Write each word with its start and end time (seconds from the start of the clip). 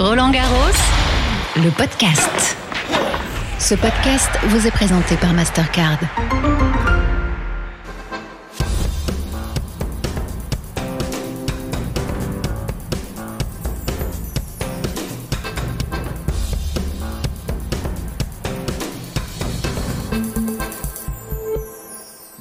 Roland 0.00 0.30
Garros, 0.30 0.56
le 1.56 1.68
podcast. 1.72 2.56
Ce 3.58 3.74
podcast 3.74 4.30
vous 4.44 4.66
est 4.66 4.70
présenté 4.70 5.14
par 5.16 5.34
Mastercard. 5.34 5.98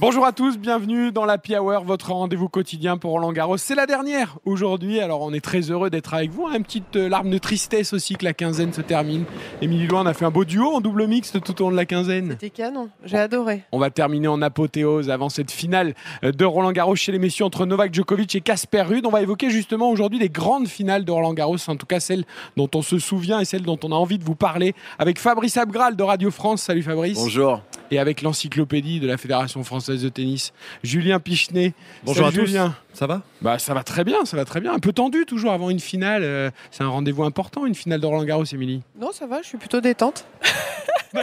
Bonjour 0.10 0.26
à 0.26 0.32
tous, 0.32 0.58
bienvenue 0.58 1.12
dans 1.12 1.26
la 1.26 1.38
Hour, 1.62 1.84
votre 1.84 2.12
rendez-vous 2.14 2.50
quotidien 2.50 2.98
pour 2.98 3.12
Roland 3.12 3.32
Garros. 3.32 3.58
C'est 3.58 3.76
la 3.76 3.86
dernière 3.86 4.40
aujourd'hui, 4.44 5.00
alors 5.00 5.22
on 5.22 5.32
est 5.34 5.40
très 5.40 5.70
heureux 5.70 5.92
d'être 5.92 6.16
avec 6.16 6.32
vous. 6.32 6.48
Une 6.48 6.64
petite 6.64 6.96
euh, 6.96 7.08
larme 7.08 7.30
de 7.30 7.38
tristesse 7.38 7.94
aussi 7.94 8.16
que 8.16 8.26
la 8.26 8.34
quinzaine 8.34 8.74
se 8.74 8.82
termine. 8.82 9.26
Émilie 9.62 9.86
Loin 9.86 10.08
a 10.08 10.16
fait 10.16 10.26
un 10.26 10.32
beau 10.32 10.46
duo 10.46 10.66
en 10.66 10.82
double 10.82 11.06
mixte 11.06 11.44
tout 11.44 11.62
au 11.62 11.66
long 11.66 11.72
de 11.72 11.76
la 11.76 11.86
quinzaine. 11.86 12.32
C'était 12.32 12.50
canon, 12.50 12.90
j'ai 13.06 13.20
adoré. 13.20 13.62
On 13.72 13.78
va 13.78 13.92
terminer 13.92 14.28
en 14.28 14.42
apothéose 14.42 15.12
avant 15.12 15.30
cette 15.30 15.52
finale 15.52 15.94
euh, 16.24 16.32
de 16.32 16.44
Roland 16.44 16.72
Garros 16.72 16.96
chez 16.96 17.12
les 17.12 17.20
messieurs 17.20 17.46
entre 17.46 17.68
Novak 17.68 17.94
Djokovic 17.94 18.34
et 18.34 18.42
Casper 18.42 18.82
Ruud. 18.82 19.06
On 19.06 19.12
va 19.12 19.22
évoquer 19.22 19.52
justement 19.52 19.92
aujourd'hui 19.92 20.18
les 20.18 20.30
grandes 20.30 20.68
finales 20.68 21.06
de 21.06 21.12
Roland 21.12 21.36
Garros, 21.36 21.58
en 21.68 21.76
tout 21.76 21.86
cas 21.86 22.00
celles 22.00 22.26
dont 22.58 22.70
on 22.74 22.82
se 22.82 22.98
souvient 22.98 23.42
et 23.42 23.46
celles 23.46 23.62
dont 23.62 23.78
on 23.84 23.92
a 23.92 23.96
envie 23.96 24.18
de 24.18 24.24
vous 24.24 24.34
parler 24.34 24.74
avec 24.98 25.20
Fabrice 25.20 25.58
Abgral 25.58 25.96
de 25.96 26.02
Radio 26.02 26.32
France. 26.32 26.64
Salut 26.64 26.82
Fabrice. 26.82 27.20
Bonjour. 27.20 27.62
Et 27.92 27.98
avec 28.00 28.22
l'encyclopédie 28.22 29.00
de 29.00 29.08
la 29.08 29.18
Fédération 29.18 29.64
française 29.64 30.04
de 30.04 30.10
tennis, 30.10 30.54
Julien 30.84 31.20
Pichenet. 31.20 31.74
Bonjour 32.04 32.26
Salut 32.28 32.38
à 32.38 32.42
tous. 32.42 32.48
Julien. 32.48 32.76
Ça 32.94 33.08
va? 33.08 33.22
Bah 33.42 33.58
ça 33.58 33.74
va 33.74 33.84
très 33.84 34.04
bien, 34.04 34.26
ça 34.26 34.38
va 34.38 34.46
très 34.46 34.62
bien. 34.62 34.74
Un 34.74 34.80
peu 34.80 34.94
tendu 34.94 35.26
toujours 35.26 35.52
avant 35.52 35.70
une 35.72 35.80
finale. 35.80 36.22
euh, 36.24 36.52
c'est 36.70 36.84
un 36.84 36.88
rendez-vous 36.90 37.24
important, 37.24 37.66
une 37.66 37.74
finale 37.76 38.00
de 38.00 38.06
Roland 38.06 38.24
Garros, 38.26 38.44
Émilie. 38.46 38.82
Non, 39.00 39.12
ça 39.12 39.26
va, 39.26 39.42
je 39.42 39.48
suis 39.48 39.58
plutôt 39.58 39.82
détente. 39.82 40.26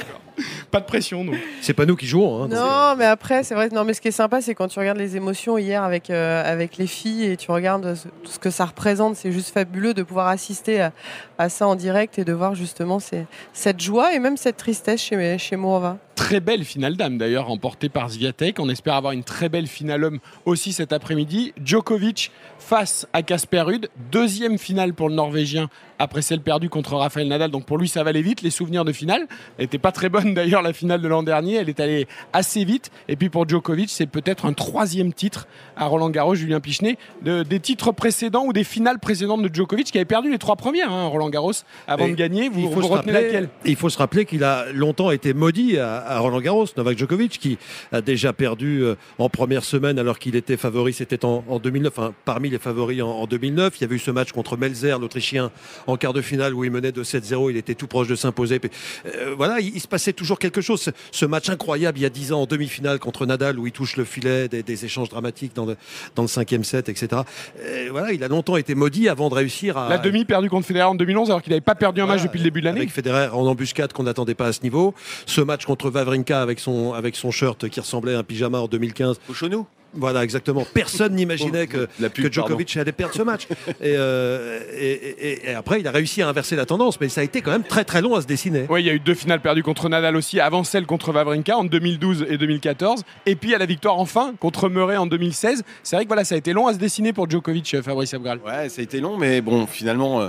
Pas 0.73 0.81
de 0.81 0.85
pression, 0.87 1.23
non. 1.23 1.33
C'est 1.61 1.73
pas 1.73 1.87
nous 1.87 1.95
qui 1.95 2.07
jouons. 2.07 2.43
hein. 2.43 2.49
Non, 2.49 2.97
mais 2.99 3.05
après, 3.05 3.45
c'est 3.45 3.55
vrai. 3.55 3.69
Non, 3.69 3.85
mais 3.85 3.95
ce 3.95 4.01
qui 4.01 4.09
est 4.09 4.13
sympa, 4.13 4.41
c'est 4.43 4.55
quand 4.57 4.67
tu 4.67 4.81
regardes 4.81 4.99
les 4.99 5.17
émotions 5.17 5.57
hier 5.59 5.85
avec, 5.85 6.11
euh, 6.11 6.43
avec 6.45 6.77
les 6.77 6.89
filles 6.89 7.25
et 7.27 7.37
tu 7.37 7.53
regardes 7.53 7.95
ce- 7.95 8.09
tout 8.09 8.33
ce 8.33 8.39
que 8.41 8.51
ça 8.51 8.65
représente. 8.65 9.15
C'est 9.15 9.31
juste 9.31 9.51
fabuleux 9.55 9.95
de 9.95 10.03
pouvoir 10.03 10.27
assister 10.27 10.81
à, 10.81 10.93
à 11.39 11.49
ça 11.49 11.69
en 11.69 11.77
direct 11.77 12.19
et 12.19 12.25
de 12.25 12.33
voir 12.33 12.57
justement 12.57 12.99
ces- 12.99 13.27
cette 13.53 13.81
joie 13.81 14.13
et 14.13 14.19
même 14.19 14.37
cette 14.37 14.57
tristesse 14.57 15.01
chez, 15.01 15.39
chez 15.39 15.55
Mourova. 15.55 15.99
Très 16.17 16.41
belle 16.41 16.65
finale 16.65 16.97
d'âme 16.97 17.19
d'ailleurs, 17.19 17.47
remportée 17.47 17.89
par 17.91 18.11
Sviatek. 18.11 18.59
On 18.59 18.69
espère 18.71 18.95
avoir 18.95 19.13
une 19.13 19.23
très 19.23 19.49
belle 19.51 19.67
finale 19.67 20.03
homme 20.03 20.19
aussi 20.47 20.73
cet 20.73 20.93
après-midi. 20.93 21.53
Djokovic 21.63 22.33
face 22.59 23.07
à 23.13 23.23
Casper 23.23 23.61
Ruud. 23.61 23.89
Deuxième 24.11 24.57
finale 24.59 24.95
pour 24.95 25.09
le 25.11 25.15
Norvégien 25.15 25.69
après 25.99 26.21
celle 26.21 26.41
perdue 26.41 26.69
contre 26.69 26.95
Rafael 26.97 27.29
Nadal. 27.29 27.51
Donc 27.51 27.65
pour 27.67 27.79
lui, 27.79 27.87
ça 27.89 28.03
va 28.03 28.11
aller 28.11 28.23
vite. 28.23 28.41
Les 28.43 28.51
souvenirs 28.51 28.85
de 28.85 28.93
finale 28.93 29.27
n'était 29.59 29.79
pas 29.79 29.93
très 29.93 30.09
bonne 30.09 30.33
d'ailleurs 30.35 30.63
la 30.63 30.73
finale 30.73 31.01
de 31.03 31.09
l'an 31.09 31.23
dernier. 31.23 31.57
Elle 31.57 31.69
est 31.69 31.81
allée 31.81 32.07
assez 32.33 32.65
vite. 32.65 32.91
Et 33.09 33.17
puis 33.17 33.29
pour 33.29 33.47
Djokovic, 33.49 33.91
c'est 33.91 34.07
peut-être 34.07 34.47
un 34.47 34.53
troisième 34.55 35.13
titre 35.13 35.47
à 35.77 35.85
Roland 35.87 36.09
Garros, 36.11 36.35
Julien 36.35 36.61
Pichenet, 36.61 36.97
de- 37.23 37.43
des 37.43 37.61
titres 37.61 37.93
précédents 37.93 38.45
ou 38.47 38.53
des 38.55 38.65
finales 38.65 38.99
précédentes 38.99 39.43
de 39.43 39.55
Djokovic 39.55 39.87
qui 39.93 39.99
avait 39.99 40.05
perdu 40.07 40.31
les 40.31 40.39
trois 40.39 40.57
premières 40.57 40.91
hein, 40.93 41.07
Roland 41.07 41.29
Garros 41.31 41.53
avant 41.87 42.07
Et 42.07 42.11
de 42.11 42.17
gagner. 42.17 42.49
Vous, 42.49 42.61
il 42.61 42.69
faut 42.69 42.81
vous 42.81 42.83
se 42.83 42.93
retenez 42.93 43.13
rappeler- 43.13 43.27
laquelle? 43.27 43.49
Il 43.67 43.77
faut 43.77 43.91
se 43.91 43.99
rappeler 43.99 44.25
qu'il 44.25 44.45
a 44.45 44.73
longtemps 44.73 45.11
été 45.11 45.35
maudit 45.35 45.77
à, 45.79 46.06
à 46.07 46.19
Roland 46.19 46.41
Garros, 46.41 46.67
Novak 46.77 46.99
Djokovic, 46.99 47.39
qui 47.39 47.59
a 47.93 48.01
déjà 48.01 48.33
perdu 48.33 48.83
euh, 48.83 48.95
en 49.19 49.29
première 49.29 49.65
semaine 49.65 49.99
alors 49.99 50.19
qu'il 50.19 50.37
était 50.37 50.57
favori. 50.57 50.93
C'était 50.93 51.25
en, 51.25 51.45
en 51.49 51.59
2009, 51.59 51.93
enfin, 51.97 52.15
parmi 52.25 52.51
les 52.51 52.59
favoris 52.59 53.03
en, 53.03 53.09
en 53.09 53.27
2009. 53.27 53.75
Il 53.79 53.81
y 53.83 53.85
avait 53.85 53.97
eu 53.97 53.99
ce 53.99 54.11
match 54.11 54.33
contre 54.33 54.57
Melzer, 54.57 54.99
l'Autrichien, 54.99 55.51
en 55.87 55.97
quart 55.97 56.13
de 56.13 56.21
finale 56.21 56.55
où 56.55 56.65
il 56.65 56.71
menait 56.71 56.93
de 56.93 57.03
7-0. 57.03 57.51
Il 57.51 57.57
était 57.57 57.75
tout 57.75 57.87
proche 57.87 58.09
de 58.09 58.15
s'imposer. 58.15 58.61
Euh, 59.07 59.35
voilà, 59.37 59.61
il, 59.61 59.75
il 59.75 59.81
se 59.81 59.89
passait 59.89 60.13
toujours 60.13 60.39
quelque 60.39 60.61
chose. 60.61 60.91
Ce, 61.11 61.27
match 61.27 61.49
incroyable 61.51 61.99
il 61.99 62.03
y 62.03 62.07
a 62.07 62.11
10 62.11 62.33
ans 62.33 62.43
en 62.43 62.47
demi-finale 62.47 63.01
contre 63.01 63.27
Nadal 63.27 63.59
où 63.59 63.67
il 63.67 63.73
touche 63.73 63.97
le 63.97 64.05
filet, 64.05 64.49
des, 64.49 64.63
des 64.63 64.85
échanges 64.85 65.09
dramatiques 65.09 65.55
dans 65.55 65.67
le, 65.67 65.77
dans 66.15 66.23
le 66.23 66.29
cinquième 66.29 66.63
set, 66.63 66.89
etc. 66.89 67.23
Euh, 67.61 67.89
voilà, 67.91 68.13
il 68.13 68.23
a 68.23 68.29
longtemps 68.29 68.57
été 68.57 68.75
maudit 68.75 69.09
avant 69.09 69.29
de 69.29 69.35
réussir 69.35 69.77
à. 69.77 69.89
La 69.89 69.99
demi 69.99 70.25
perdue 70.25 70.49
contre 70.49 70.67
Federer 70.67 70.85
en 70.85 70.95
2011 70.95 71.31
alors 71.31 71.43
qu'il 71.43 71.51
n'avait 71.51 71.61
pas 71.61 71.75
perdu 71.75 72.01
un 72.01 72.07
match 72.07 72.23
depuis 72.23 72.39
le 72.39 72.45
début 72.45 72.61
de 72.61 72.67
l'année. 72.67 72.81
Avec 72.81 72.93
Federer 72.93 73.29
en 73.33 73.47
embuscade 73.47 73.93
qu'on 73.93 74.05
n'attendait 74.05 74.35
pas 74.35 74.47
à 74.47 74.53
ce 74.53 74.63
niveau. 74.63 74.95
Ce 75.27 75.41
match 75.41 75.65
contre 75.65 75.91
Vavrinka 75.97 76.41
avec 76.43 76.61
son, 76.61 76.93
avec 76.93 77.17
son 77.17 77.31
shirt 77.31 77.69
qui 77.69 77.81
ressemblait 77.81 78.15
à 78.15 78.19
un 78.19 78.23
pyjama 78.23 78.59
en 78.59 78.69
2015. 78.69 79.19
Au 79.29 79.35
genou? 79.35 79.67
Voilà, 79.99 80.23
exactement. 80.25 80.67
Personne 80.75 81.15
n'imaginait 81.15 81.67
que, 81.69 81.89
Djokovic 82.31 82.77
allait 82.77 82.93
perdre 82.93 83.15
ce 83.15 83.23
match. 83.23 83.47
Et, 83.81 83.95
euh, 83.97 84.61
et, 84.79 84.93
et- 84.93 85.51
et 85.51 85.55
après, 85.55 85.81
il 85.81 85.87
a 85.89 85.91
réussi 85.91 86.21
à 86.21 86.29
inverser 86.29 86.55
la 86.55 86.67
tendance, 86.67 87.01
mais 87.01 87.09
ça 87.09 87.23
a 87.23 87.25
été 87.25 87.41
quand 87.41 87.51
même 87.51 87.63
très 87.63 87.85
très 87.85 88.03
long 88.03 88.15
à 88.15 88.21
se 88.21 88.27
dessiner. 88.27 88.67
Oui, 88.69 88.83
il 88.83 88.87
y 88.87 88.91
a 88.91 88.93
eu 88.93 89.01
deux 89.01 89.15
finales 89.15 89.41
perdues 89.41 89.63
contre 89.63 89.89
Nadal 89.89 90.15
aussi, 90.17 90.39
avant 90.39 90.65
celle 90.65 90.85
contre 90.85 91.13
Wawrinka 91.15 91.57
en 91.57 91.65
2012 91.65 92.27
et 92.29 92.37
2014. 92.37 93.05
Et 93.25 93.37
puis 93.37 93.55
à 93.55 93.59
la 93.59 93.65
victoire 93.65 93.97
enfin 93.99 94.35
contre 94.39 94.69
Murray 94.69 94.99
en 94.99 95.07
2016. 95.07 95.63
C'est 95.83 95.97
vrai 95.97 96.05
que 96.05 96.09
voilà, 96.09 96.25
ça 96.25 96.35
a 96.35 96.39
été 96.39 96.53
long 96.53 96.67
à 96.67 96.75
se 96.75 96.79
dessiner 96.79 97.15
pour 97.15 97.31
Djokovic, 97.31 97.73
euh, 97.75 97.83
Fabrice 97.83 98.13
Abgral. 98.13 98.41
Ouais, 98.45 98.69
ça 98.69 98.81
a 98.81 98.85
été 98.85 99.01
long, 99.01 99.17
mais 99.17 99.41
bon, 99.41 99.67
finalement, 99.67 100.21
euh, 100.21 100.29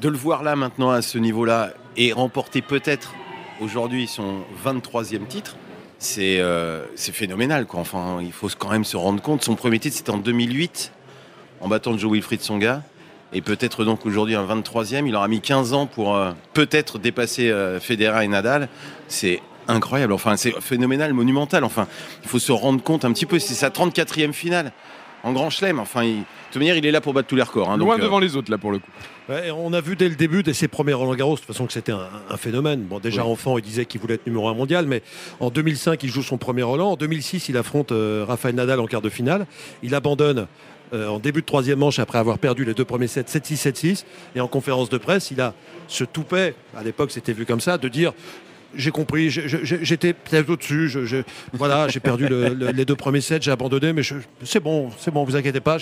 de 0.00 0.08
le 0.08 0.16
voir 0.16 0.44
là 0.44 0.54
maintenant 0.54 0.90
à 0.90 1.02
ce 1.02 1.18
niveau-là 1.18 1.72
et 1.96 2.12
remporter 2.12 2.62
peut-être 2.62 3.14
aujourd'hui 3.60 4.06
son 4.06 4.42
23e 4.64 5.26
titre, 5.26 5.56
c'est 5.98 6.40
euh, 6.40 6.84
c'est 6.94 7.12
phénoménal. 7.12 7.66
Quoi. 7.66 7.82
Il 8.22 8.32
faut 8.32 8.48
quand 8.58 8.70
même 8.70 8.84
se 8.84 8.96
rendre 8.96 9.22
compte. 9.22 9.44
Son 9.44 9.54
premier 9.54 9.78
titre, 9.78 9.96
c'était 9.96 10.10
en 10.10 10.18
2008, 10.18 10.92
en 11.60 11.68
battant 11.68 11.96
Joe 11.96 12.12
Wilfried 12.12 12.40
Songa. 12.40 12.82
Et 13.32 13.40
peut-être 13.40 13.84
donc 13.84 14.06
aujourd'hui 14.06 14.34
un 14.34 14.46
23e. 14.46 15.06
Il 15.06 15.14
aura 15.14 15.28
mis 15.28 15.40
15 15.40 15.72
ans 15.72 15.86
pour 15.86 16.14
euh, 16.14 16.32
peut-être 16.52 16.98
dépasser 16.98 17.50
euh, 17.50 17.80
Federer 17.80 18.24
et 18.24 18.28
Nadal. 18.28 18.68
C'est 19.08 19.40
incroyable. 19.68 20.12
Enfin, 20.12 20.36
c'est 20.36 20.52
phénoménal, 20.60 21.12
monumental. 21.12 21.64
Enfin, 21.64 21.88
il 22.22 22.28
faut 22.28 22.38
se 22.38 22.52
rendre 22.52 22.82
compte 22.82 23.04
un 23.04 23.12
petit 23.12 23.26
peu. 23.26 23.38
C'est 23.38 23.54
sa 23.54 23.70
34e 23.70 24.32
finale 24.32 24.72
en 25.26 25.32
Grand 25.32 25.50
Chelem. 25.50 25.78
Enfin, 25.80 26.04
il- 26.04 26.18
de 26.20 26.24
toute 26.52 26.60
manière, 26.60 26.76
il 26.76 26.86
est 26.86 26.90
là 26.90 27.00
pour 27.00 27.12
battre 27.12 27.28
tous 27.28 27.36
les 27.36 27.42
records. 27.42 27.70
hein. 27.70 27.76
Loin 27.76 27.94
Donc, 27.96 28.00
euh, 28.02 28.04
devant 28.06 28.18
les 28.18 28.36
autres 28.36 28.50
là 28.50 28.56
pour 28.58 28.70
le 28.72 28.78
coup. 28.78 28.90
Ouais, 29.28 29.50
on 29.50 29.72
a 29.72 29.80
vu 29.80 29.96
dès 29.96 30.08
le 30.08 30.14
début 30.14 30.42
de 30.44 30.52
ses 30.52 30.68
premiers 30.68 30.92
Roland 30.92 31.14
Garros, 31.16 31.34
de 31.34 31.40
toute 31.40 31.46
façon 31.48 31.66
que 31.66 31.72
c'était 31.72 31.90
un, 31.92 32.08
un 32.30 32.36
phénomène. 32.36 32.82
Bon, 32.82 33.00
déjà 33.00 33.24
Oui. 33.24 33.32
enfant, 33.32 33.58
il 33.58 33.62
disait 33.64 33.84
qu'il 33.84 34.00
voulait 34.00 34.14
être 34.14 34.26
numéro 34.26 34.48
un 34.48 34.54
mondial, 34.54 34.86
mais 34.86 35.02
en 35.40 35.50
2005, 35.50 36.02
il 36.04 36.10
joue 36.10 36.22
son 36.22 36.38
premier 36.38 36.62
Roland. 36.62 36.92
En 36.92 36.96
2006, 36.96 37.48
il 37.48 37.56
affronte 37.56 37.90
euh, 37.92 38.24
Rafael 38.26 38.54
Nadal 38.54 38.78
en 38.80 38.86
quart 38.86 39.02
de 39.02 39.08
finale. 39.10 39.46
Il 39.82 39.94
abandonne 39.96 40.46
euh, 40.94 41.08
en 41.08 41.18
début 41.18 41.40
de 41.40 41.46
troisième 41.46 41.80
manche 41.80 41.98
après 41.98 42.18
avoir 42.18 42.38
perdu 42.38 42.64
les 42.64 42.72
deux 42.72 42.84
premiers 42.84 43.08
sets 43.08 43.22
7-6, 43.24 43.56
7-6. 43.56 44.04
Et 44.36 44.40
en 44.40 44.46
conférence 44.46 44.88
de 44.88 44.98
presse, 44.98 45.32
il 45.32 45.40
a 45.40 45.52
ce 45.88 46.04
toupet, 46.04 46.54
à 46.76 46.84
l'époque 46.84 47.10
c'était 47.10 47.32
vu 47.32 47.44
comme 47.44 47.60
ça, 47.60 47.76
de 47.78 47.88
dire 47.88 48.12
j'ai 48.76 48.90
compris, 48.90 49.30
j'étais 49.30 50.12
peut-être 50.12 50.48
au-dessus, 50.50 50.90
voilà, 51.52 51.88
j'ai 51.88 52.00
perdu 52.00 52.26
le- 52.28 52.48
le- 52.50 52.70
les 52.70 52.84
deux 52.84 52.96
premiers 52.96 53.20
sets, 53.20 53.38
j'ai 53.42 53.50
abandonné, 53.50 53.92
mais 53.92 54.02
c'est 54.44 54.60
bon, 54.60 54.90
c'est 54.98 55.10
bon, 55.10 55.24
vous 55.24 55.36
inquiétez 55.36 55.60
pas. 55.60 55.78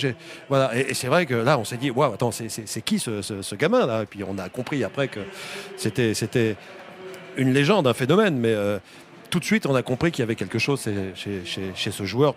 Voilà. 0.49 0.75
Et, 0.77 0.93
c'est 0.93 1.07
vrai 1.07 1.25
que 1.25 1.35
là, 1.35 1.57
on 1.59 1.63
s'est 1.65 1.77
dit, 1.77 1.91
waouh, 1.91 2.13
attends, 2.13 2.31
c'est- 2.31 2.81
qui 2.85 2.99
ce, 2.99 3.21
ce- 3.21 3.41
ce 3.41 3.55
gamin 3.55 3.85
là? 3.85 4.03
Et 4.03 4.05
puis 4.05 4.23
on 4.27 4.37
a 4.37 4.49
compris 4.49 4.83
après 4.83 5.07
que 5.07 5.19
c'était 5.77 6.55
une 7.37 7.53
légende, 7.53 7.87
un 7.87 7.93
phénomène, 7.93 8.37
mais 8.37 8.53
euh, 8.53 8.79
tout 9.29 9.39
de 9.39 9.45
suite, 9.45 9.65
on 9.65 9.75
a 9.75 9.81
compris 9.81 10.11
qu'il 10.11 10.21
y 10.21 10.23
avait 10.23 10.35
quelque 10.35 10.59
chose 10.59 10.81
chez 11.15 11.91
ce 11.91 12.03
joueur 12.05 12.35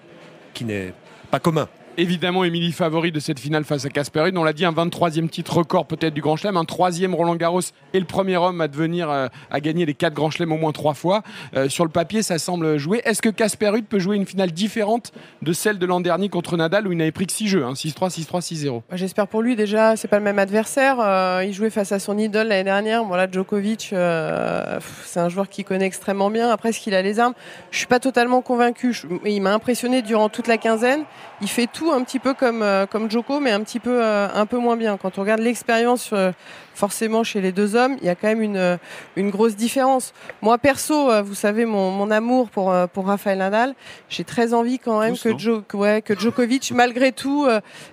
qui 0.54 0.64
n'est 0.64 0.92
pas 1.30 1.38
commun. 1.38 1.69
Évidemment, 2.00 2.44
Émilie 2.44 2.70
favori 2.70 3.10
de 3.10 3.19
cette 3.19 3.41
finale 3.41 3.64
face 3.64 3.84
à 3.84 3.88
Casper. 3.88 4.31
On 4.36 4.44
l'a 4.44 4.53
dit, 4.53 4.64
un 4.64 4.70
23e 4.70 5.28
titre 5.28 5.56
record 5.56 5.84
peut-être 5.84 6.14
du 6.14 6.20
Grand 6.20 6.36
Chelem, 6.36 6.56
un 6.56 6.64
troisième 6.64 7.12
Roland 7.12 7.34
Garros 7.34 7.60
et 7.92 7.98
le 7.98 8.06
premier 8.06 8.36
homme 8.36 8.60
à 8.60 8.69
devenir 8.69 9.10
euh, 9.10 9.26
à 9.50 9.59
gagner 9.59 9.84
les 9.84 9.94
quatre 9.94 10.14
Grands 10.14 10.31
Chelems 10.31 10.53
au 10.53 10.58
moins 10.58 10.70
trois 10.70 10.94
fois. 10.94 11.25
Euh, 11.56 11.69
sur 11.69 11.84
le 11.84 11.91
papier, 11.91 12.22
ça 12.22 12.38
semble 12.38 12.78
jouer. 12.78 13.03
Est-ce 13.04 13.20
que 13.20 13.31
Casper 13.31 13.70
Ruud 13.70 13.84
peut 13.84 13.98
jouer 13.98 14.14
une 14.14 14.26
finale 14.26 14.53
différente 14.53 15.10
de 15.42 15.53
celle 15.53 15.81
de 15.81 15.87
l'an 15.87 15.98
dernier 15.98 16.28
contre 16.28 16.56
Nadal 16.56 16.87
où 16.87 16.92
il 16.92 16.98
n'avait 16.98 17.10
pris 17.10 17.26
que 17.26 17.32
6 17.32 17.48
jeux, 17.48 17.64
hein, 17.64 17.72
6-3, 17.72 18.10
6-3, 18.10 18.42
6-0 18.42 18.82
Bah, 18.88 18.97
J'espère 18.97 19.26
pour 19.26 19.42
lui 19.42 19.56
déjà, 19.56 19.97
c'est 19.97 20.06
pas 20.06 20.19
le 20.19 20.25
même 20.25 20.38
adversaire. 20.38 21.00
Euh, 21.00 21.43
il 21.44 21.52
jouait 21.52 21.70
face 21.70 21.90
à 21.90 21.99
son 21.99 22.17
idole 22.17 22.46
l'année 22.46 22.62
dernière. 22.62 23.05
Bon 23.05 23.17
là, 23.17 23.26
Djokovic, 23.28 23.93
c'est 25.05 25.20
un 25.20 25.28
joueur 25.28 25.49
qui 25.49 25.64
connaît 25.64 25.87
extrêmement 25.87 26.31
bien. 26.31 26.49
Après, 26.49 26.69
est-ce 26.69 26.78
qu'il 26.78 26.94
a 26.94 27.02
les 27.02 27.19
armes? 27.19 27.34
Je 27.72 27.78
suis 27.78 27.88
pas 27.88 27.99
totalement 27.99 28.40
convaincu. 28.40 28.96
Il 29.26 29.43
m'a 29.43 29.52
impressionné 29.52 30.02
durant 30.02 30.28
toute 30.28 30.46
la 30.46 30.58
quinzaine. 30.58 31.02
Il 31.40 31.49
fait 31.49 31.67
tout 31.67 31.88
un 31.93 32.02
petit 32.05 32.19
peu 32.19 32.35
comme 32.35 32.62
euh, 32.62 32.87
comme 32.87 33.11
Djoko, 33.11 33.40
mais 33.40 33.50
un 33.50 33.61
petit 33.62 33.81
peu 33.81 34.02
euh, 34.02 34.29
un 34.35 34.46
peu 34.46 34.58
moins 34.58 34.76
bien. 34.76 34.96
Quand 34.96 35.19
on 35.19 35.23
regarde 35.23 35.40
l'expérience, 35.40 36.11
euh, 36.12 36.32
forcément 36.75 37.25
chez 37.25 37.40
les 37.40 37.52
deux 37.52 37.75
hommes, 37.76 37.96
il 38.00 38.06
y 38.06 38.08
a 38.11 38.14
quand 38.14 38.29
même 38.29 38.43
une 38.43 38.79
une 39.17 39.31
grosse 39.31 39.56
différence. 39.56 40.12
Moi 40.43 40.58
perso, 40.58 41.11
vous 41.25 41.35
savez 41.35 41.64
mon, 41.64 41.90
mon 41.90 42.11
amour 42.11 42.50
pour 42.50 42.73
pour 42.93 43.06
Rafael 43.06 43.38
Nadal, 43.38 43.75
j'ai 44.08 44.25
très 44.25 44.55
envie 44.55 44.79
quand 44.79 45.00
même 45.00 45.14
Tous, 45.17 45.32
que, 45.32 45.38
Jo- 45.38 45.62
que- 45.67 45.76
ouais, 45.76 46.02
que 46.02 46.19
Djokovic 46.19 46.70
malgré 46.73 47.12
tout 47.12 47.46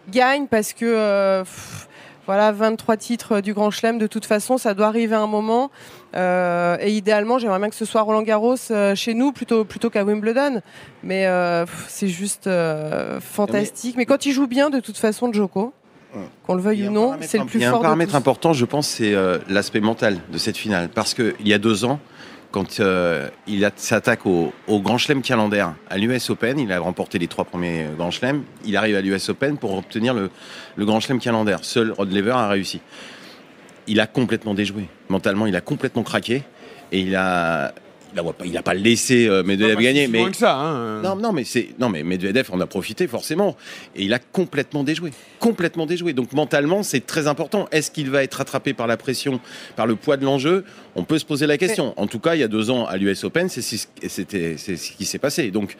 gagne 0.09 0.47
parce 0.47 0.73
que 0.73 1.41
pff, 1.41 1.87
voilà 2.25 2.51
23 2.51 2.97
titres 2.97 3.41
du 3.41 3.53
Grand 3.53 3.71
Chelem 3.71 3.97
de 3.97 4.07
toute 4.07 4.25
façon 4.25 4.57
ça 4.57 4.73
doit 4.73 4.87
arriver 4.87 5.15
à 5.15 5.21
un 5.21 5.27
moment. 5.27 5.71
Euh, 6.15 6.77
et 6.79 6.91
idéalement 6.91 7.39
j'aimerais 7.39 7.59
bien 7.59 7.69
que 7.69 7.75
ce 7.75 7.85
soit 7.85 8.01
Roland 8.01 8.21
Garros 8.21 8.55
euh, 8.71 8.95
chez 8.95 9.13
nous 9.13 9.31
plutôt 9.31 9.65
plutôt 9.65 9.89
qu'à 9.89 10.03
Wimbledon. 10.03 10.61
Mais 11.03 11.27
euh, 11.27 11.65
c'est 11.87 12.07
juste 12.07 12.47
euh, 12.47 13.19
fantastique. 13.19 13.95
Mais... 13.97 14.05
quand 14.05 14.25
il 14.25 14.31
joue 14.31 14.47
bien 14.47 14.69
de 14.69 14.79
toute 14.79 14.97
façon 14.97 15.31
Djoko 15.31 15.73
Qu'on 16.45 16.55
le 16.55 16.61
Il 16.61 16.63
veuille 16.63 16.87
ou 16.87 16.91
non, 16.91 17.17
c'est 17.21 17.37
le 17.37 17.45
plus 17.45 17.59
Il 17.59 17.61
y 17.63 17.65
a 17.65 17.69
un 17.69 17.71
fort 17.71 17.81
paramètre 17.81 18.15
important, 18.15 18.53
je 18.53 18.65
pense, 18.65 18.87
c'est 18.87 19.13
euh, 19.13 19.39
l'aspect 19.49 19.81
mental 19.81 20.17
de 20.31 20.37
cette 20.37 20.57
finale. 20.57 20.89
Parce 20.93 21.13
qu'il 21.13 21.33
y 21.43 21.53
a 21.53 21.57
deux 21.57 21.85
ans, 21.85 21.99
quand 22.55 22.79
euh, 22.79 23.27
il 23.47 23.69
s'attaque 23.75 24.25
au, 24.25 24.53
Grand 24.69 24.97
Chelem 24.97 25.21
calendaire 25.21 25.75
à 25.89 25.97
l'US 25.97 26.29
Open, 26.29 26.57
il 26.57 26.71
a 26.71 26.79
remporté 26.79 27.19
les 27.19 27.27
trois 27.27 27.43
premiers 27.43 27.85
Grand 27.97 28.11
Chelem, 28.11 28.43
il 28.63 28.77
arrive 28.77 28.95
à 28.95 29.01
l'US 29.01 29.27
Open 29.27 29.57
pour 29.57 29.77
obtenir 29.77 30.13
le, 30.13 30.29
Grand 30.77 31.01
Chelem 31.01 31.19
calendaire. 31.19 31.59
Seul 31.63 31.91
Rod 31.91 32.13
Laver 32.13 32.31
a 32.31 32.47
réussi. 32.47 32.79
Il 33.87 33.99
a 33.99 34.07
complètement 34.07 34.53
déjoué. 34.53 34.87
Mentalement, 35.09 35.47
il 35.47 35.55
a 35.57 35.59
complètement 35.59 36.03
craqué. 36.03 36.43
Et 36.93 37.01
il 37.01 37.17
a, 37.17 37.73
il 38.15 38.19
a, 38.19 38.23
il 38.45 38.57
a 38.57 38.61
pas 38.63 38.73
laissé 38.73 39.27
euh, 39.27 39.43
Medvedev 39.43 39.75
Pas 39.75 39.81
gagner. 39.81 40.05
si 40.05 40.11
Mais 40.11 40.29
que 40.31 40.37
ça. 40.37 40.55
hein. 40.55 41.01
non, 41.01 41.15
non, 41.15 41.31
mais 41.33 41.43
c'est 41.43 41.69
non, 41.79 41.89
mais 41.89 42.03
Medvedev 42.03 42.49
en 42.51 42.59
a 42.61 42.67
profité 42.67 43.07
forcément, 43.07 43.55
et 43.95 44.03
il 44.03 44.13
a 44.13 44.19
complètement 44.19 44.83
déjoué, 44.83 45.11
complètement 45.39 45.85
déjoué. 45.85 46.13
Donc 46.13 46.31
mentalement, 46.33 46.83
c'est 46.83 47.05
très 47.05 47.27
important. 47.27 47.67
Est-ce 47.71 47.91
qu'il 47.91 48.09
va 48.09 48.23
être 48.23 48.35
rattrapé 48.35 48.73
par 48.73 48.87
la 48.87 48.97
pression, 48.97 49.39
par 49.75 49.87
le 49.87 49.95
poids 49.95 50.17
de 50.17 50.25
l'enjeu? 50.25 50.63
On 50.95 51.03
peut 51.03 51.19
se 51.19 51.25
poser 51.25 51.45
la 51.47 51.57
question. 51.57 51.93
En 51.97 52.07
tout 52.07 52.19
cas, 52.19 52.35
il 52.35 52.39
y 52.41 52.43
a 52.43 52.47
deux 52.47 52.69
ans 52.71 52.85
à 52.85 52.97
l'US 52.97 53.23
Open, 53.23 53.49
c'est 53.49 53.61
ce- 53.61 53.87
c'était 54.07 54.55
c'est 54.57 54.77
ce 54.77 54.91
qui 54.93 55.05
s'est 55.05 55.19
passé. 55.19 55.51
Donc 55.51 55.75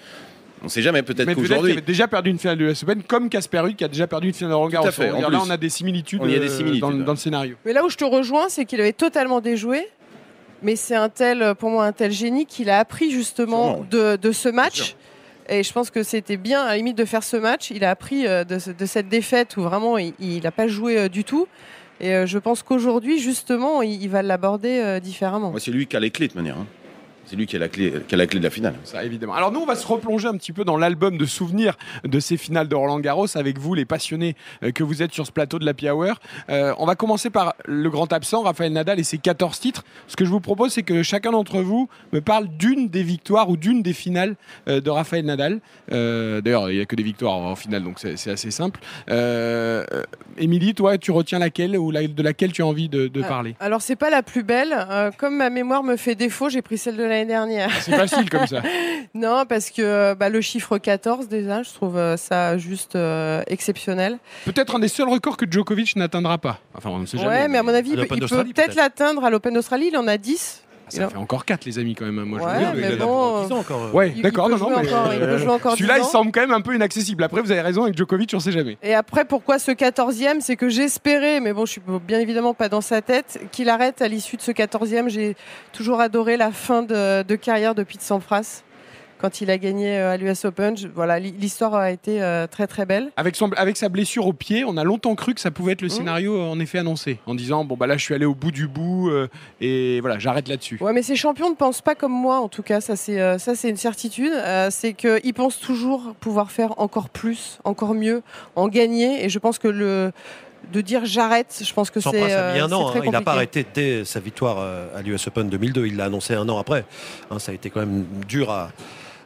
on 0.61 0.65
ne 0.65 0.69
sait 0.69 0.81
jamais. 0.81 1.03
Peut-être 1.03 1.33
qu'aujourd'hui, 1.35 1.73
avait 1.73 1.81
déjà 1.81 2.07
perdu 2.07 2.31
une 2.31 2.39
finale 2.39 2.57
de 2.57 2.65
l'US 2.65 2.83
Open, 2.83 3.03
comme 3.03 3.29
Casper 3.29 3.59
Ruud 3.59 3.75
qui 3.75 3.83
a 3.83 3.87
déjà 3.87 4.07
perdu 4.07 4.29
une 4.29 4.33
finale 4.33 4.51
de 4.51 4.55
Roland 4.55 4.69
Garros. 4.69 4.85
Tout 4.85 4.89
à 4.89 4.91
fait, 4.91 5.11
en 5.11 5.29
Là, 5.29 5.41
on 5.45 5.49
a 5.49 5.57
des 5.57 5.69
similitudes, 5.69 6.19
On 6.23 6.27
y 6.27 6.35
a 6.35 6.39
des 6.39 6.45
euh, 6.49 6.57
similitudes, 6.57 6.81
dans, 6.81 6.91
ouais. 6.91 7.03
dans 7.03 7.11
le 7.11 7.17
scénario. 7.17 7.55
Mais 7.65 7.73
là 7.73 7.85
où 7.85 7.89
je 7.89 7.97
te 7.97 8.03
rejoins, 8.05 8.49
c'est 8.49 8.65
qu'il 8.65 8.81
avait 8.81 8.93
totalement 8.93 9.41
déjoué. 9.41 9.85
Mais 10.61 10.75
c'est 10.75 10.95
un 10.95 11.09
tel, 11.09 11.53
pour 11.59 11.69
moi, 11.69 11.85
un 11.85 11.91
tel 11.91 12.11
génie 12.11 12.45
qu'il 12.45 12.69
a 12.69 12.79
appris 12.79 13.11
justement 13.11 13.73
de, 13.89 14.15
de 14.15 14.31
ce 14.31 14.49
match. 14.49 14.95
Et 15.47 15.61
je 15.63 15.71
pense 15.73 15.91
que 15.91 16.01
c'était 16.01 16.37
bien, 16.37 16.63
à 16.63 16.69
la 16.69 16.77
limite, 16.77 16.97
de 16.97 17.05
faire 17.05 17.23
ce 17.23 17.37
match. 17.37 17.69
Il 17.69 17.83
a 17.83 17.91
appris 17.91 18.25
euh, 18.25 18.43
de, 18.43 18.57
ce- 18.57 18.71
de 18.71 18.85
cette 18.87 19.09
défaite 19.09 19.57
où 19.57 19.61
vraiment 19.61 19.97
il 19.99 20.41
n'a 20.43 20.51
pas 20.51 20.67
joué 20.67 20.97
euh, 20.97 21.07
du 21.09 21.23
tout. 21.23 21.47
Et 21.99 22.13
euh, 22.13 22.25
je 22.25 22.39
pense 22.39 22.63
qu'aujourd'hui, 22.63 23.19
justement, 23.19 23.81
il, 23.83 24.01
il 24.01 24.09
va 24.09 24.21
l'aborder 24.23 24.79
euh, 24.79 24.99
différemment. 24.99 25.51
Ouais, 25.51 25.59
c'est 25.59 25.71
lui 25.71 25.85
qui 25.85 25.95
a 25.95 25.99
les 25.99 26.09
clés 26.09 26.27
de 26.27 26.33
manière. 26.35 26.57
hein. 26.57 26.65
C'est 27.25 27.35
lui 27.35 27.45
qui 27.47 27.55
a 27.55 27.59
la 27.59 27.67
clé, 27.69 27.93
qui 28.07 28.13
a 28.15 28.17
la 28.17 28.27
clé 28.27 28.39
de 28.39 28.43
la 28.43 28.49
finale. 28.49 28.75
Ça, 28.83 29.03
évidemment. 29.03 29.33
Alors 29.33 29.51
nous, 29.51 29.59
on 29.59 29.65
va 29.65 29.75
se 29.75 29.85
replonger 29.87 30.27
un 30.27 30.37
petit 30.37 30.51
peu 30.53 30.63
dans 30.63 30.77
l'album 30.77 31.17
de 31.17 31.25
souvenirs 31.25 31.75
de 32.03 32.19
ces 32.19 32.37
finales 32.37 32.67
de 32.67 32.75
Roland 32.75 32.99
Garros 32.99 33.35
avec 33.35 33.57
vous, 33.57 33.73
les 33.73 33.85
passionnés 33.85 34.35
euh, 34.63 34.71
que 34.71 34.83
vous 34.83 35.01
êtes 35.01 35.11
sur 35.13 35.25
ce 35.25 35.31
plateau 35.31 35.57
de 35.59 35.65
la 35.65 35.73
Hour. 35.93 36.15
Euh, 36.49 36.73
on 36.77 36.85
va 36.85 36.95
commencer 36.95 37.29
par 37.29 37.55
le 37.65 37.89
grand 37.89 38.11
absent, 38.13 38.43
Raphaël 38.43 38.71
Nadal 38.73 38.99
et 38.99 39.03
ses 39.03 39.17
14 39.17 39.59
titres. 39.59 39.83
Ce 40.07 40.15
que 40.15 40.23
je 40.25 40.29
vous 40.29 40.39
propose, 40.39 40.71
c'est 40.73 40.83
que 40.83 41.03
chacun 41.03 41.31
d'entre 41.31 41.59
vous 41.61 41.89
me 42.13 42.21
parle 42.21 42.47
d'une 42.47 42.89
des 42.89 43.03
victoires 43.03 43.49
ou 43.49 43.57
d'une 43.57 43.81
des 43.81 43.93
finales 43.93 44.35
euh, 44.67 44.79
de 44.81 44.89
Raphaël 44.89 45.25
Nadal. 45.25 45.59
Euh, 45.91 46.41
D'ailleurs, 46.41 46.69
il 46.69 46.75
n'y 46.77 46.81
a 46.81 46.85
que 46.85 46.95
des 46.95 47.03
victoires 47.03 47.33
en 47.35 47.55
finale, 47.55 47.83
donc 47.83 47.99
c'est 47.99 48.29
assez 48.31 48.51
simple. 48.51 48.79
Émilie, 50.37 50.73
toi, 50.73 50.97
tu 50.97 51.11
retiens 51.11 51.39
laquelle 51.39 51.77
ou 51.77 51.91
la- 51.91 52.07
de 52.07 52.23
laquelle 52.23 52.51
tu 52.51 52.61
as 52.61 52.65
envie 52.65 52.89
de, 52.89 53.07
de 53.07 53.21
parler? 53.21 53.55
Alors, 53.59 53.81
c'est 53.81 53.95
pas 53.95 54.09
la 54.09 54.21
plus 54.21 54.43
belle. 54.43 54.75
Euh, 54.89 55.11
comme 55.17 55.37
ma 55.37 55.49
mémoire 55.49 55.83
me 55.83 55.95
fait 55.95 56.15
défaut, 56.15 56.49
j'ai 56.49 56.61
pris 56.61 56.77
celle 56.77 56.97
de 56.97 57.03
l'année 57.15 57.27
dernière. 57.27 57.71
C'est 57.81 57.95
facile 57.95 58.29
comme 58.29 58.47
ça. 58.47 58.61
non, 59.13 59.45
parce 59.47 59.69
que 59.69 60.13
bah, 60.13 60.29
le 60.29 60.41
chiffre 60.41 60.77
14, 60.77 61.27
déjà, 61.27 61.63
je 61.63 61.71
trouve 61.71 61.97
euh, 61.97 62.17
ça 62.17 62.57
juste 62.57 62.95
euh, 62.95 63.43
exceptionnel. 63.47 64.19
Peut-être 64.45 64.75
un 64.75 64.79
des 64.79 64.87
seuls 64.87 65.09
records 65.09 65.37
que 65.37 65.49
Djokovic 65.49 65.95
n'atteindra 65.95 66.37
pas. 66.37 66.59
Enfin, 66.75 66.89
on 66.89 66.99
ne 66.99 67.05
sait 67.05 67.17
jamais. 67.17 67.29
Ouais, 67.29 67.47
mais 67.47 67.57
à 67.57 67.63
mon 67.63 67.73
avis, 67.73 67.91
il 67.91 67.95
peut, 67.95 68.01
l'Open 68.01 68.17
il 68.17 68.19
peut 68.19 68.21
d'Australie, 68.21 68.53
peut-être 68.53 68.65
peut-être. 68.67 68.77
l'atteindre 68.77 69.23
à 69.23 69.29
l'Open 69.29 69.53
d'Australie. 69.53 69.89
Il 69.91 69.97
en 69.97 70.07
a 70.07 70.17
10. 70.17 70.64
Ça 70.89 71.09
fait 71.09 71.17
encore 71.17 71.45
4 71.45 71.65
les 71.65 71.79
amis 71.79 71.95
quand 71.95 72.05
même. 72.05 72.19
hein, 72.19 72.25
Moi, 72.25 72.39
je 72.39 72.45
Ouais, 72.45 72.53
veux 72.53 72.59
dire. 72.59 72.71
mais 72.75 72.95
il 72.95 73.01
en 73.01 73.03
a 73.03 73.07
bon, 73.07 73.31
pour 73.39 73.47
10 73.47 73.51
ans 73.53 73.57
encore. 73.59 73.83
euh. 73.85 73.91
Ouais, 73.91 74.09
d'accord, 74.21 74.49
non, 74.49 74.57
non, 74.57 74.69
mais 74.69 75.47
encore 75.47 75.71
celui-là, 75.73 75.99
10 75.99 76.05
il 76.05 76.09
semble 76.09 76.31
quand 76.31 76.41
même 76.41 76.51
un 76.51 76.61
peu 76.61 76.75
inaccessible. 76.75 77.23
Après, 77.23 77.41
vous 77.41 77.51
avez 77.51 77.61
raison 77.61 77.83
avec 77.83 77.97
Djokovic, 77.97 78.31
on 78.35 78.39
sait 78.39 78.51
jamais. 78.51 78.77
Et 78.83 78.93
après, 78.93 79.25
pourquoi 79.25 79.57
ce 79.59 79.71
14e 79.71 80.41
C'est 80.41 80.55
que 80.55 80.69
j'espérais, 80.69 81.39
mais 81.39 81.53
bon, 81.53 81.65
je 81.65 81.71
suis 81.73 81.81
bien 82.07 82.19
évidemment 82.19 82.53
pas 82.53 82.69
dans 82.69 82.81
sa 82.81 83.01
tête, 83.01 83.39
qu'il 83.51 83.69
arrête 83.69 84.01
à 84.01 84.07
l'issue 84.07 84.37
de 84.37 84.41
ce 84.41 84.51
14e. 84.51 85.09
J'ai 85.09 85.35
toujours 85.73 85.99
adoré 86.01 86.37
la 86.37 86.51
fin 86.51 86.83
de, 86.83 87.23
de 87.23 87.35
carrière 87.35 87.75
de 87.75 87.83
Pete 87.83 88.01
Sampras 88.01 88.61
quand 89.17 89.41
il 89.41 89.49
a 89.49 89.57
gagné 89.57 89.97
euh, 89.97 90.11
à 90.11 90.17
l'US 90.17 90.45
Open. 90.45 90.75
Je- 90.77 90.87
voilà, 90.87 91.19
l'hi- 91.19 91.31
l'histoire 91.39 91.73
a 91.75 91.89
été 91.91 92.21
euh, 92.21 92.47
très 92.47 92.67
très 92.67 92.85
belle. 92.85 93.11
Avec, 93.17 93.35
son, 93.35 93.49
avec 93.53 93.77
sa 93.77 93.89
blessure 93.89 94.27
au 94.27 94.33
pied, 94.33 94.63
on 94.65 94.77
a 94.77 94.83
longtemps 94.83 95.15
cru 95.15 95.33
que 95.33 95.39
ça 95.41 95.51
pouvait 95.51 95.73
être 95.73 95.81
le 95.81 95.87
Mmh. 95.87 95.91
scénario 95.91 96.35
euh, 96.37 96.43
en 96.49 96.59
effet 96.59 96.79
annoncé, 96.79 97.19
en 97.25 97.33
disant 97.35 97.63
bon 97.65 97.75
bah 97.77 97.87
là 97.87 97.97
je 97.97 98.03
suis 98.03 98.13
allé 98.13 98.25
au 98.25 98.35
bout 98.35 98.51
du 98.51 98.67
bout 98.67 99.09
euh, 99.09 99.27
et 99.61 99.99
voilà 100.01 100.19
j'arrête 100.19 100.47
là-dessus. 100.47 100.77
Ouais, 100.81 100.93
mais 100.93 101.01
ces 101.03 101.15
champions 101.15 101.49
ne 101.49 101.55
pensent 101.55 101.81
pas 101.81 101.95
comme 101.95 102.11
moi, 102.13 102.39
en 102.39 102.49
tout 102.49 102.63
cas, 102.63 102.81
ça 102.81 102.95
c'est 102.95 103.21
euh, 103.21 103.37
ça 103.37 103.55
c'est 103.55 103.69
une 103.69 103.77
certitude. 103.77 104.33
Euh, 104.33 104.67
c'est 104.71 104.93
qu'ils 104.93 105.33
pensent 105.33 105.59
toujours 105.59 106.13
pouvoir 106.19 106.51
faire 106.51 106.79
encore 106.79 107.09
plus, 107.09 107.59
encore 107.63 107.93
mieux, 107.93 108.21
en 108.55 108.67
gagner. 108.67 109.23
Et 109.25 109.29
je 109.29 109.39
pense 109.39 109.59
que 109.59 109.67
le 109.67 110.11
de 110.73 110.81
dire 110.81 111.01
j'arrête, 111.05 111.61
je 111.63 111.73
pense 111.73 111.91
que 111.91 111.99
c'est 111.99 112.09
Sampras 112.09 112.25
a 112.25 112.53
mis 112.53 112.59
un 112.59 112.67
c'est 112.67 112.73
an. 112.73 112.89
très 112.89 112.99
hein. 112.99 113.03
Il 113.05 113.11
n'a 113.11 113.21
pas 113.21 113.33
compliqué. 113.35 113.59
arrêté 113.59 113.65
dès 113.99 114.03
sa 114.05 114.19
victoire 114.19 114.57
à 114.95 115.01
l'US 115.03 115.27
Open 115.27 115.47
2002. 115.47 115.85
Il 115.85 115.95
l'a 115.95 116.05
annoncé 116.05 116.33
un 116.33 116.49
an 116.49 116.57
après. 116.57 116.85
Hein, 117.29 117.37
ça 117.39 117.51
a 117.51 117.55
été 117.55 117.69
quand 117.69 117.79
même 117.81 118.05
dur 118.27 118.49
à. 118.51 118.71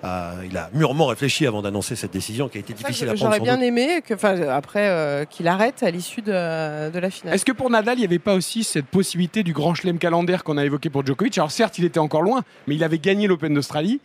À- 0.04 0.34
il 0.50 0.56
a 0.58 0.70
mûrement 0.74 1.08
réfléchi 1.08 1.46
avant 1.46 1.62
d'annoncer 1.62 1.96
cette 1.96 2.14
décision 2.14 2.48
qui 2.48 2.58
a 2.58 2.62
été 2.62 2.74
ça 2.74 2.78
difficile 2.80 3.10
à 3.10 3.14
prendre. 3.14 3.26
J'aurais 3.34 3.40
bien 3.40 3.56
doute. 3.56 3.66
aimé 3.66 4.02
que, 4.06 4.14
enfin, 4.14 4.40
après 4.50 4.88
euh, 4.88 5.26
qu'il 5.26 5.48
arrête 5.48 5.84
à 5.84 5.92
l'issue 5.92 6.22
de, 6.22 6.90
de 6.90 7.00
la 7.00 7.10
finale. 7.10 7.34
Est-ce 7.36 7.46
que 7.46 7.52
pour 7.52 7.70
Nadal, 7.70 7.98
il 7.98 8.02
n'y 8.02 8.06
avait 8.06 8.20
pas 8.20 8.34
aussi 8.36 8.64
cette 8.64 8.86
possibilité 8.88 9.44
du 9.44 9.54
grand 9.54 9.74
chelem 9.74 9.98
calendaire 10.00 10.44
qu'on 10.44 10.58
a 10.58 10.66
évoqué 10.66 10.90
pour 10.90 11.06
Djokovic? 11.06 11.38
Alors 11.38 11.52
certes, 11.52 11.78
il 11.80 11.86
était 11.86 12.00
encore 12.00 12.22
loin, 12.22 12.44
mais 12.68 12.76
il 12.76 12.84
avait 12.84 13.00
gagné 13.00 13.28
l'Open 13.28 13.54
d'Australie. 13.54 14.00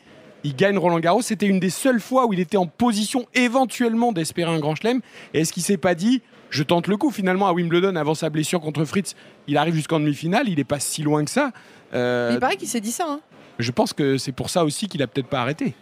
Il 0.47 0.55
gagne 0.57 0.77
Roland 0.77 1.01
Garros. 1.01 1.23
C'était 1.23 1.47
une 1.47 1.59
des 1.61 1.71
seules 1.71 2.01
fois 2.01 2.27
où 2.27 2.33
il 2.35 2.41
était 2.41 2.59
en 2.59 2.67
position 2.67 3.27
éventuellement 3.35 4.13
d'espérer 4.13 4.51
un 4.55 4.59
grand 4.59 4.75
chelem. 4.75 5.01
Et 5.33 5.41
est-ce 5.41 5.53
qu'il 5.55 5.63
s'est 5.63 5.79
pas 5.79 5.95
dit, 5.95 6.21
je 6.51 6.63
tente 6.63 6.87
le 6.87 6.97
coup 6.99 7.11
finalement 7.11 7.47
à 7.47 7.53
Wimbledon 7.55 7.97
avant 7.97 8.15
sa 8.15 8.29
blessure 8.29 8.61
contre 8.61 8.85
Fritz 8.85 9.15
Il 9.47 9.57
arrive 9.57 9.75
jusqu'en 9.75 10.01
demi-finale. 10.01 10.49
Il 10.49 10.57
n'est 10.57 10.65
pas 10.65 10.81
si 10.81 11.03
loin 11.03 11.25
que 11.25 11.31
ça. 11.31 11.51
Euh, 11.95 12.33
il 12.35 12.41
paraît 12.41 12.57
qu'il 12.57 12.69
s'est 12.69 12.81
dit 12.83 12.93
ça. 12.93 13.07
hein. 13.09 13.21
Je 13.59 13.71
pense 13.71 13.93
que 13.93 14.19
c'est 14.19 14.33
pour 14.33 14.51
ça 14.51 14.65
aussi 14.65 14.89
qu'il 14.89 15.03
a 15.03 15.07
peut-être 15.07 15.29
pas 15.29 15.41
arrêté. 15.41 15.75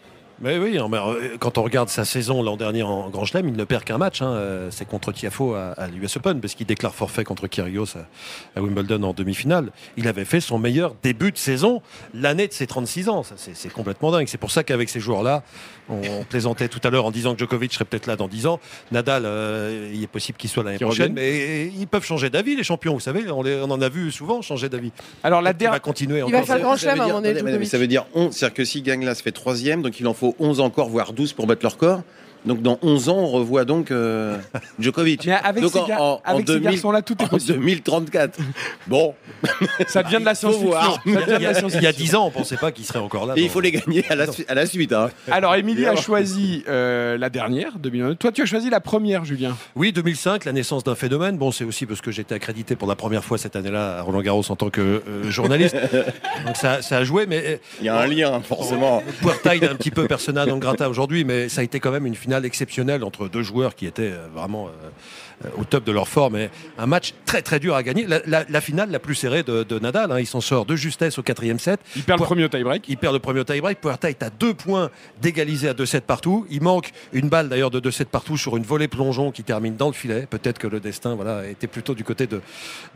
Mais 0.42 0.58
oui, 0.58 0.76
mais, 0.90 0.96
euh, 0.98 1.36
quand 1.38 1.56
on 1.58 1.62
regarde 1.62 1.88
sa 1.88 2.04
saison 2.04 2.42
l'an 2.42 2.56
dernier 2.56 2.82
en 2.82 3.08
Grand 3.10 3.24
Chelem, 3.24 3.48
il 3.48 3.54
ne 3.56 3.64
perd 3.64 3.84
qu'un 3.84 3.98
match. 3.98 4.22
hein, 4.22 4.32
euh, 4.32 4.68
C'est 4.72 4.84
contre 4.86 5.12
Tiafo 5.12 5.54
à, 5.54 5.68
à 5.72 5.86
l'US 5.86 6.16
Open, 6.16 6.40
parce 6.40 6.54
qu'il 6.54 6.66
déclare 6.66 6.94
forfait 6.94 7.22
contre 7.22 7.46
Kyrgios 7.46 7.96
à, 7.96 8.58
à 8.58 8.62
Wimbledon 8.62 9.02
en 9.04 9.12
demi-finale. 9.12 9.70
Il 9.96 10.08
avait 10.08 10.24
fait 10.24 10.40
son 10.40 10.58
meilleur 10.58 10.94
début 11.02 11.30
de 11.30 11.38
saison 11.38 11.80
l'année 12.12 12.48
de 12.48 12.52
ses 12.52 12.66
36 12.66 13.08
ans. 13.08 13.22
Ça, 13.22 13.34
C'est 13.36 13.54
c'est 13.54 13.68
complètement 13.72 14.10
dingue. 14.10 14.26
C'est 14.26 14.38
pour 14.38 14.50
ça 14.50 14.64
qu'avec 14.64 14.88
ces 14.88 14.98
joueurs-là, 15.00 15.44
on, 15.88 16.00
on 16.20 16.24
plaisantait 16.24 16.68
tout 16.68 16.80
à 16.82 16.90
l'heure 16.90 17.04
en 17.04 17.10
disant 17.12 17.34
que 17.34 17.38
Djokovic 17.38 17.72
serait 17.72 17.84
peut-être 17.84 18.06
là 18.06 18.16
dans 18.16 18.26
10 18.28 18.46
ans. 18.46 18.58
Nadal, 18.90 19.22
euh, 19.26 19.90
il 19.94 20.02
est 20.02 20.06
possible 20.08 20.38
qu'il 20.38 20.50
soit 20.50 20.64
l'année 20.64 20.78
Qu'il 20.78 20.86
prochaine, 20.88 21.12
revienne. 21.12 21.14
mais 21.24 21.66
ils 21.78 21.86
peuvent 21.86 22.04
changer 22.04 22.30
d'avis, 22.30 22.56
les 22.56 22.64
champions. 22.64 22.94
Vous 22.94 23.00
savez, 23.00 23.30
on, 23.30 23.42
les- 23.44 23.60
on 23.60 23.70
en 23.70 23.80
a 23.80 23.88
vu 23.88 24.10
souvent 24.10 24.42
changer 24.42 24.68
d'avis. 24.68 24.90
Alors 25.22 25.40
la 25.40 25.50
Il 25.50 25.52
va 25.52 25.58
dernière. 25.58 25.80
continuer 25.82 26.22
Il 26.26 26.32
va 26.32 26.42
faire 26.42 26.58
grand 26.60 26.76
chelem 26.76 26.90
à 27.00 27.02
un 27.02 27.06
dire- 27.06 27.06
moment 27.06 27.18
donné, 27.20 27.28
attendez, 27.28 27.42
mais 27.44 27.50
Djokovic. 27.52 27.70
Ça 27.70 27.78
veut 27.78 27.86
dire 27.86 28.06
11, 28.14 28.34
c'est-à-dire 28.34 28.54
que 28.54 28.64
s'il 28.64 28.82
gagne 28.82 29.04
là, 29.04 29.14
ça 29.14 29.22
fait 29.22 29.30
troisième, 29.32 29.82
donc 29.82 30.00
il 30.00 30.06
en 30.08 30.14
faut 30.14 30.31
11 30.38 30.60
encore, 30.60 30.88
voire 30.88 31.12
12 31.12 31.32
pour 31.32 31.46
battre 31.46 31.62
leur 31.62 31.72
record. 31.72 32.02
Donc 32.44 32.60
dans 32.62 32.78
11 32.82 33.08
ans, 33.08 33.18
on 33.18 33.28
revoit 33.28 33.64
donc 33.64 33.90
euh, 33.90 34.36
Djokovic. 34.80 35.26
Mais 35.26 35.32
avec 35.44 35.62
Donc 35.62 35.72
ces, 35.72 35.78
en- 35.78 35.86
gar- 35.86 36.00
en- 36.00 36.12
en 36.14 36.20
avec 36.24 36.46
ces 36.48 36.54
2000 36.54 36.70
garçons-là, 36.70 37.02
tout 37.02 37.16
est 37.20 37.24
En 37.24 37.28
possible. 37.28 37.58
2034. 37.60 38.38
Bon, 38.88 39.14
Ça 39.86 40.02
devient 40.02 40.18
de 40.18 40.24
la 40.24 40.34
science-fiction. 40.34 40.98
Il 41.06 41.12
y 41.12 41.16
a- 41.16 41.36
il 41.36 41.42
y 41.42 41.46
a 41.46 41.54
science-fiction. 41.54 41.90
10 41.96 42.14
ans, 42.16 42.26
on 42.26 42.30
pensait 42.30 42.56
pas 42.56 42.72
qu'il 42.72 42.84
serait 42.84 42.98
encore 42.98 43.26
là. 43.26 43.34
et 43.36 43.42
il 43.42 43.48
faut 43.48 43.60
les 43.60 43.70
gagner 43.70 44.04
à 44.10 44.16
la, 44.16 44.30
su- 44.32 44.44
à 44.48 44.54
la 44.54 44.66
suite. 44.66 44.92
hein. 44.92 45.10
Alors, 45.30 45.54
Émilie 45.54 45.86
a 45.86 45.94
choisi 45.96 46.64
euh, 46.68 47.16
la 47.16 47.30
dernière, 47.30 47.78
2009. 47.78 48.18
Toi, 48.18 48.32
tu 48.32 48.42
as 48.42 48.46
choisi 48.46 48.70
la 48.70 48.80
première, 48.80 49.24
Julien. 49.24 49.56
Oui, 49.76 49.92
2005, 49.92 50.44
la 50.44 50.52
naissance 50.52 50.82
d'un 50.82 50.94
phénomène. 50.96 51.36
Bon, 51.38 51.52
c'est 51.52 51.64
aussi 51.64 51.86
parce 51.86 52.00
que 52.00 52.10
j'étais 52.10 52.34
accrédité 52.34 52.74
pour 52.74 52.88
la 52.88 52.96
première 52.96 53.22
fois 53.24 53.38
cette 53.38 53.54
année-là 53.54 53.98
à 53.98 54.02
Roland 54.02 54.20
Garros 54.22 54.42
en 54.48 54.56
tant 54.56 54.70
que 54.70 54.80
euh, 54.80 55.30
journaliste. 55.30 55.76
Donc 56.46 56.56
ça, 56.56 56.82
ça 56.82 56.96
a 56.98 57.04
joué, 57.04 57.26
mais 57.26 57.60
Il 57.80 57.86
y 57.86 57.88
a 57.88 57.96
un 57.98 58.06
lien, 58.06 58.40
forcément. 58.40 59.02
Puerta, 59.20 59.54
il 59.54 59.62
est 59.62 59.68
un 59.68 59.74
petit 59.76 59.90
peu 59.92 60.06
persona 60.08 60.44
non 60.46 60.58
grata 60.58 60.88
aujourd'hui, 60.88 61.24
mais 61.24 61.48
ça 61.48 61.60
a 61.60 61.64
été 61.64 61.78
quand 61.78 61.92
même 61.92 62.06
une 62.06 62.14
finale 62.16 62.31
exceptionnelle 62.40 63.04
entre 63.04 63.28
deux 63.28 63.42
joueurs 63.42 63.74
qui 63.74 63.86
étaient 63.86 64.10
euh, 64.12 64.26
vraiment 64.34 64.68
euh, 64.68 64.70
euh, 65.44 65.48
au 65.58 65.64
top 65.64 65.84
de 65.84 65.92
leur 65.92 66.08
forme. 66.08 66.36
Et 66.36 66.50
un 66.78 66.86
match 66.86 67.14
très 67.26 67.42
très 67.42 67.58
dur 67.60 67.74
à 67.74 67.82
gagner. 67.82 68.06
La, 68.06 68.20
la- 68.26 68.44
la 68.48 68.60
finale 68.60 68.90
la 68.90 68.98
plus 68.98 69.14
serrée 69.14 69.42
de, 69.42 69.62
de 69.64 69.78
Nadal, 69.78 70.10
hein. 70.12 70.18
il 70.20 70.26
s'en 70.26 70.40
sort 70.40 70.64
de 70.66 70.74
justesse 70.76 71.18
au 71.18 71.22
quatrième 71.22 71.58
set. 71.58 71.80
Il 71.96 72.02
perd 72.04 72.20
le 72.20 72.24
premier 72.26 72.48
tie-break. 72.48 72.84
Il 72.88 72.96
perd 72.96 73.12
le 73.14 73.18
premier 73.18 73.44
tie-break. 73.44 73.80
Puerta 73.80 74.08
est 74.08 74.22
à 74.22 74.30
deux 74.30 74.54
points 74.54 74.90
d'égaliser 75.20 75.68
à 75.68 75.74
2-7 75.74 76.00
partout. 76.02 76.46
Il 76.50 76.62
manque 76.62 76.90
une 77.12 77.28
balle 77.28 77.48
d'ailleurs 77.48 77.70
de 77.70 77.80
2-7 77.80 78.06
partout 78.06 78.36
sur 78.36 78.56
une 78.56 78.62
volée 78.64 78.88
plongeon 78.88 79.30
qui 79.32 79.42
termine 79.44 79.76
dans 79.76 79.88
le 79.88 79.92
filet. 79.92 80.26
Peut-être 80.30 80.58
que 80.58 80.66
le 80.66 80.80
destin 80.80 81.14
voilà, 81.14 81.46
était 81.48 81.66
plutôt 81.66 81.94
du 81.94 82.04
côté 82.04 82.26
de, 82.26 82.40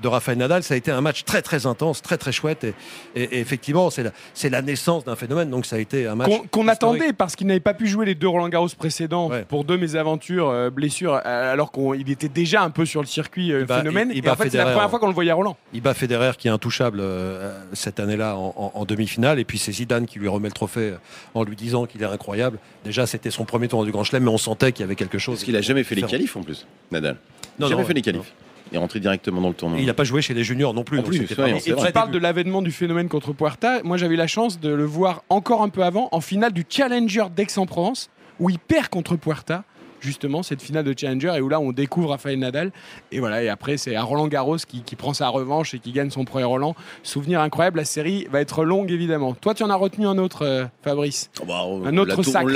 de 0.03 0.09
Rafael 0.09 0.39
Nadal. 0.39 0.63
Ça 0.63 0.75
a 0.75 0.77
été 0.77 0.91
un 0.91 1.01
match 1.01 1.25
très 1.25 1.43
très 1.43 1.67
intense, 1.67 2.01
très 2.03 2.17
très 2.17 2.33
chouette. 2.33 2.65
Et, 2.65 2.75
et- 3.15 3.37
et 3.37 3.41
effectivement, 3.41 3.91
c'est 3.91 4.03
la, 4.05 4.13
la 4.51 4.63
naissance 4.63 5.05
d'un 5.05 5.17
phénomène. 5.17 5.51
Donc 5.51 5.67
ça 5.67 5.77
a 5.77 5.79
été 5.81 6.07
un 6.07 6.15
match. 6.15 6.31
Qu'on 6.51 6.69
attendait 6.69 7.13
parce 7.13 7.35
qu'il 7.37 7.47
n'avait 7.49 7.61
pas 7.61 7.75
pu 7.75 7.87
jouer 7.89 8.07
les 8.07 8.15
deux 8.15 8.29
Roland 8.29 8.49
Garros 8.49 8.69
précédents 8.79 9.26
Ouais. 9.31 9.45
pour 9.49 9.65
deux 9.65 9.77
mésaventures, 9.77 10.49
euh, 10.49 10.71
blessures, 10.71 11.15
euh, 11.25 11.53
alors 11.53 11.73
qu'il 11.73 12.11
était 12.11 12.29
déjà 12.29 12.63
un 12.63 12.71
peu 12.71 12.85
sur 12.85 13.01
le 13.01 13.07
circuit 13.07 13.53
euh, 13.53 13.67
phénomène. 13.67 14.09
il- 14.11 14.17
il 14.17 14.19
Et 14.19 14.23
bat 14.23 14.33
en 14.33 14.37
fait, 14.37 14.45
c'est 14.51 14.57
la 14.57 14.65
Federer, 14.65 14.73
première 14.73 14.87
hein. 14.87 14.89
fois 14.91 14.99
qu'on 14.99 15.09
le 15.09 15.15
voyait 15.15 15.31
à 15.31 15.35
Roland. 15.35 15.57
Il 15.73 15.81
bat 15.83 15.95
Federer 15.95 16.33
qui 16.39 16.49
est 16.49 16.51
intouchable 16.51 16.99
euh, 17.01 17.59
cette 17.73 18.01
année-là 18.01 18.37
en, 18.37 18.55
en- 18.57 18.73
en 18.79 18.85
demi-finale. 18.85 19.39
Et 19.39 19.45
puis 19.45 19.59
c'est 19.59 19.73
Zidane 19.73 20.07
qui 20.07 20.19
lui 20.19 20.29
remet 20.29 20.49
le 20.49 20.55
trophée 20.55 20.91
euh, 20.93 20.99
en 21.35 21.45
lui 21.45 21.57
disant 21.57 21.87
qu'il 21.87 22.03
est 22.03 22.07
incroyable. 22.07 22.59
Déjà, 22.85 23.07
c'était 23.07 23.31
son 23.31 23.45
premier 23.45 23.69
tour 23.69 23.85
du 23.85 23.93
Grand 23.93 24.05
Chelem, 24.05 24.25
mais 24.25 24.31
on 24.31 24.39
sentait 24.39 24.73
qu'il 24.73 24.83
y 24.83 24.85
avait 24.85 24.97
quelque 24.97 25.19
chose. 25.19 25.37
Parce 25.37 25.45
qu'il 25.45 25.57
a 25.57 25.61
jamais 25.61 25.85
fait 25.85 25.95
les 25.95 26.03
qualifs 26.03 26.37
en 26.37 26.43
plus, 26.43 26.67
Nadal. 26.91 27.17
Non, 27.59 27.69
jamais 27.69 27.83
non, 27.83 27.87
fait 27.89 27.95
les 27.95 28.03
qualifs. 28.03 28.33
Il 28.73 28.75
est 28.77 28.79
rentré 28.81 28.99
directement 28.99 29.41
dans 29.41 29.49
le 29.49 29.55
tournoi. 29.55 29.79
Et 29.79 29.83
il 29.83 29.87
n'a 29.87 29.95
pas 29.95 30.03
joué 30.03 30.21
chez 30.23 30.35
les 30.35 30.43
juniors 30.43 30.75
non 30.75 30.83
plus. 30.83 30.99
En 30.99 31.03
plus, 31.05 31.25
c'est 31.25 31.39
Et 31.39 31.73
vrai. 31.73 31.87
tu 31.87 31.93
parles 31.93 32.11
de 32.11 32.19
l'avènement 32.19 32.63
du 32.63 32.73
phénomène 32.73 33.09
contre 33.09 33.33
Puerta. 33.33 33.81
Moi, 33.85 33.97
j'avais 33.97 34.15
eu 34.15 34.19
la 34.19 34.27
chance 34.27 34.59
de 34.59 34.71
le 34.71 34.85
voir 34.85 35.23
encore 35.29 35.63
un 35.63 35.69
peu 35.69 35.85
avant, 35.85 36.09
en 36.11 36.21
finale 36.21 36.53
du 36.53 36.65
Challenger 36.69 37.27
d'Aix-en-Provence, 37.35 38.11
où 38.41 38.51
il 38.51 38.59
perd 38.59 38.89
contre 38.89 39.17
Puerta. 39.17 39.65
Justement, 39.99 40.43
cette 40.43 40.61
finale 40.63 40.85
de 40.85 40.95
Challenger, 40.97 41.33
et 41.37 41.41
où 41.41 41.49
là, 41.49 41.59
on 41.59 41.73
découvre 41.73 42.11
Rafael 42.11 42.39
Nadal. 42.39 42.71
Et 43.11 43.19
voilà, 43.19 43.43
et 43.43 43.49
après, 43.49 43.77
c'est 43.77 43.97
à 43.97 44.03
Roland 44.03 44.29
Garros 44.29 44.59
qui, 44.59 44.83
qui 44.83 44.95
prend 44.95 45.15
sa 45.15 45.29
revanche 45.29 45.73
et 45.73 45.79
qui 45.79 45.91
gagne 45.91 46.11
son 46.11 46.25
premier 46.25 46.45
Roland. 46.45 46.77
Souvenir 47.03 47.41
incroyable, 47.41 47.79
la 47.79 47.87
série 47.87 48.27
va 48.31 48.41
être 48.41 48.63
longue, 48.63 48.93
évidemment. 48.93 49.35
Toi, 49.35 49.55
tu 49.55 49.63
en 49.63 49.71
as 49.71 49.75
retenu 49.75 50.07
un 50.07 50.19
autre, 50.19 50.43
euh, 50.43 50.67
Fabrice 50.83 51.31
Oh, 51.41 51.45
bah, 51.47 51.63
on, 51.65 51.85
Un 51.87 51.97
autre 51.97 52.23
sacre. 52.23 52.47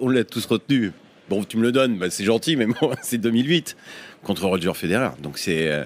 on 0.00 0.08
l'a 0.08 0.24
tous, 0.24 0.46
retenu. 0.46 0.92
Bon, 1.28 1.44
tu 1.44 1.58
me 1.58 1.62
le 1.62 1.70
donnes, 1.70 1.98
bah, 1.98 2.10
c'est 2.10 2.24
gentil, 2.24 2.56
mais 2.56 2.66
moi, 2.80 2.96
c'est 3.02 3.18
2008 3.18 3.76
contre 4.22 4.46
Roger 4.46 4.72
Federer. 4.74 5.10
Donc 5.22 5.38
c'est 5.38 5.70
euh, 5.70 5.84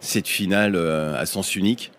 cette 0.00 0.28
finale 0.28 0.74
euh, 0.76 1.20
à 1.20 1.26
sens 1.26 1.56
unique 1.56 1.90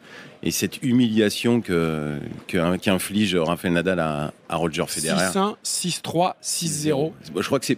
et 0.44 0.52
cette 0.52 0.82
humiliation 0.84 1.62
que 1.62 2.18
que- 2.48 2.76
qu'inflige 2.78 3.36
Rafael 3.36 3.74
Nadal 3.74 4.00
à, 4.00 4.34
à 4.50 4.56
Roger 4.56 4.86
Federer. 4.88 5.18
6-1, 5.32 5.56
6-3, 5.64 6.34
6-0. 6.42 7.12
Je 7.38 7.46
crois 7.46 7.60
que 7.60 7.66
c'est. 7.66 7.78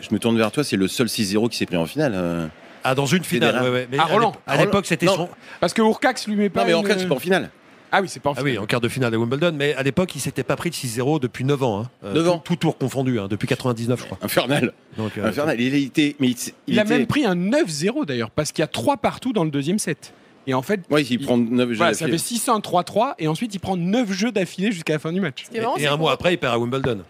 Je 0.00 0.08
me 0.12 0.18
tourne 0.18 0.36
vers 0.36 0.52
toi, 0.52 0.62
c'est 0.64 0.76
le 0.76 0.88
seul 0.88 1.08
6-0 1.08 1.48
qui 1.48 1.56
s'est 1.56 1.66
pris 1.66 1.76
en 1.76 1.86
finale. 1.86 2.12
euh. 2.14 2.46
Ah, 2.86 2.94
dans 2.94 3.06
une 3.06 3.24
finale, 3.24 3.62
ouais, 3.62 3.70
ouais. 3.70 3.88
Mais 3.90 3.98
À 3.98 4.04
Roland. 4.04 4.34
À 4.46 4.58
l'époque, 4.58 4.84
c'était 4.86 5.06
Non. 5.06 5.14
son. 5.16 5.28
Parce 5.60 5.72
que 5.72 5.80
Urcax 5.80 6.26
lui 6.28 6.36
met 6.36 6.50
pas. 6.50 6.60
Non, 6.62 6.66
mais 6.66 6.74
en 6.74 6.82
une- 6.84 6.98
c'est 6.98 7.06
pas 7.08 7.14
en 7.14 7.18
finale. 7.18 7.50
Ah 7.96 8.00
oui, 8.02 8.08
c'est 8.10 8.20
pas 8.20 8.30
en 8.30 8.34
Ah 8.36 8.42
oui, 8.42 8.50
finale. 8.50 8.64
en 8.64 8.66
quart 8.66 8.80
de 8.80 8.88
finale 8.88 9.14
à 9.14 9.18
Wimbledon. 9.18 9.52
Mais 9.54 9.72
à 9.74 9.82
l'époque, 9.82 10.14
il 10.16 10.20
s'était 10.20 10.42
pas 10.42 10.56
pris 10.56 10.68
de 10.68 10.74
6-0 10.74 11.18
depuis 11.20 11.44
9 11.44 11.62
ans. 11.62 11.80
hein. 11.82 11.90
Euh, 12.04 12.12
9 12.12 12.28
ans. 12.28 12.38
Tout, 12.38 12.54
tout 12.54 12.60
tour 12.60 12.76
confondu, 12.76 13.18
hein, 13.20 13.28
depuis 13.30 13.46
99, 13.48 14.00
je 14.00 14.04
crois. 14.04 14.18
Infernal. 14.20 14.72
Donc, 14.98 15.16
euh, 15.16 15.26
Infernal. 15.26 15.58
Il 15.60 15.72
a 15.72 15.76
été. 15.78 16.14
Mais 16.20 16.28
il, 16.28 16.36
Il, 16.66 16.78
a 16.78 16.82
était- 16.82 16.98
même 16.98 17.06
pris 17.06 17.24
un 17.24 17.36
9-0 17.36 18.04
d'ailleurs, 18.04 18.30
parce 18.30 18.52
qu'il 18.52 18.62
y 18.62 18.64
a 18.64 18.68
3 18.68 18.96
partout 18.98 19.32
dans 19.32 19.44
le 19.44 19.50
deuxième 19.50 19.78
set. 19.78 20.12
Et 20.46 20.54
en 20.54 20.62
fait, 20.62 20.80
Ouais, 20.90 21.02
il 21.02 21.18
prend 21.20 21.36
9 21.38 21.70
jeux 21.70 21.76
voilà, 21.76 21.94
ça 21.94 22.06
fait 22.06 22.16
6-1, 22.16 22.60
3-3, 22.62 23.14
et 23.18 23.28
ensuite 23.28 23.54
il 23.54 23.58
prend 23.60 23.76
9 23.76 24.12
jeux 24.12 24.32
d'affilée 24.32 24.72
jusqu'à 24.72 24.94
la 24.94 24.98
fin 24.98 25.12
du 25.12 25.20
match. 25.20 25.44
Et 25.78 25.86
un 25.86 25.96
mois 25.96 26.12
après, 26.12 26.34
il 26.34 26.38
perd 26.38 26.54
à 26.54 26.58
Wimbledon. 26.58 27.00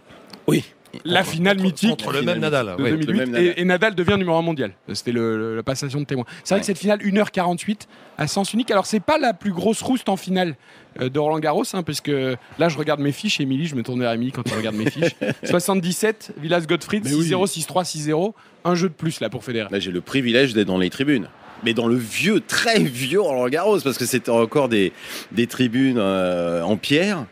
Oui. 0.46 0.64
La 1.04 1.24
finale 1.24 1.58
mythique 1.58 1.90
Contre 1.90 2.12
le 2.12 2.20
finale 2.20 2.36
même 2.36 2.42
Nadal. 2.42 2.76
de 2.78 2.82
ouais. 2.84 2.90
2008, 2.90 3.06
le 3.06 3.12
même 3.18 3.30
Nadal. 3.30 3.44
Et, 3.56 3.60
et 3.60 3.64
Nadal 3.64 3.94
devient 3.96 4.14
numéro 4.16 4.36
1 4.36 4.42
mondial. 4.42 4.72
C'était 4.92 5.10
la 5.12 5.62
passation 5.64 5.98
de 6.00 6.04
témoin. 6.04 6.24
C'est 6.44 6.54
vrai 6.54 6.60
que 6.60 6.66
cette 6.66 6.78
finale, 6.78 7.00
1h48 7.00 7.80
à 8.16 8.28
sens 8.28 8.52
unique. 8.52 8.70
Alors, 8.70 8.86
c'est 8.86 9.00
pas 9.00 9.18
la 9.18 9.34
plus 9.34 9.50
grosse 9.50 9.82
rouste 9.82 10.08
en 10.08 10.16
finale 10.16 10.54
euh, 11.00 11.08
de 11.08 11.18
Roland 11.18 11.40
Garros, 11.40 11.64
hein, 11.72 11.82
parce 11.82 12.00
que 12.00 12.36
là, 12.60 12.68
je 12.68 12.78
regarde 12.78 13.00
mes 13.00 13.10
fiches. 13.10 13.40
Émilie, 13.40 13.66
je 13.66 13.74
me 13.74 13.82
tourne 13.82 13.98
vers 13.98 14.12
Émilie 14.12 14.30
quand 14.30 14.44
elle 14.46 14.58
regarde 14.58 14.76
mes 14.76 14.88
fiches. 14.88 15.16
77, 15.42 16.34
Villas 16.40 16.64
Gottfried, 16.68 17.04
6-0, 17.04 17.46
6-3, 17.66 17.84
6-0. 18.10 18.32
Un 18.64 18.74
jeu 18.76 18.88
de 18.88 18.94
plus 18.94 19.18
là 19.20 19.28
pour 19.28 19.42
Federer. 19.42 19.66
Là, 19.72 19.80
j'ai 19.80 19.90
le 19.90 20.00
privilège 20.00 20.54
d'être 20.54 20.68
dans 20.68 20.78
les 20.78 20.90
tribunes. 20.90 21.26
Mais 21.64 21.75
dans 21.75 21.87
le 21.87 21.97
vieux, 21.97 22.40
très 22.40 22.78
vieux 22.80 23.21
Roland 23.21 23.49
Garros, 23.49 23.80
parce 23.80 23.99
que 23.99 24.06
c'était 24.06 24.30
encore 24.30 24.68
des, 24.68 24.92
des 25.33 25.47
tribunes 25.47 25.99
euh, 25.99 26.62
en 26.62 26.76
pierre, 26.76 27.25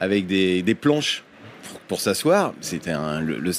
avec 0.00 0.26
des, 0.26 0.62
des 0.62 0.74
planches 0.74 1.22
pour, 1.68 1.80
pour 1.80 2.00
s'asseoir. 2.00 2.54
C'était 2.60 2.90
un. 2.92 3.20
Le, 3.20 3.40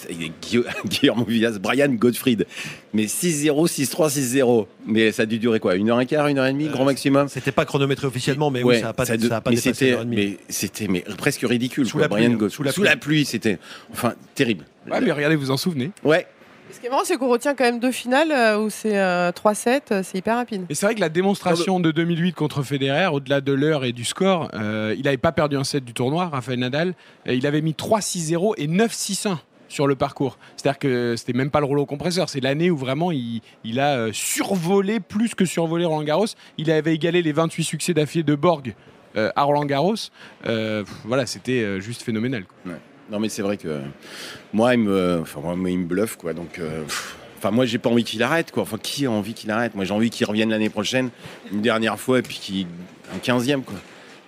Guillermo 0.87 1.25
Villas, 1.25 1.59
Brian 1.59 1.89
Gottfried. 1.89 2.45
Mais 2.93 3.03
6-0, 3.05 3.67
6-3, 3.67 4.09
6-0. 4.37 4.65
Mais 4.87 5.11
ça 5.11 5.23
a 5.23 5.25
dû 5.25 5.37
durer 5.39 5.59
quoi 5.59 5.75
Une 5.75 5.89
heure 5.89 5.99
et 6.01 6.05
quart, 6.05 6.27
une 6.27 6.37
heure 6.39 6.45
et 6.47 6.53
demie, 6.53 6.67
grand 6.67 6.85
maximum 6.85 7.27
C'était 7.29 7.51
pas 7.51 7.65
chronométré 7.65 8.07
officiellement, 8.07 8.49
mais 8.51 8.63
Ouais, 8.63 8.75
oui, 8.75 8.79
ça 8.81 8.87
n'a 8.87 8.93
pas, 8.93 9.05
ça 9.05 9.17
de- 9.17 9.27
ça 9.27 9.37
a 9.37 9.41
pas 9.41 9.49
mais 9.51 9.57
dépassé 9.57 9.73
c'était, 9.73 9.87
une 9.89 9.93
heure 9.95 10.01
et 10.01 10.05
demie. 10.05 10.15
mais 10.15 10.37
c'était 10.49 10.87
mais 10.87 11.03
presque 11.17 11.41
ridicule. 11.41 11.85
Sous 11.85 11.93
quoi, 11.97 12.01
la 12.03 12.09
pluie, 12.09 12.25
Brian 12.25 12.37
Gott- 12.37 12.51
sous 12.51 12.63
la 12.63 12.71
sous 12.71 12.81
pluie. 12.81 12.89
la 12.89 12.97
pluie, 12.97 13.25
c'était 13.25 13.59
enfin 13.91 14.13
terrible. 14.35 14.65
Ouais, 14.89 14.99
mais 15.01 15.11
regardez, 15.11 15.35
vous 15.35 15.51
en 15.51 15.57
souvenez. 15.57 15.91
Ouais, 16.03 16.25
Ce 16.71 16.79
qui 16.79 16.85
est 16.85 16.89
marrant, 16.89 17.03
c'est 17.03 17.17
qu'on 17.17 17.27
retient 17.29 17.53
quand 17.53 17.63
même 17.63 17.79
deux 17.79 17.91
finales 17.91 18.31
euh, 18.31 18.57
où 18.59 18.69
c'est 18.69 18.97
euh, 18.97 19.31
3-7, 19.31 19.81
euh, 19.91 20.01
c'est 20.03 20.17
hyper 20.17 20.37
rapide. 20.37 20.65
Et 20.69 20.75
c'est 20.75 20.85
vrai 20.85 20.95
que 20.95 20.99
la 21.01 21.09
démonstration 21.09 21.79
de 21.79 21.91
2008 21.91 22.33
contre 22.33 22.63
Federer, 22.63 23.07
au-delà 23.07 23.41
de 23.41 23.51
l'heure 23.51 23.83
et 23.83 23.91
du 23.91 24.05
score, 24.05 24.49
euh, 24.53 24.95
il 24.97 25.03
n'avait 25.03 25.17
pas 25.17 25.31
perdu 25.31 25.57
un 25.57 25.63
set 25.63 25.83
du 25.83 25.93
tournoi, 25.93 26.27
Rafael 26.27 26.59
Nadal. 26.59 26.93
Euh, 27.27 27.33
il 27.33 27.45
avait 27.45 27.61
mis 27.61 27.73
3-6-0 27.73 28.53
et 28.57 28.67
9-6-1 28.67 29.37
sur 29.67 29.87
le 29.87 29.95
parcours. 29.95 30.37
C'est-à-dire 30.57 30.79
que 30.79 31.15
c'était 31.17 31.33
même 31.33 31.49
pas 31.49 31.59
le 31.59 31.65
rouleau 31.65 31.85
compresseur, 31.85 32.29
c'est 32.29 32.41
l'année 32.41 32.69
où 32.69 32.77
vraiment 32.77 33.11
il, 33.11 33.41
il 33.63 33.79
a 33.79 33.95
euh, 33.97 34.09
survolé 34.13 34.99
plus 34.99 35.33
que 35.35 35.45
survolé 35.45 35.85
Roland 35.85 36.03
Garros. 36.03 36.25
Il 36.57 36.69
avait 36.71 36.93
égalé 36.93 37.21
les 37.21 37.31
28 37.31 37.63
succès 37.63 37.93
d'affilée 37.93 38.23
de 38.23 38.35
Borg 38.35 38.75
euh, 39.17 39.29
à 39.35 39.43
Roland 39.43 39.65
Garros. 39.65 39.95
Euh, 40.45 40.83
voilà, 41.03 41.25
c'était 41.25 41.63
euh, 41.63 41.79
juste 41.79 42.01
phénoménal. 42.01 42.45
quoi. 42.45 42.73
Non 43.11 43.19
mais 43.19 43.27
c'est 43.27 43.41
vrai 43.41 43.57
que 43.57 43.81
moi 44.53 44.73
il 44.73 44.79
me, 44.79 45.19
enfin 45.21 45.41
moi, 45.41 45.69
il 45.69 45.79
me 45.79 45.85
bluffe 45.85 46.15
quoi. 46.15 46.33
Donc, 46.33 46.59
euh, 46.59 46.83
enfin 47.37 47.51
moi 47.51 47.65
j'ai 47.65 47.77
pas 47.77 47.89
envie 47.89 48.05
qu'il 48.05 48.23
arrête 48.23 48.51
quoi. 48.51 48.63
Enfin 48.63 48.77
qui 48.81 49.05
a 49.05 49.11
envie 49.11 49.33
qu'il 49.33 49.51
arrête? 49.51 49.75
Moi 49.75 49.83
j'ai 49.83 49.93
envie 49.93 50.09
qu'il 50.09 50.25
revienne 50.25 50.49
l'année 50.49 50.69
prochaine 50.69 51.09
une 51.51 51.61
dernière 51.61 51.99
fois 51.99 52.19
et 52.19 52.21
puis 52.21 52.37
qu'il 52.37 52.67
un 53.13 53.17
15e 53.17 53.63
quoi. 53.63 53.75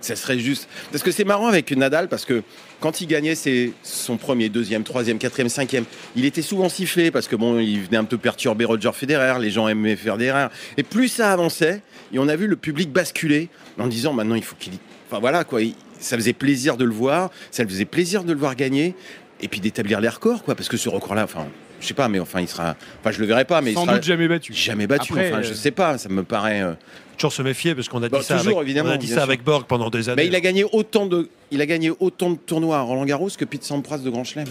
Ça 0.01 0.17
serait 0.17 0.37
juste. 0.37 0.67
Parce 0.91 1.01
que 1.01 1.11
c'est 1.11 1.23
marrant 1.23 1.47
avec 1.47 1.71
Nadal 1.71 2.09
parce 2.09 2.25
que 2.25 2.43
quand 2.81 2.99
il 2.99 3.07
gagnait 3.07 3.35
ses, 3.35 3.71
son 3.83 4.17
premier, 4.17 4.49
deuxième, 4.49 4.83
troisième, 4.83 5.17
quatrième, 5.17 5.47
cinquième, 5.47 5.85
il 6.17 6.25
était 6.25 6.41
souvent 6.41 6.67
sifflé 6.67 7.09
parce 7.09 7.29
que 7.29 7.37
bon, 7.37 7.59
il 7.59 7.83
venait 7.83 7.95
un 7.95 8.03
peu 8.03 8.17
perturber 8.17 8.65
Roger 8.65 8.91
Federer, 8.91 9.39
les 9.39 9.49
gens 9.49 9.69
aimaient 9.69 9.95
faire 9.95 10.17
des 10.17 10.25
erreurs. 10.25 10.49
Et 10.75 10.83
plus 10.83 11.07
ça 11.07 11.31
avançait, 11.31 11.81
et 12.11 12.19
on 12.19 12.27
a 12.27 12.35
vu 12.35 12.47
le 12.47 12.57
public 12.57 12.91
basculer 12.91 13.47
en 13.79 13.87
disant 13.87 14.11
maintenant 14.11 14.35
il 14.35 14.43
faut 14.43 14.57
qu'il. 14.59 14.73
Enfin 15.07 15.21
voilà 15.21 15.45
quoi, 15.45 15.61
ça 16.03 16.15
faisait 16.17 16.33
plaisir 16.33 16.77
de 16.77 16.85
le 16.85 16.93
voir, 16.93 17.29
ça 17.51 17.65
faisait 17.65 17.85
plaisir 17.85 18.23
de 18.23 18.33
le 18.33 18.39
voir 18.39 18.55
gagner, 18.55 18.95
et 19.41 19.47
puis 19.47 19.59
d'établir 19.59 19.99
les 20.01 20.09
records 20.09 20.43
quoi, 20.43 20.55
parce 20.55 20.69
que 20.69 20.77
ce 20.77 20.89
record-là, 20.89 21.23
enfin, 21.23 21.45
je 21.81 21.87
sais 21.87 21.93
pas, 21.93 22.07
mais 22.07 22.19
enfin 22.19 22.39
il 22.41 22.47
sera. 22.47 22.75
Enfin 23.01 23.11
je 23.11 23.19
le 23.19 23.25
verrai 23.25 23.45
pas, 23.45 23.61
mais 23.61 23.73
Sans 23.73 23.81
il 23.81 23.85
sera 23.85 23.93
doute 23.95 24.03
jamais 24.03 24.27
battu. 24.27 24.53
jamais 24.53 24.87
battu. 24.87 25.11
Après, 25.13 25.29
enfin 25.31 25.39
euh, 25.39 25.43
je 25.43 25.53
sais 25.53 25.71
pas, 25.71 25.97
ça 25.97 26.07
me 26.09 26.23
paraît. 26.23 26.61
euh, 26.61 26.73
Toujours 27.17 27.33
se 27.33 27.41
méfier 27.43 27.75
parce 27.75 27.87
qu'on 27.89 28.01
a 28.01 28.07
dit 28.07 28.11
Bah, 28.13 28.21
ça, 28.23 28.39
avec, 28.39 28.55
on 28.55 28.59
a 28.89 28.97
dit 28.97 29.07
ça 29.07 29.13
sûr. 29.15 29.23
avec 29.23 29.43
Borg 29.43 29.65
pendant 29.67 29.89
des 29.91 30.09
années. 30.09 30.23
Mais 30.23 30.27
il 30.27 30.35
a 30.35 30.39
gagné 30.41 30.63
autant 30.71 31.05
de, 31.05 31.29
il 31.51 31.61
a 31.61 31.65
gagné 31.67 31.91
autant 31.99 32.31
de 32.31 32.37
tournois 32.37 32.77
à 32.77 32.81
Roland 32.81 33.05
Garros 33.05 33.29
que 33.37 33.45
Pete 33.45 33.63
Sampras 33.63 33.99
de 33.99 34.09
Grand 34.09 34.23
Chelem. 34.23 34.47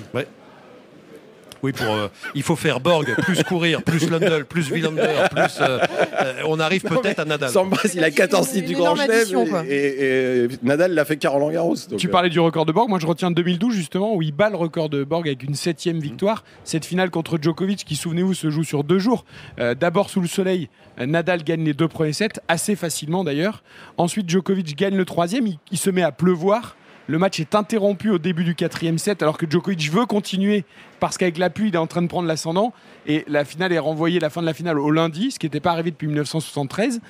Oui, 1.62 1.72
pour, 1.72 1.86
euh, 1.92 2.08
il 2.34 2.42
faut 2.42 2.56
faire 2.56 2.80
Borg, 2.80 3.14
plus 3.22 3.42
courir, 3.44 3.82
plus 3.82 4.10
Lundell, 4.10 4.44
plus 4.44 4.70
Wilander, 4.70 5.08
plus. 5.30 5.58
euh, 5.60 5.78
euh, 6.20 6.32
on 6.46 6.58
arrive 6.58 6.82
peut-être 6.82 7.20
à 7.20 7.24
Nadal. 7.24 7.50
Il 7.94 8.02
a 8.04 8.10
14 8.10 8.48
Une 8.48 8.52
titres 8.54 8.66
du 8.68 8.74
Grand 8.74 8.96
Chelem 8.96 9.64
et, 9.68 9.74
et- 9.74 10.44
et 10.44 10.48
Nadal 10.62 10.92
l'a 10.94 11.04
fait 11.04 11.16
qu'à 11.16 11.30
Roland 11.30 11.50
Garros. 11.50 11.76
donc, 11.88 11.98
Tu 12.00 12.08
euh, 12.08 12.10
parlais 12.10 12.30
du 12.30 12.40
record 12.40 12.66
de 12.66 12.72
Borg, 12.72 12.88
moi 12.88 12.98
je 12.98 13.06
retiens 13.06 13.30
2012 13.30 13.74
justement 13.74 14.14
où 14.14 14.22
il 14.22 14.32
bat 14.32 14.50
le 14.50 14.56
record 14.56 14.88
de 14.88 15.04
Borg 15.04 15.26
avec 15.28 15.42
une 15.44 15.54
septième 15.54 16.00
victoire. 16.00 16.42
Cette 16.64 16.84
finale 16.84 17.10
contre 17.10 17.38
Djokovic 17.40 17.84
qui, 17.84 17.94
souvenez-vous, 17.96 18.34
se 18.34 18.50
joue 18.50 18.64
sur 18.64 18.82
deux 18.84 18.98
jours. 18.98 19.24
Euh, 19.60 19.74
D'abord 19.74 20.10
sous 20.10 20.20
le 20.20 20.28
soleil, 20.28 20.68
Nadal 20.98 21.42
gagne 21.44 21.64
les 21.64 21.74
deux 21.74 21.88
premiers 21.88 22.12
sets, 22.12 22.28
assez 22.48 22.76
facilement 22.76 23.24
d'ailleurs. 23.24 23.62
Ensuite 23.98 24.28
Djokovic 24.28 24.76
gagne 24.76 24.96
le 24.96 25.04
troisième, 25.04 25.46
il, 25.46 25.58
il 25.70 25.78
se 25.78 25.90
met 25.90 26.02
à 26.02 26.12
pleuvoir. 26.12 26.76
Le 27.08 27.18
match 27.18 27.40
est 27.40 27.54
interrompu 27.54 28.10
au 28.10 28.18
début 28.18 28.44
du 28.44 28.54
quatrième 28.54 28.96
set 28.98 29.22
alors 29.22 29.36
que 29.36 29.50
Djokovic 29.50 29.90
veut 29.90 30.06
continuer 30.06 30.64
parce 31.00 31.18
qu'avec 31.18 31.36
la 31.36 31.50
pluie 31.50 31.68
il 31.68 31.74
est 31.74 31.78
en 31.78 31.86
train 31.88 32.02
de 32.02 32.06
prendre 32.06 32.28
l'ascendant 32.28 32.72
et 33.06 33.24
la 33.26 33.44
finale 33.44 33.72
est 33.72 33.78
renvoyée, 33.78 34.20
la 34.20 34.30
fin 34.30 34.40
de 34.40 34.46
la 34.46 34.54
finale 34.54 34.78
au 34.78 34.90
lundi, 34.90 35.32
ce 35.32 35.38
qui 35.38 35.46
n'était 35.46 35.60
pas 35.60 35.72
arrivé 35.72 35.90
depuis 35.90 36.06
1973. 36.06 37.00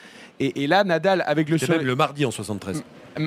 Et, 0.41 0.63
et 0.65 0.67
là 0.67 0.85
Nadal 0.85 1.23
avec 1.27 1.49
le 1.51 1.59
soleil 1.59 1.79
même 1.79 1.87
le 1.87 1.95
mardi 1.97 2.25
en 2.25 2.31
73. 2.31 2.83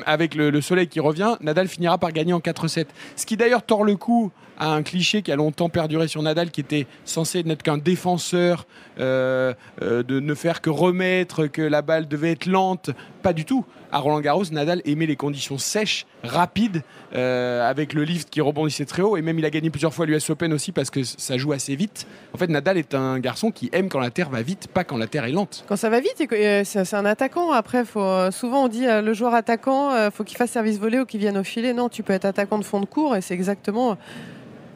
avec 0.08 0.34
le, 0.34 0.50
le 0.50 0.62
soleil 0.62 0.88
qui 0.88 1.00
revient, 1.00 1.36
Nadal 1.42 1.68
finira 1.68 1.98
par 2.00 2.12
gagner 2.12 2.34
en 2.34 2.40
4-7. 2.40 2.88
Ce 3.16 3.26
qui 3.26 3.38
d'ailleurs 3.38 3.64
tord 3.64 3.84
le 3.84 3.96
coup 3.96 4.32
à 4.58 4.70
un 4.74 4.84
cliché 4.84 5.22
qui 5.22 5.32
a 5.32 5.36
longtemps 5.36 5.70
perduré 5.70 6.08
sur 6.08 6.22
Nadal, 6.22 6.52
qui 6.52 6.62
était 6.62 6.88
censé 7.04 7.44
n'être 7.44 7.64
qu'un 7.64 7.78
défenseur, 7.78 8.66
euh, 9.00 9.54
euh, 9.82 10.04
de 10.04 10.20
ne 10.20 10.34
faire 10.34 10.62
que 10.62 10.70
remettre, 10.70 11.48
que 11.48 11.62
la 11.62 11.82
balle 11.82 12.08
devait 12.08 12.32
être 12.32 12.46
lente. 12.46 12.92
Pas 13.22 13.34
du 13.34 13.46
tout. 13.46 13.66
À 13.92 14.00
Roland 14.00 14.20
Garros, 14.20 14.44
Nadal 14.52 14.82
aimait 14.86 15.06
les 15.06 15.16
conditions 15.16 15.58
sèches, 15.58 16.06
rapides, 16.24 16.84
euh, 17.14 17.68
avec 17.70 17.94
le 17.94 18.04
lift 18.04 18.30
qui 18.30 18.42
rebondissait 18.42 18.86
très 18.86 19.02
haut. 19.02 19.16
Et 19.16 19.22
même 19.22 19.40
il 19.40 19.46
a 19.46 19.50
gagné 19.50 19.70
plusieurs 19.70 19.94
fois 19.94 20.06
l'US 20.06 20.30
Open 20.30 20.52
aussi 20.54 20.72
parce 20.72 20.90
que 20.90 21.04
ça 21.04 21.38
joue 21.38 21.54
assez 21.54 21.76
vite. 21.76 22.08
En 22.34 22.38
fait, 22.38 22.48
Nadal 22.48 22.78
est 22.78 22.94
un 22.94 23.20
garçon 23.20 23.52
qui 23.52 23.70
aime 23.74 23.90
quand 23.90 24.00
la 24.00 24.12
terre 24.12 24.30
va 24.30 24.42
vite, 24.42 24.68
pas 24.68 24.84
quand 24.84 24.98
la 24.98 25.08
terre 25.08 25.26
est 25.26 25.32
lente. 25.32 25.66
Quand 25.68 25.76
ça 25.76 25.90
va 25.90 26.00
vite, 26.00 26.26
c'est 26.66 26.94
un 26.94 27.06
attaquant. 27.06 27.52
Après, 27.52 27.84
souvent 28.32 28.66
on 28.66 28.68
dit 28.68 28.86
le 28.86 29.14
joueur 29.14 29.34
attaquant, 29.34 30.10
faut 30.12 30.24
qu'il 30.24 30.38
fasse 30.38 30.52
service 30.52 30.80
volé 30.80 31.00
ou 31.00 31.06
qu'il 31.06 31.20
vienne 31.20 31.38
au 31.38 31.44
filet. 31.44 31.74
Non, 31.74 31.90
tu 31.90 32.04
peux 32.04 32.14
être 32.14 32.26
attaquant 32.26 32.60
de 32.60 32.66
fond 32.66 32.80
de 32.80 32.86
cours 32.86 33.16
et 33.16 33.22
c'est 33.22 33.34
exactement 33.34 33.98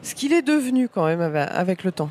ce 0.02 0.14
qu'il 0.14 0.32
est 0.32 0.42
devenu 0.42 0.88
quand 0.88 1.06
même 1.06 1.20
avec, 1.20 1.84
le 1.84 1.92
temps. 1.92 2.10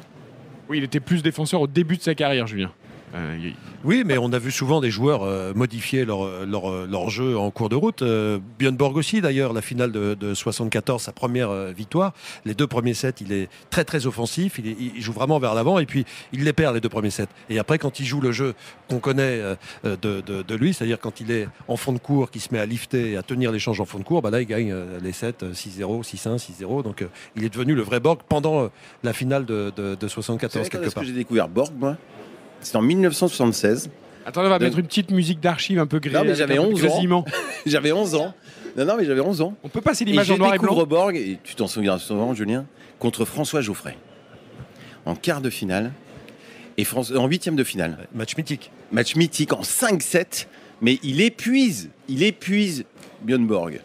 Oui, 0.70 0.78
il 0.78 0.84
était 0.84 1.00
plus 1.00 1.24
défenseur 1.24 1.62
au 1.62 1.68
début 1.68 1.98
de 1.98 2.02
sa 2.02 2.16
carrière, 2.16 2.48
Julien. 2.48 2.72
Euh, 3.16 3.38
Oui, 3.84 4.04
mais 4.06 4.18
on 4.18 4.32
a 4.34 4.40
vu 4.40 4.52
souvent 4.52 4.82
des 4.82 4.92
joueurs 4.92 5.24
euh, 5.24 5.54
modifier 5.56 6.06
leur, 6.06 6.46
leur, 6.46 6.86
leur 6.88 7.10
jeu 7.10 7.38
en 7.38 7.50
cours 7.50 7.70
de 7.70 7.76
route. 7.76 8.02
Euh, 8.02 8.38
Björn 8.60 8.76
Borg 8.76 8.96
aussi, 8.98 9.20
d'ailleurs, 9.22 9.54
la 9.54 9.62
finale 9.62 9.92
de, 9.92 10.14
de 10.14 10.34
74, 10.34 11.02
sa 11.02 11.12
première 11.12 11.50
euh, 11.50 11.72
victoire. 11.72 12.14
Les 12.46 12.54
deux 12.54 12.68
premiers 12.68 12.94
sets, 12.94 13.16
il 13.22 13.32
est 13.32 13.50
très 13.70 13.84
très 13.86 14.06
offensif. 14.06 14.60
Il, 14.60 14.68
est- 14.68 14.76
il 14.96 15.02
joue 15.02 15.14
vraiment 15.14 15.40
vers 15.40 15.56
l'avant 15.56 15.80
et 15.80 15.86
puis 15.86 16.06
il 16.34 16.44
les 16.44 16.54
perd 16.54 16.76
les 16.76 16.82
deux 16.82 16.90
premiers 16.90 17.10
sets. 17.10 17.28
Et 17.50 17.58
après, 17.58 17.80
quand 17.80 18.00
il 18.00 18.06
joue 18.06 18.22
le 18.22 18.32
jeu 18.32 18.54
qu'on 18.90 19.00
connaît 19.00 19.40
euh, 19.42 19.56
de, 19.84 20.22
de- 20.22 20.44
de 20.44 20.56
lui, 20.56 20.74
c'est-à-dire 20.74 21.00
quand 21.00 21.20
il 21.20 21.32
est 21.32 21.48
en 21.68 21.78
fond 21.78 21.94
de 21.94 22.00
cours, 22.00 22.30
qu'il 22.30 22.42
se 22.42 22.54
met 22.54 22.60
à 22.60 22.66
lifter 22.66 23.12
et 23.14 23.18
à 23.18 23.24
tenir 23.24 23.52
l'échange 23.52 23.80
en 23.82 23.86
fond 23.86 24.00
de 24.00 24.04
cours, 24.04 24.22
bah 24.22 24.30
là, 24.30 24.42
il 24.42 24.46
gagne 24.46 24.72
euh, 24.72 25.00
les 25.02 25.14
sets 25.14 25.34
euh, 25.44 25.54
6-0, 25.54 26.04
6-1, 26.04 26.38
6-0. 26.38 26.84
Donc, 26.84 27.02
euh, 27.02 27.08
il 27.36 27.44
est 27.44 27.50
devenu 27.50 27.74
le 27.74 27.82
vrai 27.82 28.00
Borg 28.00 28.20
pendant 28.30 28.64
euh, 28.64 28.68
la 29.04 29.14
finale 29.14 29.46
de, 29.46 29.72
de, 29.76 29.96
de 29.96 30.08
C'est 30.08 30.14
74 30.16 30.54
vrai, 30.62 30.70
quand 30.70 30.78
quelque 30.78 30.86
est-ce 30.88 30.94
part. 30.96 31.02
que 31.04 31.08
j'ai 31.10 31.16
découvert 31.16 31.48
Borg, 31.48 31.72
moi? 31.78 31.98
C'était 32.62 32.78
en 32.78 32.82
1976. 32.82 33.90
Attendez, 34.26 34.48
on 34.48 34.50
va 34.50 34.60
mettre 34.60 34.78
une 34.78 34.86
petite 34.86 35.12
musique 35.12 35.40
d'archive 35.40 35.80
un 35.80 35.88
peu 35.88 36.00
grillée. 36.00 36.18
Non, 36.18 36.24
mais 36.26 36.36
j'avais 36.36 36.58
un 36.58 36.64
peu 36.64 36.74
de 36.74 36.88
11 36.88 37.12
ans. 37.12 37.26
J'avais 37.66 37.92
11 37.92 38.16
ans. 38.16 38.34
Non, 38.78 38.86
non, 38.86 38.96
mais 38.98 39.06
j'avais 39.06 39.22
11 39.22 39.42
ans. 39.42 39.56
On 39.64 39.70
peut 39.70 39.82
passer 39.82 40.06
l'image 40.06 40.28
je 40.28 40.34
en 40.34 40.38
noir 40.38 40.54
et 40.54 40.60
découvre 40.60 40.86
blanc. 40.86 41.02
Borg, 41.06 41.16
et 41.16 41.40
tu 41.44 41.56
t'en 41.56 41.68
souviens 41.68 41.98
souvent, 41.98 42.34
Julien, 42.34 42.66
contre 43.00 43.26
François 43.26 43.62
Geoffrey. 43.62 43.98
En 45.06 45.16
quart 45.16 45.42
de 45.42 45.50
finale. 45.50 45.92
Et 46.78 46.84
France- 46.84 47.12
en 47.12 47.28
huitième 47.28 47.56
de 47.56 47.64
finale. 47.64 48.08
Match 48.14 48.38
mythique. 48.38 48.72
Match 48.92 49.16
mythique 49.16 49.52
en 49.54 49.62
5-7. 49.62 50.48
Mais 50.82 51.00
il 51.04 51.22
épuise, 51.22 51.90
il 52.08 52.24
épuise 52.24 52.86
Björn 53.24 53.46
Borg. 53.46 53.82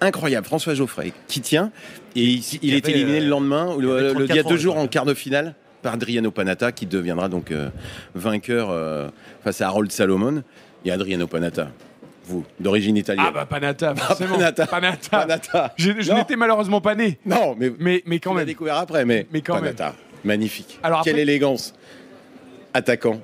Incroyable, 0.00 0.46
François 0.46 0.74
Geoffrey, 0.74 1.12
qui 1.28 1.40
tient. 1.40 1.70
Et 2.16 2.24
il, 2.62 2.74
est 2.74 2.88
éliminé 2.88 3.18
euh, 3.18 3.22
le 3.22 3.28
lendemain, 3.28 3.72
ou 3.76 3.80
il 3.80 3.86
y 3.86 3.90
avait 3.90 4.00
le, 4.00 4.06
le- 4.08 4.12
34 4.14 4.30
il 4.30 4.36
y 4.36 4.38
a 4.40 4.42
deux 4.42 4.56
jours 4.56 4.76
en 4.76 4.88
quart 4.88 5.04
de 5.04 5.14
finale, 5.14 5.54
par 5.82 5.94
Adriano 5.94 6.30
Panatta, 6.30 6.72
qui 6.72 6.86
deviendra 6.86 7.28
donc 7.28 7.50
euh, 7.50 7.68
vainqueur 8.14 8.70
euh, 8.70 9.08
face 9.42 9.60
à 9.60 9.66
Harold 9.68 9.90
Salomon. 9.92 10.42
Et 10.84 10.90
Adriano 10.90 11.26
Panatta, 11.26 11.68
vous, 12.24 12.44
d'origine 12.58 12.96
italienne. 12.96 13.26
Ah 13.28 13.32
bah 13.32 13.46
Panatta, 13.46 13.94
forcément. 13.96 14.36
Panatta. 14.36 14.66
Panatta. 14.66 15.18
Panatta. 15.20 15.74
Je, 15.76 15.92
je 16.00 16.12
n'étais 16.12 16.36
malheureusement 16.36 16.80
pas 16.80 16.94
né. 16.94 17.18
Non, 17.26 17.54
mais 17.58 17.72
Mais, 17.78 18.02
mais 18.06 18.18
quand 18.18 18.34
même. 18.34 18.46
découvert 18.46 18.76
après, 18.78 19.04
mais, 19.04 19.26
Mais 19.32 19.42
quand 19.42 19.54
Panatta, 19.54 19.94
magnifique. 20.24 20.78
Alors 20.82 21.02
Quelle 21.02 21.18
élégance. 21.18 21.74
Attaquant, 22.74 23.20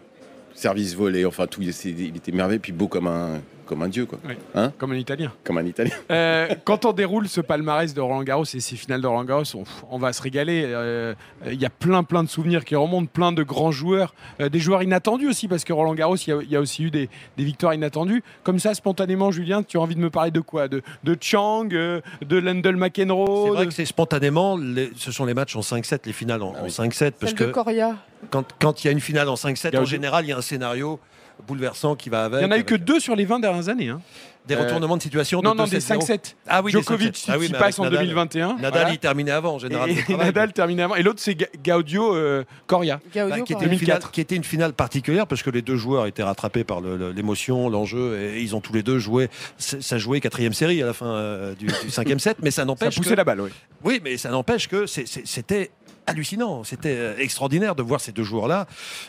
service 0.55 0.95
volé, 0.95 1.25
enfin 1.25 1.47
tout, 1.47 1.63
il 1.63 1.71
était 2.17 2.33
merveilleux, 2.33 2.61
puis 2.61 2.73
beau 2.73 2.87
comme 2.87 3.07
un, 3.07 3.41
comme 3.69 3.83
un 3.83 3.89
dieu, 3.89 4.07
quoi. 4.07 4.19
Hein 4.55 4.73
Comme 4.79 4.93
un 4.93 4.97
Italien. 4.97 5.31
Comme 5.45 5.59
un 5.59 5.65
Italien. 5.67 5.95
Euh, 6.11 6.49
quand 6.65 6.85
on 6.87 6.93
déroule 6.93 7.29
ce 7.29 7.41
palmarès 7.43 7.93
de 7.93 8.01
Roland 8.01 8.23
Garros 8.23 8.45
et 8.45 8.61
ces 8.61 8.77
finales 8.77 9.03
de 9.03 9.07
Roland 9.07 9.25
Garros, 9.25 9.45
on, 9.55 9.65
on 9.91 9.99
va 9.99 10.13
se 10.15 10.23
régaler. 10.23 10.63
Euh, 10.67 11.15
Il 11.47 11.61
y 11.61 11.67
a 11.67 11.71
plein 11.71 12.03
plein 12.03 12.25
de 12.25 12.29
souvenirs 12.29 12.65
qui 12.65 12.75
remontent, 12.75 13.11
plein 13.13 13.31
de 13.33 13.43
grands 13.43 13.71
joueurs, 13.71 14.15
euh, 14.41 14.49
des 14.49 14.59
joueurs 14.59 14.83
inattendus 14.83 15.29
aussi, 15.29 15.47
parce 15.49 15.65
que 15.65 15.73
Roland 15.73 15.95
Garros, 15.95 16.17
il 16.17 16.31
y 16.31 16.33
a- 16.33 16.43
il 16.43 16.51
y, 16.51 16.57
a 16.57 16.61
aussi 16.61 16.85
eu 16.85 16.91
des, 16.91 17.09
des 17.37 17.45
victoires 17.45 17.75
inattendues. 17.75 18.23
Comme 18.43 18.59
ça, 18.59 18.73
spontanément, 18.75 19.31
Julien, 19.31 19.63
tu 19.63 19.77
as 19.77 19.81
envie 19.81 19.95
de 19.95 20.01
me 20.01 20.11
parler 20.11 20.31
de 20.31 20.41
quoi? 20.41 20.67
De, 20.69 20.83
de 21.05 21.17
Chang, 21.21 21.69
euh, 21.73 22.01
de 22.27 22.37
Lendl 22.39 22.63
C'est 22.69 22.73
McEnroe 22.73 23.49
vrai 23.53 23.65
de- 23.65 23.69
que 23.69 23.75
c'est 23.75 23.85
spontanément, 23.85 24.57
les- 24.57 24.91
ce 24.97 25.13
sont 25.13 25.27
les 25.27 25.35
matchs 25.35 25.57
en 25.57 25.61
5-7, 25.63 26.07
les 26.07 26.13
finales 26.15 26.43
en, 26.43 26.55
Ah 26.57 26.61
en 26.63 26.65
oui. 26.65 26.71
5-7, 26.71 27.13
parce 27.21 27.33
Celle 27.33 27.39
de 27.41 27.45
que 27.47 27.51
Coria. 27.51 27.97
quand 28.59 28.83
il 28.83 28.87
y 28.87 28.89
a 28.89 28.93
une 28.93 29.01
finale 29.01 29.29
en 29.29 29.35
5-7, 29.37 29.77
en 29.79 29.85
général, 29.85 30.25
il 30.25 30.29
y 30.29 30.33
a 30.33 30.39
un 30.39 30.43
scénario 30.43 30.99
bouleversant 31.47 31.97
qui 31.97 32.09
va 32.11 32.25
avec. 32.25 32.41
Il 32.41 32.45
n'y 32.45 32.49
en 32.49 32.51
a 32.51 32.57
eu 32.57 32.61
avec 32.61 32.67
que 32.67 32.75
deux 32.75 33.01
sur 33.01 33.15
les 33.17 33.25
20 33.25 33.41
dernières 33.41 33.69
années. 33.69 33.89
hein. 33.89 34.01
des 34.47 34.55
euh, 34.55 34.63
retournements 34.63 34.97
de 34.97 35.03
situation. 35.03 35.43
Non, 35.43 35.53
de 35.53 35.59
non, 35.59 35.65
2-7-0. 35.65 35.71
des 35.71 35.81
5-7. 35.81 36.35
Ah 36.47 36.63
oui, 36.63 36.73
Djokovic 36.73 37.15
5-7. 37.17 37.25
Ah 37.29 37.39
oui, 37.39 37.47
qui 37.49 37.53
passe 37.53 37.79
en 37.79 37.83
avec 37.85 37.93
Nadal. 38.01 38.07
2021. 38.07 38.49
Nadal, 38.57 38.71
voilà. 38.73 38.91
il 38.93 38.99
terminait 38.99 39.31
avant, 39.31 39.55
en 39.57 39.59
général. 39.59 39.91
Et, 39.91 39.95
de 39.95 39.99
et 40.01 40.03
travail. 40.05 40.27
Nadal 40.27 40.53
terminait 40.55 40.83
avant. 40.85 40.95
Et 40.95 41.03
l'autre, 41.03 41.21
c'est 41.21 41.35
Ga- 41.35 41.49
Gaudio 41.63 42.15
euh, 42.17 42.45
Coria. 42.67 42.99
Gaudio, 43.15 43.29
Bah, 43.29 43.37
qui, 43.41 43.53
était 43.53 43.55
Coria. 43.55 43.65
une 43.67 43.71
2004. 43.79 43.79
finale, 43.99 44.11
qui 44.13 44.21
était 44.23 44.37
une 44.37 44.45
finale 44.45 44.73
particulière 44.73 45.27
parce 45.27 45.43
que 45.43 45.51
les 45.51 45.61
deux 45.61 45.77
joueurs 45.77 46.07
étaient 46.07 46.23
rattrapés 46.23 46.65
par 46.65 46.81
le- 46.81 46.97
le- 46.97 47.13
l'émotion, 47.13 47.69
l'enjeu, 47.69 48.19
et 48.19 48.41
ils 48.41 48.57
ont 48.57 48.61
tous 48.63 48.73
les 48.73 48.83
deux 48.83 48.99
joué. 48.99 49.29
Ça 49.59 49.99
jouait 49.99 50.21
quatrième 50.21 50.55
série 50.55 50.83
à 50.83 50.87
la 50.87 50.95
fin 50.95 51.07
euh, 51.07 51.55
du, 51.55 51.67
du 51.67 51.91
cinquième 51.91 52.19
set, 52.19 52.39
mais 52.43 52.51
ça 52.51 52.63
Ça 52.63 52.65
n'empêche 52.65 52.97
poussait 52.97 53.11
que 53.11 53.15
la 53.17 53.25
balle, 53.25 53.43
oui. 53.43 53.51
oui, 53.85 54.01
mais 54.03 54.17
ça 54.17 54.31
n'empêche 54.31 54.67
que 54.69 54.87
c'était 54.87 55.71
hallucinant, 56.09 56.65
c'était 56.65 56.95
euh, 56.97 57.15
extraordinaire 57.19 57.75
de 57.75 57.83
voir 57.83 58.01
ces 58.01 58.13
deux 58.13 58.23
joueurs-là 58.25 58.67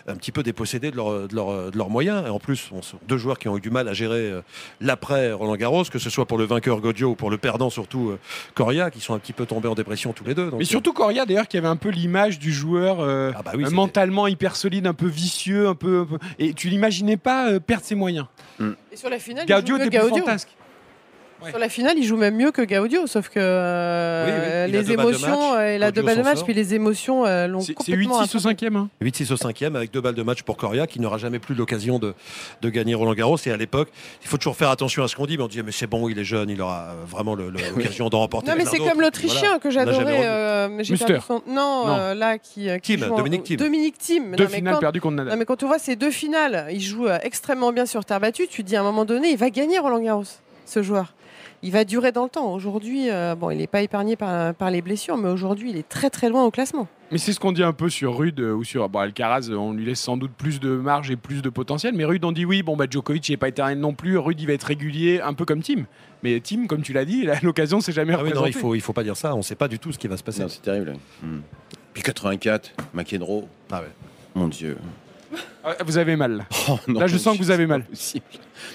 un 0.08 0.16
petit 0.16 0.32
peu 0.32 0.44
dépossédés 0.44 0.92
de, 0.92 0.96
leur- 0.96 1.28
de 1.28 1.36
leur- 1.36 1.72
de 1.72 1.78
leurs 1.78 1.90
moyens. 1.90 2.24
Et 2.26 2.30
en 2.30 2.40
plus, 2.40 2.70
on 2.72 2.82
deux 3.08 3.18
joueurs 3.18 3.38
qui 3.40 3.48
ont 3.48 3.58
eu 3.58 3.62
du 3.62 3.70
mal 3.70 3.88
à 3.88 3.94
gérer 3.94 4.30
euh, 4.32 4.42
l'après 4.82 5.32
Roland 5.32 5.56
Garros, 5.56 5.84
que 5.86 6.00
ce 6.00 6.10
soit 6.10 6.26
pour 6.26 6.38
le 6.38 6.46
vainqueur 6.46 6.80
Godio 6.82 7.10
ou 7.12 7.16
pour 7.16 7.30
le 7.30 7.38
perdant 7.38 7.70
surtout 7.70 8.10
euh, 8.10 8.20
Coria, 8.56 8.92
qui 8.92 9.00
sont 9.00 9.14
un 9.14 9.20
petit 9.20 9.34
peu 9.34 9.46
tombés 9.46 9.68
en 9.68 9.76
dépression 9.76 10.14
tous 10.14 10.24
les 10.24 10.34
deux. 10.36 10.50
Donc, 10.50 10.60
Mais 10.60 10.66
surtout 10.66 10.94
Coria, 10.94 11.26
d'ailleurs, 11.26 11.48
qui 11.48 11.58
avait 11.58 11.68
un 11.68 11.76
peu 11.76 11.90
l'image 11.90 12.40
du 12.40 12.52
joueur 12.54 13.00
euh, 13.00 13.32
Ah 13.36 13.42
bah 13.44 13.52
oui, 13.56 13.64
euh, 13.66 13.70
mentalement 13.70 14.28
hyper 14.28 14.56
solide, 14.56 14.88
un 14.88 14.94
peu 14.94 15.08
vicieux, 15.08 15.68
un 15.68 15.76
peu. 15.76 16.02
un 16.02 16.06
peu- 16.06 16.18
Et 16.40 16.54
tu 16.54 16.70
l'imaginais 16.70 17.18
pas 17.18 17.50
euh, 17.52 17.60
perdre 17.60 17.86
ses 17.86 17.96
moyens. 17.96 18.26
Et 18.92 18.96
sur 18.98 19.10
la 19.10 19.20
finale, 19.20 19.46
Gaudio 19.48 19.78
était 19.78 19.90
plus 20.00 20.10
fantasque. 20.20 20.50
Ouais. 21.42 21.52
Sur 21.52 21.60
la 21.60 21.70
finale, 21.70 21.94
il 21.98 22.04
joue 22.04 22.18
même 22.18 22.36
mieux 22.36 22.52
que 22.52 22.62
Gaudio, 22.62 23.08
sauf 23.08 23.30
que 23.30 23.40
euh, 23.40 24.26
Oui, 24.26 24.32
oui, 24.66 24.72
les 24.74 24.92
émotions, 24.92 25.30
match. 25.54 25.60
euh, 25.60 25.76
il 25.78 25.84
a 25.84 25.92
deux 25.92 26.02
balles 26.02 26.18
de 26.18 26.22
match, 26.24 26.44
puis 26.44 26.54
les 26.54 26.74
émotions 26.74 27.26
euh, 27.26 27.48
l'ont 27.48 27.62
C'est 27.62 27.68
c'est 27.68 27.74
complètement 27.94 28.22
8-6 28.24 28.36
au 28.36 28.40
cinquième. 28.40 28.76
Hein. 28.76 28.90
8-6 29.02 29.32
au 29.34 29.38
cinquième 29.38 29.76
avec 29.78 29.92
deux 29.92 30.02
balles 30.02 30.16
de 30.16 30.24
match 30.24 30.44
pour 30.44 30.58
Coria 30.58 30.86
qui 30.86 31.00
n'aura 31.00 31.18
jamais 31.18 31.40
plus 31.40 31.56
l'occasion 31.56 31.98
de, 31.98 32.14
de 32.62 32.70
gagner 32.70 32.94
Roland 32.94 33.14
Garros. 33.14 33.38
Et 33.46 33.52
à 33.52 33.58
l'époque, 33.58 33.90
il 34.22 34.28
faut 34.28 34.38
toujours 34.38 34.58
faire 34.58 34.70
attention 34.70 35.02
à 35.04 35.08
ce 35.08 35.16
qu'on 35.16 35.26
dit, 35.26 35.38
mais 35.38 35.44
on 35.44 35.48
dit 35.48 35.62
mais 35.64 35.72
c'est 35.72 35.88
bon, 35.88 36.10
il 36.10 36.20
est 36.20 36.24
jeune, 36.26 36.50
il 36.50 36.62
aura 36.62 36.94
vraiment 37.08 37.36
l'occasion 37.76 38.10
d'en 38.10 38.20
remporter. 38.20 38.52
Non, 38.52 38.58
mais 38.58 38.66
c'est 38.66 38.78
comme 38.80 39.00
l'Autrichien 39.00 39.40
Voilà. 39.40 39.60
que 39.60 39.70
j'adorais. 39.72 40.26
euh, 40.26 40.84
son- 41.26 41.42
Non, 41.48 41.86
Non. 41.88 41.96
euh, 41.98 42.14
là 42.16 42.38
qui. 42.38 42.68
qui 42.82 42.98
Thiem, 42.98 43.06
joue 43.08 43.14
en- 43.14 43.18
Dominique 43.18 43.44
Thiem. 43.44 43.58
Dominique 43.58 43.98
Thiem. 43.98 44.36
Deux 44.36 44.44
Non, 44.44 44.50
finales 44.50 44.74
quand- 44.74 44.80
perdues 44.82 45.00
contre 45.02 45.16
Nadal. 45.16 45.34
Non, 45.34 45.40
mais 45.40 45.46
quand 45.46 45.56
tu 45.56 45.66
vois 45.66 45.80
ces 45.80 45.96
deux 45.96 46.12
finales, 46.12 46.68
il 46.72 46.82
joue 46.82 47.08
extrêmement 47.24 47.72
bien 47.72 47.86
sur 47.86 48.04
terre 48.04 48.20
battue. 48.20 48.48
Tu 48.50 48.64
te 48.64 48.68
dis 48.68 48.76
à 48.76 48.82
un 48.82 48.84
moment 48.84 49.06
donné, 49.06 49.30
il 49.32 49.38
va 49.38 49.50
gagner 49.50 49.80
Roland 49.80 50.00
Garros, 50.02 50.24
ce 50.66 50.84
joueur. 50.84 51.14
Il 51.62 51.72
va 51.72 51.84
durer 51.84 52.12
dans 52.12 52.24
le 52.24 52.30
temps. 52.30 52.54
Aujourd'hui, 52.54 53.10
euh, 53.10 53.36
bon, 53.36 53.50
il 53.50 53.58
n'est 53.58 53.68
pas 53.68 53.82
épargné 53.82 54.16
par, 54.16 54.54
par 54.56 54.72
les 54.72 54.82
blessures, 54.82 55.18
mais 55.18 55.30
aujourd'hui, 55.30 55.72
il 55.72 55.78
est 55.78 55.88
très 55.88 56.10
très 56.10 56.30
loin 56.30 56.44
au 56.46 56.52
classement. 56.52 56.88
Mais 57.12 57.18
c'est 57.18 57.34
ce 57.34 57.40
qu'on 57.40 57.52
dit 57.52 57.64
un 57.64 57.74
peu 57.74 57.90
sur 57.90 58.18
Rude 58.18 58.40
euh, 58.40 58.54
ou 58.54 58.64
sur 58.64 58.88
bon, 58.88 59.00
Alcaraz. 59.00 59.50
euh, 59.50 59.56
On 59.56 59.74
lui 59.74 59.84
laisse 59.86 60.00
sans 60.00 60.16
doute 60.16 60.32
plus 60.32 60.60
de 60.60 60.70
marge 60.70 61.12
et 61.12 61.16
plus 61.18 61.42
de 61.42 61.50
potentiel. 61.50 61.94
Mais 61.96 62.06
Rude, 62.06 62.24
on 62.24 62.32
dit 62.32 62.46
oui, 62.46 62.64
bon, 62.64 62.78
bah, 62.78 62.86
Djokovic 62.90 63.30
n'est 63.30 63.36
pas 63.38 63.50
éternel 63.50 63.80
non 63.80 63.94
plus. 63.94 64.18
Rude, 64.18 64.40
il 64.40 64.48
va 64.48 64.54
être 64.54 64.64
régulier, 64.64 65.20
un 65.20 65.34
peu 65.34 65.44
comme 65.44 65.62
Tim. 65.62 65.86
Mais 66.24 66.40
Tim, 66.40 66.68
comme 66.68 66.82
tu 66.82 66.94
l'as 66.94 67.06
dit, 67.06 67.28
l'occasion 67.44 67.82
s'est 67.82 67.92
jamais 67.92 68.14
Ah 68.18 68.24
oui, 68.24 68.32
non, 68.34 68.46
il 68.46 68.54
faut, 68.54 68.76
il 68.76 68.82
faut 68.82 68.94
pas 68.94 69.04
dire 69.04 69.18
ça. 69.18 69.34
On 69.34 69.40
ne 69.40 69.44
sait 69.44 69.56
pas 69.56 69.68
du 69.68 69.80
tout 69.80 69.92
ce 69.92 69.98
qui 69.98 70.08
va 70.08 70.16
se 70.18 70.24
passer. 70.24 70.44
C'est 70.48 70.62
terrible. 70.62 70.94
Hmm. 71.24 71.40
Puis 71.94 72.04
84, 72.04 72.72
McEnroe, 72.94 73.48
Ah 73.72 73.82
ouais. 73.82 73.88
mon 74.36 74.48
Dieu. 74.48 74.78
Ah, 75.64 75.76
Vous 75.86 75.98
avez 75.98 76.16
mal. 76.16 76.38
là. 76.38 76.46
Oh, 76.70 76.78
non, 76.88 77.00
Là, 77.00 77.08
je 77.08 77.18
sens 77.18 77.38
que 77.38 77.44
vous 77.44 77.52
avez 77.52 77.66
mal. 77.68 77.84
possible. 77.84 78.24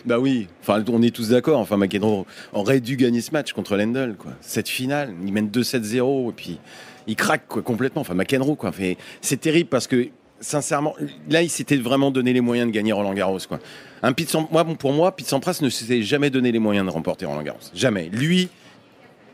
Bah 0.04 0.18
oui, 0.18 0.48
enfin, 0.60 0.82
on 0.88 1.02
est 1.02 1.14
tous 1.14 1.30
d'accord. 1.30 1.58
Enfin, 1.60 1.76
McEnroe 1.76 2.26
aurait 2.52 2.80
dû 2.80 2.96
gagner 2.96 3.20
ce 3.20 3.30
match 3.32 3.52
contre 3.52 3.76
Lendl. 3.76 4.14
Quoi. 4.18 4.32
Cette 4.40 4.68
finale, 4.68 5.12
il 5.24 5.32
mène 5.32 5.48
2-7-0 5.48 6.30
et 6.30 6.32
puis 6.32 6.58
il 7.06 7.16
craque 7.16 7.46
quoi, 7.48 7.62
complètement. 7.62 8.02
Enfin, 8.02 8.14
McEnroe, 8.14 8.56
quoi. 8.56 8.72
C'est 9.20 9.40
terrible 9.40 9.68
parce 9.68 9.86
que, 9.86 10.08
sincèrement, 10.40 10.94
là, 11.30 11.42
il 11.42 11.50
s'était 11.50 11.76
vraiment 11.76 12.10
donné 12.10 12.32
les 12.32 12.40
moyens 12.40 12.68
de 12.70 12.74
gagner 12.74 12.92
Roland 12.92 13.14
Garros. 13.14 13.38
Quoi. 13.48 13.58
Un 14.02 14.12
Pete 14.12 14.28
Sam- 14.30 14.46
moi, 14.50 14.64
pour 14.64 14.92
moi, 14.92 15.14
Pete 15.16 15.26
Sampras 15.26 15.58
ne 15.62 15.68
s'était 15.70 16.02
jamais 16.02 16.30
donné 16.30 16.52
les 16.52 16.58
moyens 16.58 16.86
de 16.86 16.90
remporter 16.92 17.26
Roland 17.26 17.42
Garros. 17.42 17.58
Jamais. 17.74 18.08
Lui, 18.12 18.48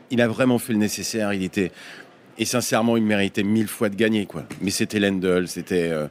il 0.09 0.21
a 0.21 0.27
vraiment 0.27 0.57
fait 0.59 0.73
le 0.73 0.79
nécessaire. 0.79 1.33
Il 1.33 1.43
était. 1.43 1.71
Et 2.37 2.45
sincèrement, 2.45 2.97
il 2.97 3.03
méritait 3.03 3.43
mille 3.43 3.67
fois 3.67 3.89
de 3.89 3.95
gagner. 3.95 4.25
Quoi. 4.25 4.43
Mais 4.61 4.71
c'était 4.71 4.99
Lendl, 4.99 5.47
c'était. 5.47 5.89
euh, 5.91 6.07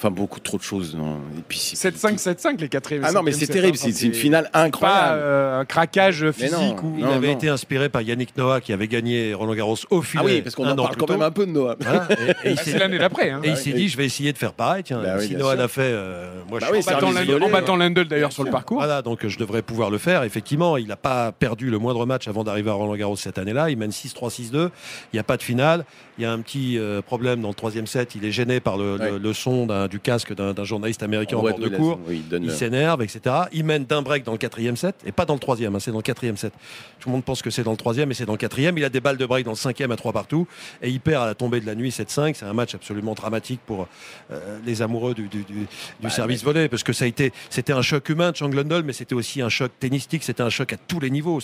Enfin, 0.00 0.12
beaucoup 0.12 0.38
trop 0.38 0.58
de 0.58 0.62
choses. 0.62 0.94
non. 0.94 1.16
Et 1.36 1.42
puis, 1.48 1.58
c'est- 1.58 1.74
7-5, 1.90 2.18
7-5, 2.20 2.60
les 2.60 2.68
quatrièmes. 2.68 3.02
ah 3.04 3.10
non, 3.10 3.24
mais 3.24 3.32
c'est 3.32 3.48
terrible, 3.48 3.76
c'est 3.76 3.90
une 4.02 4.14
finale 4.14 4.48
incroyable. 4.54 5.00
Pas 5.08 5.14
euh, 5.16 5.60
un 5.60 5.64
craquage 5.64 6.30
physique 6.30 6.52
non. 6.52 6.76
ou. 6.84 6.94
Il 6.98 7.04
Non, 7.04 7.10
avait 7.14 7.26
non. 7.26 7.32
été 7.34 7.48
inspiré 7.48 7.88
par 7.88 8.02
Yannick 8.02 8.36
Noah 8.36 8.60
qui 8.60 8.72
avait 8.72 8.86
gagné 8.86 9.34
Roland 9.34 9.54
Garros 9.56 9.76
au 9.90 10.00
filet. 10.02 10.22
ah 10.22 10.26
oui, 10.26 10.40
parce 10.42 10.54
qu'on 10.54 10.68
en 10.68 10.76
parle 10.76 10.96
quand 10.96 11.10
même 11.10 11.22
un 11.22 11.32
peu 11.32 11.46
de 11.46 11.50
Noah. 11.50 11.74
Voilà, 11.80 12.06
et, 12.44 12.54
Bah, 12.54 12.62
s'est- 12.62 12.70
c'est 12.70 12.78
l'année 12.78 12.98
d'après. 12.98 13.30
Hein. 13.30 13.40
et 13.42 13.48
il 13.48 13.56
s'est 13.56 13.70
oui. 13.72 13.76
dit, 13.76 13.88
je 13.88 13.96
vais 13.96 14.06
essayer 14.06 14.32
de 14.32 14.38
faire 14.38 14.52
pareil. 14.52 14.84
Tiens, 14.84 15.00
Bah 15.02 15.16
oui, 15.18 15.26
si 15.26 15.34
Noah 15.34 15.56
l'a 15.56 15.66
fait, 15.66 15.80
euh, 15.82 16.30
moi 16.48 16.60
Bah 16.60 16.66
je 16.68 16.72
oui, 16.72 16.78
En 16.78 16.82
suis 16.82 16.90
battant 16.94 17.00
service 17.12 17.18
Lendl- 17.28 17.32
volé, 17.32 17.44
en 17.46 17.50
battant. 17.50 17.76
Lendl 17.76 18.04
d'ailleurs 18.06 18.32
sur 18.32 18.44
le 18.44 18.50
parcours. 18.52 18.78
Voilà, 18.78 19.02
donc 19.02 19.24
euh, 19.24 19.28
je 19.28 19.36
devrais 19.38 19.62
pouvoir 19.62 19.90
le 19.90 19.98
faire. 19.98 20.22
Effectivement, 20.22 20.76
il 20.76 20.86
n'a 20.86 20.96
pas 20.96 21.32
perdu 21.32 21.70
le 21.70 21.78
moindre 21.78 22.06
match 22.06 22.28
avant 22.28 22.44
d'arriver 22.44 22.70
à 22.70 22.74
Roland 22.74 22.94
Garros 22.94 23.16
cette 23.16 23.38
année-là. 23.38 23.68
Il 23.70 23.76
mène 23.78 23.90
6-3, 23.90 24.30
6-2. 24.30 24.70
Il 25.12 25.16
n'y 25.16 25.18
a 25.18 25.24
pas 25.24 25.36
de 25.36 25.42
finale. 25.42 25.84
Il 26.18 26.22
y 26.22 26.24
a 26.24 26.32
un 26.32 26.40
petit 26.40 26.76
euh, 26.78 27.00
problème 27.00 27.40
dans 27.40 27.48
le 27.48 27.54
troisième 27.54 27.86
set. 27.86 28.16
Il 28.16 28.24
est 28.24 28.32
gêné 28.32 28.58
par 28.58 28.76
le, 28.76 28.96
le- 28.96 29.12
Ouais. 29.12 29.18
le 29.20 29.32
son 29.32 29.66
du 29.88 30.00
casque 30.00 30.34
d'un 30.34 30.64
journaliste 30.64 31.02
américain 31.04 31.36
en 31.36 31.42
bord 31.42 31.58
de 31.58 31.68
cours. 31.68 32.00
oui, 32.08 32.22
il 32.42 32.50
s'énerve, 32.50 33.02
etc. 33.02 33.34
Il 33.52 33.64
mène 33.64 33.84
d'un 33.84 34.02
break 34.02 34.24
dans 34.24 34.32
le 34.32 34.38
quatrième 34.38 34.76
set, 34.76 34.96
et 35.06 35.12
pas 35.12 35.24
dans 35.24 35.34
le 35.34 35.38
troisième, 35.40 35.76
hein, 35.76 35.78
c'est 35.80 35.92
dans 35.92 35.98
le 35.98 36.02
quatrième 36.02 36.36
set. 36.36 36.52
Tout 36.98 37.08
le 37.08 37.12
monde 37.12 37.24
pense 37.24 37.40
que 37.40 37.50
c'est 37.50 37.62
dans 37.62 37.70
le 37.70 37.76
troisième, 37.76 38.08
mais 38.08 38.14
c'est 38.14 38.26
dans 38.26 38.32
le 38.32 38.38
quatrième. 38.38 38.76
Il 38.78 38.84
a 38.84 38.88
des 38.88 39.00
balles 39.00 39.16
de 39.16 39.26
break 39.26 39.44
dans 39.44 39.52
le 39.52 39.56
cinquième 39.56 39.92
à 39.92 39.96
trois 39.96 40.12
partout, 40.12 40.46
et 40.82 40.90
il 40.90 41.00
perd 41.00 41.22
à 41.22 41.26
la 41.26 41.34
tombée 41.34 41.60
de 41.60 41.66
la 41.66 41.74
nuit 41.76 41.90
7-5. 41.90 42.34
C'est 42.34 42.46
un 42.46 42.52
match 42.52 42.74
absolument 42.74 43.14
dramatique 43.14 43.60
pour 43.64 43.86
euh, 44.32 44.58
les 44.66 44.82
amoureux 44.82 45.14
du, 45.14 45.28
du- 45.28 45.44
du- 45.44 45.52
du 45.54 45.66
Bah, 46.02 46.10
service 46.10 46.42
volé, 46.42 46.68
parce 46.68 46.82
que 46.82 46.92
ça 46.92 47.04
a 47.04 47.08
été, 47.08 47.32
c'était 47.50 47.72
un 47.72 47.82
choc 47.82 48.08
humain 48.08 48.32
de 48.32 48.36
Chang 48.36 48.48
Lundell, 48.52 48.82
mais 48.82 48.92
c'était 48.92 49.14
aussi 49.14 49.40
un 49.40 49.48
choc 49.48 49.70
tennistique, 49.78 50.24
c'était 50.24 50.42
un 50.42 50.50
choc 50.50 50.72
à 50.72 50.76
tous 50.76 50.98
les 50.98 51.10
niveaux. 51.10 51.38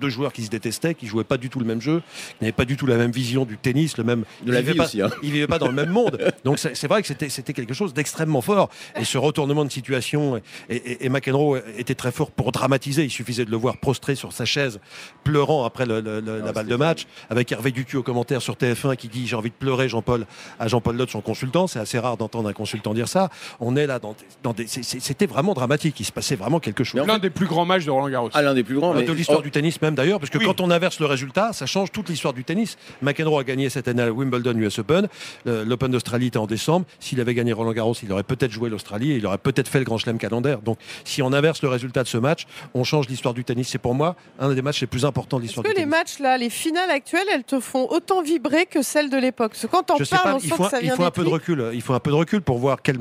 Deux 0.00 0.08
joueurs 0.10 0.32
qui 0.32 0.44
se 0.44 0.50
détestaient, 0.50 0.94
qui 0.94 1.06
jouaient 1.06 1.24
pas 1.24 1.36
du 1.38 1.48
tout 1.50 1.58
le 1.58 1.64
même 1.66 1.80
jeu, 1.80 2.00
qui 2.30 2.36
n'avaient 2.44 2.52
pas 2.52 2.64
du 2.64 2.76
tout 2.76 2.86
la 2.86 2.96
même 2.96 3.10
vision 3.10 3.44
du 3.44 3.56
tennis, 3.58 3.96
le 3.98 4.04
même. 4.04 4.24
de 4.44 4.52
la 4.52 4.60
ils 4.60 4.66
vie 4.66 4.74
pas- 4.74 4.84
aussi. 4.84 5.02
hein. 5.02 5.10
ils 5.22 5.30
vivaient 5.32 5.46
pas 5.46 5.58
dans 5.58 5.66
le 5.68 5.72
même 5.74 5.90
monde. 5.90 6.18
Donc 6.44 6.58
c'est 6.58 6.86
vrai 6.86 7.02
que 7.02 7.08
c'était 7.08 7.28
c'était 7.28 7.52
quelque 7.52 7.74
chose 7.74 7.92
d'extrêmement 7.94 8.40
fort. 8.40 8.68
Et 8.98 9.04
ce 9.04 9.18
retournement 9.18 9.64
de 9.64 9.70
situation, 9.70 10.36
et, 10.68 10.76
et, 10.76 11.06
et 11.06 11.08
McEnroe 11.08 11.58
était 11.76 11.94
très 11.94 12.12
fort 12.12 12.30
pour 12.30 12.52
dramatiser. 12.52 13.04
Il 13.04 13.10
suffisait 13.10 13.44
de 13.44 13.50
le 13.50 13.56
voir 13.56 13.76
prostré 13.78 14.14
sur 14.14 14.32
sa 14.32 14.44
chaise, 14.44 14.80
pleurant 15.24 15.64
après 15.64 15.86
le- 15.86 16.00
le- 16.00 16.20
le- 16.20 16.38
la 16.40 16.48
Ah, 16.48 16.52
balle 16.52 16.66
de 16.66 16.76
match, 16.76 17.06
avec 17.30 17.50
Hervé 17.52 17.70
Dutu 17.72 17.96
au 17.96 18.02
commentaire 18.02 18.40
sur 18.42 18.56
TF1 18.56 18.96
qui 18.96 19.08
dit 19.08 19.26
j'ai 19.26 19.36
envie 19.36 19.50
de 19.50 19.54
pleurer 19.54 19.88
Jean-Paul 19.88 20.26
à 20.58 20.68
Jean-Paul 20.68 20.96
Lotte, 20.96 21.10
son 21.10 21.20
consultant. 21.20 21.66
C'est 21.66 21.78
assez 21.80 21.98
rare 21.98 22.16
d'entendre 22.16 22.48
un 22.48 22.52
consultant 22.52 22.94
dire 22.94 23.08
ça. 23.08 23.30
On 23.60 23.76
est 23.76 23.86
là 23.86 23.98
dans, 23.98 24.14
dans 24.42 24.52
des, 24.52 24.66
c'était 24.66 25.26
vraiment 25.26 25.54
dramatique. 25.54 25.98
Il 26.00 26.04
se 26.04 26.12
passait 26.12 26.36
vraiment 26.36 26.60
quelque 26.60 26.84
chose. 26.84 27.00
L'un 27.06 27.18
des 27.18 27.30
plus 27.30 27.46
grands 27.46 27.64
matchs 27.64 27.84
de 27.84 27.90
Roland 27.90 28.08
Garros. 28.08 28.30
Ah, 28.34 28.42
l'un 28.42 28.54
des 28.54 28.64
plus 28.64 28.76
grands. 28.76 28.94
Mais- 28.94 29.02
de 29.02 29.12
l'histoire 29.12 29.38
oh, 29.40 29.42
du 29.42 29.50
tennis 29.50 29.80
même 29.80 29.87
d'ailleurs, 29.94 30.18
parce 30.20 30.30
que 30.30 30.38
Oui. 30.38 30.44
quand 30.44 30.60
on 30.60 30.70
inverse 30.70 31.00
le 31.00 31.06
résultat, 31.06 31.52
ça 31.52 31.66
change 31.66 31.90
toute 31.92 32.08
l'histoire 32.08 32.32
du 32.34 32.44
tennis. 32.44 32.76
McEnroe 33.02 33.38
a 33.40 33.44
gagné 33.44 33.68
cette 33.70 33.88
année 33.88 34.02
à 34.02 34.10
Wimbledon 34.12 34.56
US 34.58 34.78
Open. 34.78 35.08
L'Open 35.44 35.90
d'Australie 35.90 36.26
était 36.28 36.38
en 36.38 36.46
décembre. 36.46 36.86
S'il 37.00 37.20
avait 37.20 37.34
gagné 37.34 37.52
Roland 37.52 37.72
Garros, 37.72 37.94
il 38.02 38.10
aurait 38.12 38.22
peut-être 38.22 38.50
joué 38.50 38.68
l'Australie 38.70 39.12
et 39.12 39.16
il 39.16 39.26
aurait 39.26 39.38
peut-être 39.38 39.68
fait 39.68 39.78
le 39.78 39.84
Grand 39.84 39.98
Chelem 39.98 40.18
calendaire. 40.18 40.60
Donc, 40.60 40.78
si 41.04 41.22
on 41.22 41.32
inverse 41.32 41.62
le 41.62 41.68
résultat 41.68 42.02
de 42.02 42.08
ce 42.08 42.18
match, 42.18 42.46
on 42.74 42.84
change 42.84 43.08
l'histoire 43.08 43.34
du 43.34 43.44
tennis. 43.44 43.68
C'est 43.68 43.78
pour 43.78 43.94
moi 43.94 44.16
un 44.38 44.52
des 44.54 44.62
matchs 44.62 44.80
les 44.80 44.86
plus 44.86 45.04
importants 45.04 45.38
de 45.38 45.42
Est-ce 45.44 45.48
l'histoire 45.48 45.64
que 45.64 45.70
du 45.70 45.74
les 45.76 45.82
tennis. 45.82 45.90
matchs 45.98 46.18
là, 46.18 46.38
les 46.38 46.50
finales 46.50 46.90
actuelles, 46.90 47.26
elles 47.32 47.44
te 47.44 47.60
font 47.60 47.86
autant 47.90 48.22
vibrer 48.22 48.66
que 48.66 48.82
celles 48.82 49.10
de 49.10 49.16
l'époque? 49.16 49.52
Parce 49.52 49.62
que 49.62 49.66
quand 49.68 49.90
on 49.90 49.96
parle, 49.98 50.08
pas, 50.22 50.34
on 50.34 50.38
il 50.38 50.42
sent 50.48 50.54
faut, 50.56 50.64
que 50.64 50.70
ça 50.70 50.78
il 50.80 50.84
vient 50.84 50.96
faut 50.96 51.02
un 51.02 51.06
des 51.06 51.10
peu 51.12 51.20
de 51.22 51.26
tripes. 51.28 51.40
recul. 51.42 51.70
Il 51.74 51.82
faut 51.82 51.94
un 51.94 52.00
peu 52.00 52.10
de 52.10 52.16
recul 52.16 52.40
pour 52.42 52.58
voir 52.58 52.82
quel- 52.82 52.98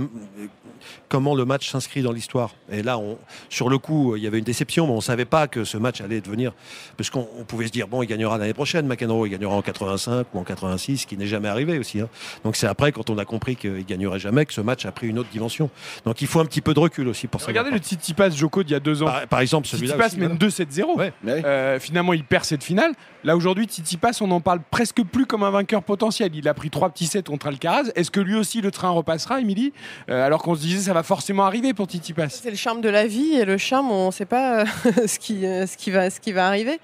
comment 1.10 1.36
le 1.36 1.46
match 1.46 1.70
s'inscrit 1.70 2.02
dans 2.02 2.12
l'histoire. 2.12 2.52
Et 2.72 2.84
là, 2.84 2.98
on, 2.98 3.18
sur 3.50 3.70
le 3.70 3.78
coup, 3.78 4.16
il 4.16 4.24
y 4.24 4.28
avait 4.28 4.40
une 4.40 4.44
déception, 4.44 4.86
mais 4.88 4.94
on 4.94 4.98
ne 4.98 5.02
savait 5.02 5.26
pas 5.26 5.48
que 5.48 5.64
ce 5.64 5.78
match 5.78 6.02
allait 6.02 6.22
devenir. 6.22 6.54
Parce 6.98 7.10
qu'on 7.10 7.28
on 7.40 7.44
pouvait 7.44 7.68
se 7.68 7.72
dire, 7.72 7.88
bon, 7.88 8.02
il 8.04 8.08
gagnera 8.08 8.38
l'année 8.38 8.54
prochaine, 8.54 8.88
McEnroe, 8.88 9.28
il 9.28 9.32
gagnera 9.32 9.56
en 9.56 9.62
85 9.62 10.28
ou 10.34 10.40
en 10.40 10.44
86, 10.44 10.98
ce 11.00 11.08
qui 11.08 11.18
n'est 11.18 11.28
jamais 11.28 11.48
arrivé 11.48 11.80
aussi. 11.80 12.00
hein. 12.02 12.10
Donc 12.44 12.56
c'est 12.56 12.68
après, 12.68 12.92
quand 12.92 13.10
on 13.10 13.18
a 13.18 13.26
compris 13.26 13.56
qu'il 13.56 13.86
gagnerait 13.86 14.20
jamais, 14.20 14.46
que 14.46 14.54
ce 14.54 14.62
match 14.62 14.86
a 14.86 14.92
pris 14.92 15.08
une 15.08 15.20
autre 15.20 15.30
dimension. 15.30 15.70
Donc 16.06 16.22
il 16.22 16.28
faut 16.28 16.40
un 16.40 16.46
petit 16.46 16.62
peu 16.62 16.74
de 16.74 16.80
recul 16.80 17.08
aussi 17.08 17.28
pour 17.28 17.42
ça. 17.42 17.48
Regardez 17.48 17.72
le 17.72 17.78
Tsitsipas 17.80 18.30
Joko 18.32 18.64
d'il 18.64 18.74
y 18.74 18.76
a 18.76 18.80
deux 18.80 19.02
ans. 19.04 19.06
Par, 19.08 19.28
par 19.28 19.40
exemple, 19.40 19.68
celui-là. 19.68 19.94
Tsitsipas 19.96 20.08
aussi, 20.08 20.20
mène 20.20 20.38
voilà. 20.40 20.94
2-7-0. 20.94 20.98
Ouais. 20.98 21.14
Ouais. 21.24 21.46
Euh, 21.46 21.80
finalement, 21.80 22.14
il 22.14 22.24
perd 22.24 22.44
cette 22.44 22.64
finale. 22.64 22.92
Là, 23.24 23.36
aujourd'hui, 23.36 23.66
Tsitsipas, 23.66 24.18
on 24.22 24.28
n'en 24.28 24.42
parle 24.42 24.62
presque 24.72 25.04
plus 25.04 25.26
comme 25.26 25.44
un 25.44 25.50
vainqueur 25.52 25.84
potentiel. 25.84 26.32
Il 26.36 26.48
a 26.48 26.54
pris 26.54 26.70
trois 26.70 26.90
petits 26.90 27.08
sets 27.08 27.24
contre 27.24 27.48
Alcaraz. 27.48 27.90
Est-ce 27.96 28.12
que 28.12 28.20
lui 28.20 28.36
aussi, 28.36 28.62
le 28.62 28.72
train 28.72 28.90
repassera, 28.90 29.42
Émilie? 29.42 29.74
Euh, 30.10 30.26
Alors 30.26 30.42
qu'on 30.44 30.56
se 30.56 30.62
disait, 30.62 30.77
ça 30.82 30.94
va 30.94 31.04
forcément 31.04 31.46
arriver 31.46 31.74
pour 31.74 31.88
Tsitsipas. 31.88 32.30
C'est 32.30 32.50
le 32.50 32.56
charme 32.56 32.82
de 32.82 32.90
la 32.90 33.08
vie 33.08 33.34
et 33.34 33.46
le 33.46 33.58
charme, 33.58 33.92
on 33.92 34.08
ne 34.08 34.12
sait 34.12 34.26
pas 34.26 34.62
euh, 34.62 34.66
ce, 35.08 35.20
qui, 35.20 35.46
euh, 35.46 35.66
ce, 35.66 35.78
qui 35.78 35.92
va, 36.32 36.48
arriver. 36.48 36.80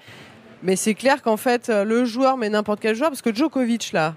Mais 0.62 0.76
c'est 0.76 0.94
clair 0.94 1.22
qu'en 1.22 1.36
fait, 1.36 1.68
euh, 1.68 1.84
le 1.84 2.04
joueur, 2.04 2.36
mais 2.36 2.48
n'importe 2.48 2.80
quel 2.80 2.94
joueur, 2.94 3.10
parce 3.10 3.22
que 3.22 3.34
Djokovic, 3.34 3.92
là, 3.92 4.14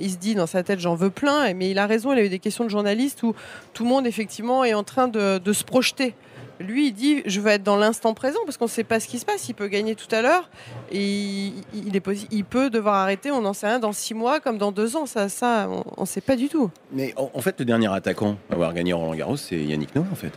il 0.00 0.10
se 0.10 0.16
dit 0.16 0.34
dans 0.34 0.46
sa 0.46 0.62
tête, 0.62 0.80
j'en 0.80 0.94
veux 0.94 1.10
plein, 1.10 1.52
mais 1.54 1.70
il 1.70 1.78
a 1.78 1.86
raison, 1.86 2.12
il 2.12 2.18
a 2.18 2.24
eu 2.24 2.28
des 2.28 2.38
questions 2.38 2.64
de 2.64 2.70
journalistes 2.70 3.22
où 3.22 3.34
tout 3.72 3.84
le 3.84 3.88
monde, 3.88 4.06
effectivement, 4.06 4.64
est 4.64 4.74
en 4.74 4.84
train 4.84 5.08
de 5.08 5.52
se 5.52 5.64
projeter. 5.64 6.14
Lui, 6.60 6.88
il 6.88 6.92
dit, 6.92 7.22
je 7.24 7.40
veux 7.40 7.50
être 7.50 7.62
dans 7.62 7.76
l'instant 7.76 8.14
présent, 8.14 8.40
parce 8.44 8.56
qu'on 8.56 8.64
ne 8.64 8.70
sait 8.70 8.82
pas 8.84 8.98
ce 9.00 9.06
qui 9.06 9.18
se 9.18 9.24
passe. 9.24 9.48
Il 9.48 9.54
peut 9.54 9.68
gagner 9.68 9.94
tout 9.94 10.12
à 10.12 10.22
l'heure, 10.22 10.50
et 10.90 11.00
il, 11.04 11.52
il 11.86 11.94
est 11.94 12.04
possi- 12.04 12.26
il 12.32 12.44
peut 12.44 12.68
devoir 12.68 12.96
arrêter, 12.96 13.30
on 13.30 13.40
n'en 13.42 13.52
sait 13.52 13.68
rien, 13.68 13.78
dans 13.78 13.92
six 13.92 14.14
mois, 14.14 14.40
comme 14.40 14.58
dans 14.58 14.72
deux 14.72 14.96
ans. 14.96 15.06
Ça, 15.06 15.28
ça 15.28 15.68
on 15.96 16.00
ne 16.02 16.06
sait 16.06 16.20
pas 16.20 16.34
du 16.36 16.48
tout. 16.48 16.70
Mais 16.92 17.14
en, 17.16 17.30
en 17.32 17.40
fait, 17.40 17.54
le 17.60 17.64
dernier 17.64 17.92
attaquant 17.92 18.36
à 18.50 18.54
avoir 18.54 18.74
gagné 18.74 18.92
Roland 18.92 19.14
Garros, 19.14 19.36
c'est 19.36 19.56
Yannick 19.56 19.94
Noah, 19.94 20.06
en 20.10 20.16
fait. 20.16 20.32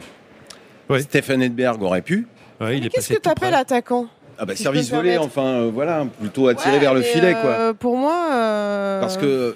Ouais. 0.90 1.02
Stéphane 1.02 1.42
Edberg 1.42 1.82
aurait 1.82 2.02
pu. 2.02 2.28
Ouais, 2.60 2.78
il 2.78 2.82
Mais 2.82 2.86
est 2.86 2.90
Qu'est-ce 2.90 3.08
passé 3.10 3.16
que 3.16 3.22
tu 3.22 3.30
appelles 3.30 3.54
attaquant 3.56 4.06
Ah 4.38 4.46
bah, 4.46 4.56
Si 4.56 4.62
service 4.64 4.92
volé, 4.92 5.18
enfin, 5.18 5.46
euh, 5.46 5.72
voilà, 5.74 6.06
plutôt 6.20 6.48
attiré 6.50 6.74
Ouais, 6.74 6.80
vers 6.80 6.94
le 6.94 7.02
filet, 7.02 7.32
quoi. 7.34 7.50
euh, 7.50 7.74
Pour 7.74 7.98
moi. 7.98 8.28
euh, 8.32 9.02
Parce 9.02 9.18
que. 9.18 9.56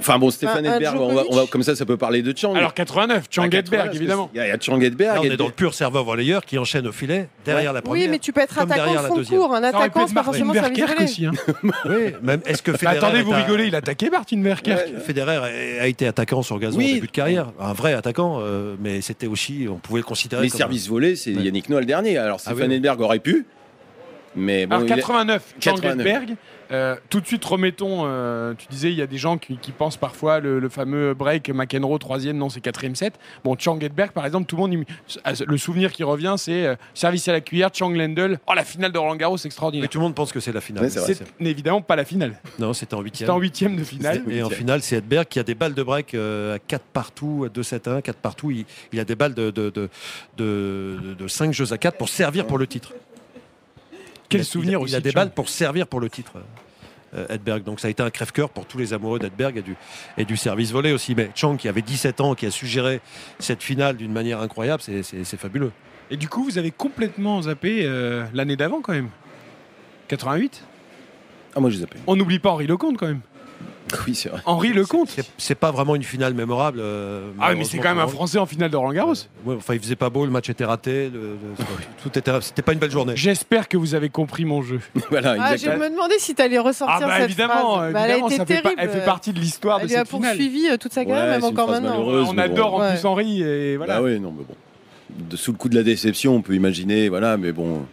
Enfin 0.00 0.18
bon, 0.18 0.30
Stéphane 0.30 0.66
un 0.66 0.74
Edberg, 0.76 0.96
on 1.00 1.06
va, 1.08 1.12
Djokovic. 1.22 1.32
on 1.32 1.36
va- 1.36 1.46
comme 1.46 1.62
ça, 1.62 1.76
ça 1.76 1.86
peut 1.86 1.96
parler 1.96 2.22
de 2.22 2.36
Chang. 2.36 2.54
Alors 2.54 2.74
89, 2.74 3.24
Chang 3.30 3.42
Ah, 3.42 3.46
Edberg, 3.46 3.62
80, 3.64 3.78
parce 3.84 3.90
que 3.90 3.96
évidemment. 3.96 4.30
Il 4.34 4.38
y 4.38 4.40
a, 4.40 4.46
il 4.46 4.48
y 4.48 4.52
a 4.52 4.58
Chang 4.60 4.80
Edberg. 4.80 5.14
Là, 5.16 5.20
on 5.20 5.24
est 5.24 5.36
dans 5.36 5.46
le 5.46 5.52
pur 5.52 5.74
serveur 5.74 6.04
volleyeur 6.04 6.44
qui 6.44 6.58
enchaîne 6.58 6.86
au 6.86 6.92
filet 6.92 7.28
derrière 7.44 7.72
la 7.72 7.82
première. 7.82 8.02
Oui, 8.04 8.08
mais 8.10 8.18
tu 8.18 8.32
peux 8.32 8.40
être 8.40 8.58
attaquant 8.58 8.74
derrière 8.74 8.98
de 8.98 9.02
la 9.04 9.08
fond 9.08 9.14
de 9.14 9.20
deuxième. 9.20 9.40
cours. 9.40 9.54
Un 9.54 9.60
Ça 9.62 9.68
attaquant, 9.68 9.82
c'est 9.84 9.92
pas 9.92 10.00
Martin 10.14 10.22
forcément 10.24 10.52
volé. 10.52 11.04
aussi. 11.04 11.26
hein. 11.26 11.30
Oui, 11.84 12.14
même 12.22 12.40
est-ce 12.46 12.62
que 12.62 12.72
Federer 12.72 12.96
attendez, 12.98 13.22
vous 13.22 13.32
un- 13.32 13.36
rigolez, 13.42 13.66
il 13.66 13.74
a 13.74 13.78
attaqué 13.78 14.10
Martin 14.10 14.42
Verkerk. 14.42 14.78
Ouais, 14.86 15.00
Federer 15.00 15.38
a 15.80 15.86
été 15.86 16.06
attaquant 16.06 16.42
sur 16.42 16.58
gazon 16.58 16.78
Oui. 16.78 16.90
au 16.90 16.94
début 16.94 17.06
de 17.06 17.12
carrière, 17.12 17.52
un 17.60 17.72
vrai 17.72 17.92
attaquant, 17.94 18.38
euh, 18.40 18.74
mais 18.80 19.00
c'était 19.02 19.26
aussi, 19.26 19.66
on 19.70 19.76
pouvait 19.76 20.00
le 20.00 20.04
considérer 20.04 20.42
Les 20.42 20.48
comme 20.50 20.58
services 20.58 20.88
volés, 20.88 21.16
c'est 21.16 21.34
Ouais. 21.34 21.42
Yannick 21.42 21.68
Noah 21.68 21.80
le 21.80 21.86
dernier. 21.86 22.16
Alors 22.18 22.38
Ah 22.46 22.50
Stéphane. 22.52 22.72
Edberg 22.72 23.00
aurait 23.00 23.18
pu. 23.18 23.46
Mais 24.36 24.66
bon, 24.66 24.76
Alors 24.76 24.86
il 24.86 24.92
est- 24.92 24.96
89, 24.96 25.42
Chang 25.60 25.74
89. 25.74 26.06
Edberg. 26.06 26.36
Euh, 26.72 26.96
tout 27.08 27.20
de 27.20 27.26
suite, 27.26 27.44
remettons. 27.44 28.02
euh, 28.04 28.54
tu 28.56 28.66
disais, 28.68 28.90
il 28.92 28.96
y 28.98 29.02
a 29.02 29.06
des 29.06 29.18
gens 29.18 29.38
qui, 29.38 29.56
qui 29.56 29.72
pensent 29.72 29.96
parfois 29.96 30.40
le, 30.40 30.58
le 30.60 30.68
fameux 30.68 31.14
break 31.14 31.50
McEnroe 31.50 31.98
troisième, 31.98 32.36
non, 32.36 32.48
c'est 32.48 32.60
quatrième 32.60 32.94
set. 32.94 33.14
Bon, 33.44 33.56
Chang 33.58 33.78
Edberg, 33.80 34.12
par 34.12 34.24
exemple, 34.26 34.46
tout 34.46 34.56
le 34.56 34.62
monde, 34.62 34.72
il- 34.74 34.84
le 35.46 35.56
souvenir 35.58 35.92
qui 35.92 36.04
revient, 36.04 36.34
c'est 36.38 36.66
euh, 36.66 36.74
service 36.94 37.26
à 37.28 37.32
la 37.32 37.40
cuillère, 37.40 37.70
Chang 37.72 37.90
Lendl. 37.90 38.38
Oh, 38.46 38.52
la 38.54 38.64
finale 38.64 38.92
de 38.92 38.98
Roland 38.98 39.16
Garros, 39.16 39.36
c'est 39.36 39.46
Mais 39.46 39.48
extraordinaire. 39.48 39.88
tout 39.88 39.98
le 39.98 40.04
monde 40.04 40.14
pense 40.14 40.32
que 40.32 40.40
c'est 40.40 40.52
la 40.52 40.60
finale. 40.60 40.84
Ouais, 40.84 40.90
c'est 40.90 41.00
vrai. 41.00 41.14
C'est 41.14 41.44
évidemment 41.46 41.82
pas 41.82 41.96
la 41.96 42.04
finale. 42.04 42.34
Non, 42.58 42.72
c'était 42.72 42.94
en 42.94 42.98
C'était 42.98 43.04
huitième. 43.04 43.30
en 43.30 43.38
huitième 43.38 43.76
de 43.76 43.84
finale. 43.84 44.22
C'était- 44.24 44.36
Et 44.36 44.42
en 44.42 44.50
finale, 44.50 44.82
c'est 44.82 44.96
Edberg 44.96 45.26
qui 45.26 45.38
a 45.38 45.42
des 45.42 45.54
balles 45.54 45.74
de 45.74 45.82
break 45.82 46.14
euh, 46.14 46.54
à 46.54 46.58
4 46.58 46.84
partout, 46.92 47.44
à 47.46 47.48
2-7-1, 47.48 48.00
4 48.02 48.16
partout. 48.18 48.50
Il, 48.50 48.64
il 48.92 49.00
a 49.00 49.04
des 49.04 49.16
balles 49.16 49.34
de, 49.34 49.50
de, 49.50 49.70
de, 49.70 49.88
de, 50.36 51.14
de 51.18 51.28
5 51.28 51.52
jeux 51.52 51.72
à 51.72 51.78
4 51.78 51.96
pour 51.96 52.08
servir 52.08 52.46
pour 52.46 52.58
le 52.58 52.66
titre. 52.66 52.92
Quel 54.30 54.40
Il 54.40 54.42
a- 54.42 54.44
souvenir 54.46 54.72
il 54.72 54.74
a, 54.76 54.80
aussi. 54.80 54.92
Il 54.94 54.96
a 54.96 55.00
des 55.00 55.12
balles 55.12 55.32
pour 55.32 55.50
servir 55.50 55.86
pour 55.86 56.00
le 56.00 56.08
titre. 56.08 56.32
euh, 57.14 57.26
Edberg. 57.28 57.64
Donc 57.64 57.80
ça 57.80 57.88
a 57.88 57.90
été 57.90 58.02
un 58.04 58.10
crève-cœur 58.10 58.48
pour 58.50 58.66
tous 58.66 58.78
les 58.78 58.92
amoureux 58.94 59.18
d'Edberg 59.18 59.56
et 59.58 59.62
du, 59.62 59.74
et 60.16 60.24
du 60.24 60.36
service 60.36 60.70
volé 60.70 60.92
aussi. 60.92 61.16
Mais 61.16 61.28
Chang, 61.34 61.56
qui 61.56 61.66
avait 61.68 61.82
17 61.82 62.20
ans, 62.20 62.34
qui 62.36 62.46
a 62.46 62.52
su 62.52 62.66
gérer 62.68 63.00
cette 63.40 63.62
finale 63.64 63.96
d'une 63.96 64.12
manière 64.12 64.38
incroyable, 64.40 64.80
c'est- 64.80 65.24
fabuleux. 65.36 65.72
Et 66.12 66.16
du 66.16 66.28
coup, 66.28 66.44
vous 66.44 66.56
avez 66.56 66.70
complètement 66.70 67.42
zappé 67.42 67.80
euh, 67.82 68.24
l'année 68.32 68.54
d'avant 68.56 68.80
quand 68.80 68.92
même. 68.92 69.08
88 70.08 70.62
Ah, 71.56 71.60
moi, 71.60 71.70
je 71.70 71.78
les 71.78 71.82
appelle. 71.82 72.00
On 72.06 72.14
n'oublie 72.16 72.38
pas 72.38 72.50
Henri 72.50 72.66
Lecomte 72.68 72.96
quand 72.96 73.06
même. 73.08 73.20
Oui, 74.06 74.14
c'est 74.14 74.28
vrai. 74.28 74.40
Henri 74.46 74.72
Lecomte 74.72 75.08
C'est- 75.10 75.28
C'est 75.38 75.54
pas 75.54 75.70
vraiment 75.70 75.94
une 75.96 76.02
finale 76.02 76.34
mémorable. 76.34 76.78
euh, 76.80 77.30
Ah, 77.40 77.54
mais 77.54 77.64
c'est 77.64 77.78
quand 77.78 77.90
même 77.90 77.98
un. 77.98 78.06
Français 78.08 78.38
en 78.38 78.46
finale 78.46 78.70
de 78.70 78.76
Roland 78.76 78.92
Garros. 78.92 79.14
Ouais, 79.44 79.54
enfin, 79.56 79.74
il 79.74 79.80
faisait 79.80 79.96
pas 79.96 80.10
beau, 80.10 80.24
le 80.24 80.30
match 80.30 80.48
était 80.48 80.64
raté, 80.64 81.10
le- 81.10 81.20
le- 81.20 81.36
tout 82.02 82.18
était, 82.18 82.32
c'était 82.40 82.62
pas 82.62 82.72
une 82.72 82.78
belle 82.78 82.90
journée. 82.90 83.12
J'espère 83.16 83.68
que 83.68 83.76
vous 83.76 83.94
avez 83.94 84.08
compris 84.08 84.44
mon 84.44 84.62
jeu. 84.62 84.80
voilà, 85.10 85.36
Ah, 85.38 85.48
je 85.50 85.52
exactement. 85.54 85.84
me 85.84 85.90
demandais 85.90 86.18
si 86.18 86.34
tu 86.34 86.42
allais 86.42 86.58
ressortir 86.58 86.98
Ah 87.02 87.06
bah 87.06 87.14
cette 87.16 87.24
évidemment, 87.26 87.76
phrase. 87.76 87.92
Bah, 87.92 88.00
évidemment 88.08 88.26
elle 88.28 88.32
a 88.34 88.36
ça 88.36 88.42
été 88.42 88.54
fait, 88.56 88.62
pas- 88.62 88.68
terrible. 88.70 88.80
elle 88.82 88.90
fait 89.00 89.04
partie 89.04 89.32
de 89.32 89.38
l'histoire 89.40 89.78
de 89.78 89.82
Elle 89.84 89.88
lui 89.88 89.96
a 89.96 89.98
cette 90.00 90.08
finale. 90.08 90.30
poursuivi 90.36 90.68
euh, 90.68 90.76
toute 90.76 90.92
sa 90.92 91.04
carrière, 91.04 91.24
Ouais, 91.24 91.30
même 91.32 91.40
c'est 91.40 91.46
une 91.48 91.52
encore 91.54 91.68
phrase 91.68 91.80
maintenant. 91.82 91.98
malheureuse. 91.98 92.28
On 92.28 92.32
mais 92.32 92.42
adore 92.42 92.70
bon. 92.70 92.76
en 92.76 92.80
Ouais. 92.80 92.90
plus 92.94 93.04
Henri 93.04 93.42
et 93.42 93.76
voilà. 93.76 93.96
Bah 93.96 94.02
oui, 94.04 94.18
non, 94.20 94.32
mais 94.36 94.44
bon. 94.44 94.54
De- 95.28 95.36
sous 95.36 95.52
le 95.52 95.58
coup 95.58 95.68
de 95.68 95.74
la 95.74 95.82
déception, 95.82 96.36
on 96.36 96.42
peut 96.42 96.54
imaginer, 96.54 97.08
voilà, 97.08 97.36
mais 97.36 97.52
bon, 97.52 97.84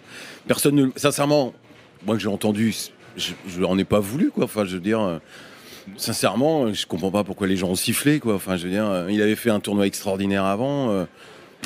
personne 0.48 0.76
ne. 0.76 0.88
Sincèrement, 0.96 1.54
moi 2.06 2.16
que 2.16 2.22
j'ai 2.22 2.28
entendu, 2.28 2.76
je, 3.18 3.32
je 3.48 3.60
n'en 3.60 3.78
ai 3.78 3.84
pas 3.86 4.00
voulu, 4.00 4.30
quoi. 4.30 4.44
Enfin, 4.44 4.66
je 4.66 4.76
veux 4.76 4.82
dire, 4.82 5.02
euh, 5.02 5.18
sincèrement, 5.96 6.74
je 6.74 6.86
comprends 6.86 7.12
pas 7.12 7.24
pourquoi 7.24 7.48
les 7.48 7.58
gens 7.58 7.70
ont 7.70 7.76
sifflé, 7.76 8.20
quoi. 8.20 8.36
Enfin, 8.36 8.58
je 8.58 8.66
veux 8.66 8.72
dire, 8.72 8.86
euh, 8.86 9.08
il 9.12 9.22
avait 9.22 9.36
fait 9.36 9.50
un 9.50 9.60
tournoi 9.60 9.88
extraordinaire 9.88 10.46
avant. 10.46 10.90
euh, 10.92 11.06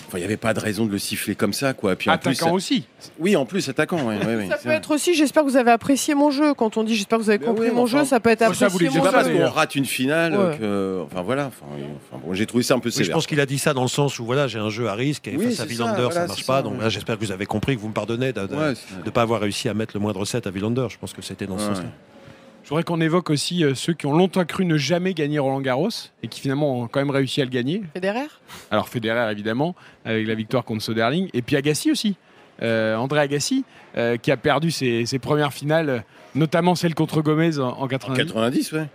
Enfin, 0.07 0.17
il 0.19 0.21
n'y 0.21 0.25
avait 0.25 0.38
pas 0.38 0.53
de 0.53 0.60
raison 0.62 0.86
de 0.86 0.91
le 0.91 0.97
siffler 0.97 1.36
comme 1.36 1.51
ça, 1.51 1.73
quoi. 1.73 1.97
Puis 1.97 2.10
en 2.10 2.17
plus, 2.17 2.29
Attaquant 2.31 2.53
aussi. 2.53 2.86
oui, 3.19 3.36
en 3.36 3.45
plus, 3.45 3.67
attaquant, 3.67 3.97
ouais, 4.07 4.17
ouais, 4.25 4.36
ouais, 4.38 4.47
Ça 4.47 4.55
peut 4.55 4.69
vrai. 4.69 4.75
être 4.75 4.91
aussi, 4.95 5.13
j'espère 5.15 5.43
que 5.43 5.49
vous 5.49 5.57
avez 5.57 5.71
apprécié 5.71 6.15
mon 6.15 6.31
jeu. 6.31 6.53
Quand 6.53 6.77
on 6.77 6.84
dit 6.86 6.95
j'espère 6.95 7.17
que 7.19 7.23
vous 7.25 7.29
avez 7.29 7.39
Ben 7.39 7.47
compris 7.47 7.71
mon 7.71 7.84
enfin, 7.84 7.99
jeu, 7.99 8.05
ça 8.05 8.21
peut 8.21 8.29
être 8.29 8.39
moi, 8.45 8.53
ça, 8.53 8.69
vous 8.69 8.75
apprécié 8.77 8.99
C'est 8.99 9.05
pas 9.05 9.12
parce 9.12 9.27
qu'on 9.29 9.49
rate 9.49 9.75
une 9.75 9.84
finale 9.86 10.34
Ouais. 10.38 10.57
que. 10.57 11.01
Enfin, 11.05 11.21
voilà. 11.23 11.47
Enfin, 11.47 11.65
enfin, 12.10 12.23
bon, 12.25 12.34
j'ai 12.34 12.45
trouvé 12.45 12.63
ça 12.63 12.75
un 12.75 12.79
peu 12.79 12.88
Oui, 12.88 12.93
je 12.93 12.99
sévère. 12.99 13.15
pense 13.15 13.27
qu'il 13.27 13.41
a 13.41 13.45
dit 13.45 13.60
ça 13.60 13.73
dans 13.73 13.81
le 13.81 13.89
sens 13.89 14.17
où 14.17 14.23
voilà, 14.25 14.47
j'ai 14.47 14.60
un 14.60 14.69
jeu 14.69 14.88
à 14.88 14.93
risque 14.93 15.27
et 15.27 15.36
Oui, 15.36 15.47
face 15.47 15.60
à 15.60 15.65
Villander, 15.65 15.91
ça, 15.93 15.97
ça, 15.97 16.07
voilà, 16.10 16.27
marche 16.27 16.45
pas. 16.45 16.55
ça, 16.57 16.62
donc 16.62 16.73
ouais. 16.77 16.84
là, 16.84 16.89
j'espère 16.89 17.19
que 17.19 17.25
vous 17.25 17.31
avez 17.34 17.45
compris, 17.45 17.75
que 17.75 17.81
vous 17.81 17.89
me 17.89 17.93
pardonnez 17.93 18.31
de 18.31 18.41
ne 18.41 19.10
pas 19.12 19.21
avoir 19.23 19.41
réussi 19.41 19.67
à 19.67 19.73
mettre 19.73 19.91
le 19.93 19.99
moindre 19.99 20.23
set 20.23 20.47
à 20.47 20.51
Villander. 20.51 20.88
Je 20.89 20.97
pense 20.97 21.12
que 21.12 21.21
c'était 21.21 21.47
dans 21.47 21.57
ce 21.60 21.65
sens-là. 21.65 21.84
Je 22.71 22.73
voudrais 22.73 22.86
qu'on 22.86 23.01
évoque 23.01 23.29
aussi 23.29 23.65
euh, 23.65 23.75
ceux 23.75 23.91
qui 23.91 24.05
ont 24.05 24.13
longtemps 24.13 24.45
cru 24.45 24.63
ne 24.63 24.77
jamais 24.77 25.13
gagner 25.13 25.39
Roland 25.39 25.60
Garros 25.60 25.89
et 26.23 26.29
qui 26.29 26.39
finalement 26.39 26.79
ont 26.79 26.88
quand 26.88 27.01
même 27.01 27.10
réussi 27.10 27.41
à 27.41 27.43
le 27.43 27.49
gagner. 27.49 27.84
Federer? 27.93 28.27
Alors 28.71 28.88
Federer 28.88 29.29
évidemment, 29.29 29.75
avec 30.05 30.25
la 30.25 30.36
victoire 30.36 30.63
contre 30.63 30.81
Soderling, 30.81 31.27
et 31.34 31.41
puis 31.41 31.57
Agassi 31.57 31.91
aussi. 31.91 32.15
Euh, 32.62 32.95
André 32.95 33.19
Agassi, 33.19 33.65
euh, 33.97 34.15
qui 34.15 34.31
a 34.31 34.38
perdu 34.38 34.71
ses, 34.71 35.05
ses 35.05 35.19
premières 35.19 35.51
finales, 35.51 36.05
notamment 36.34 36.75
celle 36.75 36.95
contre 36.95 37.21
Gomez 37.21 37.60
en, 37.60 37.71
en 37.71 37.81
En 37.81 37.88
90. 37.89 38.23
90, 38.27 38.71
ouais. 38.71 38.88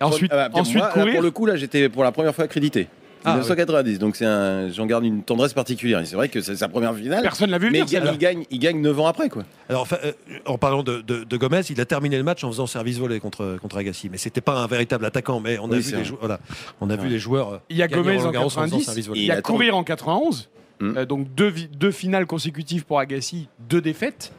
Ensuite, 0.00 0.30
Ah 0.32 0.48
bah, 0.48 0.60
ensuite 0.60 0.76
moi, 0.76 0.86
là, 0.86 0.92
courir. 0.92 1.14
pour 1.14 1.22
le 1.22 1.30
coup, 1.32 1.46
là, 1.46 1.56
j'étais 1.56 1.88
pour 1.88 2.04
la 2.04 2.12
première 2.12 2.32
fois 2.32 2.44
accrédité. 2.44 2.86
Ah, 3.26 3.32
1990, 3.32 3.98
donc 3.98 4.16
c'est 4.16 4.24
un, 4.24 4.68
j'en 4.70 4.86
garde 4.86 5.04
une 5.04 5.22
tendresse 5.22 5.52
particulière. 5.52 6.00
Et 6.00 6.04
c'est 6.06 6.16
vrai 6.16 6.28
que 6.28 6.40
c'est 6.40 6.56
sa 6.56 6.68
première 6.68 6.94
finale. 6.94 7.22
Personne 7.22 7.50
l'a 7.50 7.58
vu 7.58 7.70
mais 7.70 7.80
venir, 7.82 8.04
il, 8.12 8.18
gagne, 8.18 8.44
il 8.50 8.58
gagne 8.58 8.80
9 8.80 9.00
ans 9.00 9.06
après, 9.06 9.28
quoi. 9.28 9.42
Alors, 9.68 9.82
enfin, 9.82 9.96
euh, 10.04 10.12
en 10.46 10.58
parlant 10.58 10.82
de, 10.82 11.00
de- 11.00 11.24
de 11.24 11.36
Gomez, 11.36 11.62
il 11.70 11.80
a 11.80 11.84
terminé 11.84 12.16
le 12.16 12.22
match 12.22 12.44
en 12.44 12.48
faisant 12.50 12.66
service 12.66 12.98
volé 12.98 13.18
contre, 13.20 13.58
contre 13.60 13.76
Agassi. 13.78 14.08
Mais 14.08 14.18
c'était 14.18 14.40
pas 14.40 14.54
un 14.58 14.66
véritable 14.66 15.04
attaquant. 15.04 15.40
Mais 15.40 15.58
on 15.58 15.66
a 15.70 15.74
Oui, 15.76 15.80
vu, 15.80 15.90
les, 15.90 15.96
vrai. 15.96 16.04
jou- 16.04 16.16
voilà, 16.20 16.38
on 16.80 16.86
a 16.88 16.90
C'est 16.92 16.96
vu 16.96 17.02
vrai. 17.02 17.10
les 17.10 17.18
joueurs. 17.18 17.52
euh, 17.54 17.58
Il 17.68 17.76
y 17.76 17.82
a 17.82 17.88
Gomez 17.88 18.22
en 18.24 18.30
Garros 18.30 18.48
faisant 18.48 18.62
90, 18.62 18.84
service 18.84 19.06
volé. 19.08 19.20
il 19.20 19.26
y 19.26 19.30
a 19.30 19.42
courir 19.42 19.76
en 19.76 19.82
91, 19.84 20.48
Hmm. 20.78 20.96
euh, 20.98 21.06
donc 21.06 21.34
deux, 21.34 21.52
deux 21.78 21.90
finales 21.90 22.26
consécutives 22.26 22.84
pour 22.84 22.98
Agassi, 23.00 23.48
deux 23.70 23.80
défaites, 23.80 24.30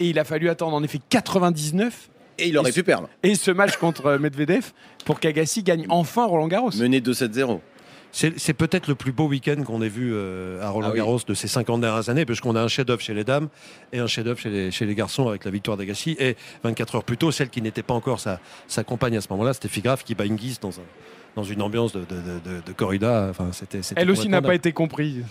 et 0.00 0.08
il 0.08 0.18
a 0.18 0.24
fallu 0.24 0.48
attendre 0.48 0.74
en 0.76 0.82
effet 0.82 0.98
99 1.08 2.10
Et 2.38 2.48
il 2.48 2.58
aurait 2.58 2.70
Et 2.70 2.72
pu 2.72 2.82
perdre. 2.82 3.08
et 3.22 3.36
ce 3.36 3.52
match 3.52 3.76
contre 3.76 4.16
Medvedev 4.18 4.72
pour 5.04 5.20
qu'Agassi 5.20 5.62
gagne 5.62 5.86
enfin 5.88 6.24
Roland 6.26 6.48
Garros. 6.48 6.70
Mené 6.76 7.00
2-7-0. 7.00 7.60
C'est 8.14 8.54
peut-être 8.54 8.86
le 8.86 8.94
plus 8.94 9.10
beau 9.10 9.26
week-end 9.26 9.60
qu'on 9.64 9.82
ait 9.82 9.88
vu 9.88 10.12
euh, 10.14 10.62
à 10.62 10.70
Roland 10.70 10.92
Ah 10.96 11.04
oui. 11.04 11.24
De 11.26 11.34
ces 11.34 11.48
50 11.48 11.80
dernières 11.80 12.08
années, 12.08 12.24
parce 12.24 12.40
qu'on 12.40 12.54
a 12.54 12.62
un 12.62 12.68
chef-d'œuvre 12.68 13.00
chez 13.00 13.12
les 13.12 13.24
dames 13.24 13.48
et 13.92 13.98
un 13.98 14.06
chef-d'œuvre 14.06 14.38
chez 14.38 14.50
les, 14.50 14.70
chez 14.70 14.86
les 14.86 14.94
garçons 14.94 15.28
avec 15.28 15.44
la 15.44 15.50
victoire 15.50 15.76
d'Agassi. 15.76 16.16
Et 16.20 16.36
24 16.62 16.94
heures 16.96 17.04
plus 17.04 17.16
tôt, 17.16 17.32
celle 17.32 17.50
qui 17.50 17.60
n'était 17.60 17.82
pas 17.82 17.94
encore 17.94 18.20
sa, 18.20 18.38
sa 18.68 18.84
compagne 18.84 19.16
à 19.16 19.20
ce 19.20 19.28
moment-là, 19.30 19.52
c'était 19.52 19.80
Graf 19.80 20.04
qui 20.04 20.14
bat 20.14 20.24
Hingis 20.24 20.58
dans 20.60 20.70
un, 20.70 20.84
dans 21.36 21.42
une 21.42 21.62
ambiance 21.62 21.92
de, 21.92 22.00
de, 22.00 22.04
de, 22.04 22.60
de 22.64 22.72
corrida. 22.72 23.26
Enfin, 23.30 23.48
c'était, 23.52 23.80
Elle 23.96 24.10
aussi 24.10 24.28
n'a 24.28 24.40
pas 24.40 24.54
été 24.54 24.72
comprise. 24.72 25.24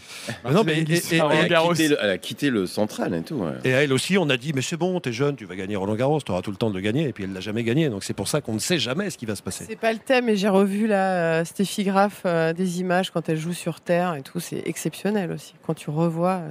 Non, 0.51 0.63
mais, 0.65 0.79
et, 0.79 0.81
et- 0.81 0.93
et- 0.95 0.99
Elle 1.15 1.21
a, 1.21 1.47
Garros. 1.47 1.71
quitté 1.71 1.87
le, 1.87 1.97
elle 2.01 2.09
a 2.09 2.17
quitté 2.17 2.49
le 2.49 2.67
central 2.67 3.13
et 3.13 3.21
tout. 3.21 3.35
ouais. 3.35 3.53
et 3.63 3.73
à 3.73 3.83
elle 3.83 3.93
aussi, 3.93 4.17
on 4.17 4.29
a 4.29 4.35
dit 4.37 4.51
mais 4.53 4.61
c'est 4.61 4.75
bon, 4.77 4.99
t'es 4.99 5.13
jeune, 5.13 5.35
tu 5.35 5.45
vas 5.45 5.55
gagner 5.55 5.75
Roland 5.75 5.95
Garros, 5.95 6.19
tu 6.21 6.31
auras 6.31 6.41
tout 6.41 6.51
le 6.51 6.57
temps 6.57 6.69
de 6.69 6.75
le 6.75 6.81
gagner. 6.81 7.07
Et 7.07 7.13
puis 7.13 7.23
elle 7.23 7.33
l'a 7.33 7.39
jamais 7.39 7.63
gagné. 7.63 7.89
Donc 7.89 8.03
c'est 8.03 8.13
pour 8.13 8.27
ça 8.27 8.41
qu'on 8.41 8.53
ne 8.53 8.59
sait 8.59 8.79
jamais 8.79 9.09
ce 9.09 9.17
qui 9.17 9.25
va 9.25 9.35
se 9.35 9.41
passer. 9.43 9.65
C'est 9.67 9.75
pas 9.79 9.93
le 9.93 9.99
thème, 9.99 10.25
mais 10.25 10.35
j'ai 10.35 10.49
revu 10.49 10.87
là 10.87 11.39
euh, 11.39 11.45
Steffi 11.45 11.83
Graf 11.85 12.23
euh, 12.25 12.53
des 12.53 12.79
images 12.81 13.09
quand 13.11 13.29
elle 13.29 13.37
joue 13.37 13.53
sur 13.53 13.79
terre 13.81 14.15
et 14.15 14.21
tout. 14.21 14.39
C'est 14.39 14.61
exceptionnel 14.65 15.31
aussi. 15.31 15.53
Quand 15.65 15.73
tu 15.73 15.89
revois 15.89 16.41
euh, 16.43 16.49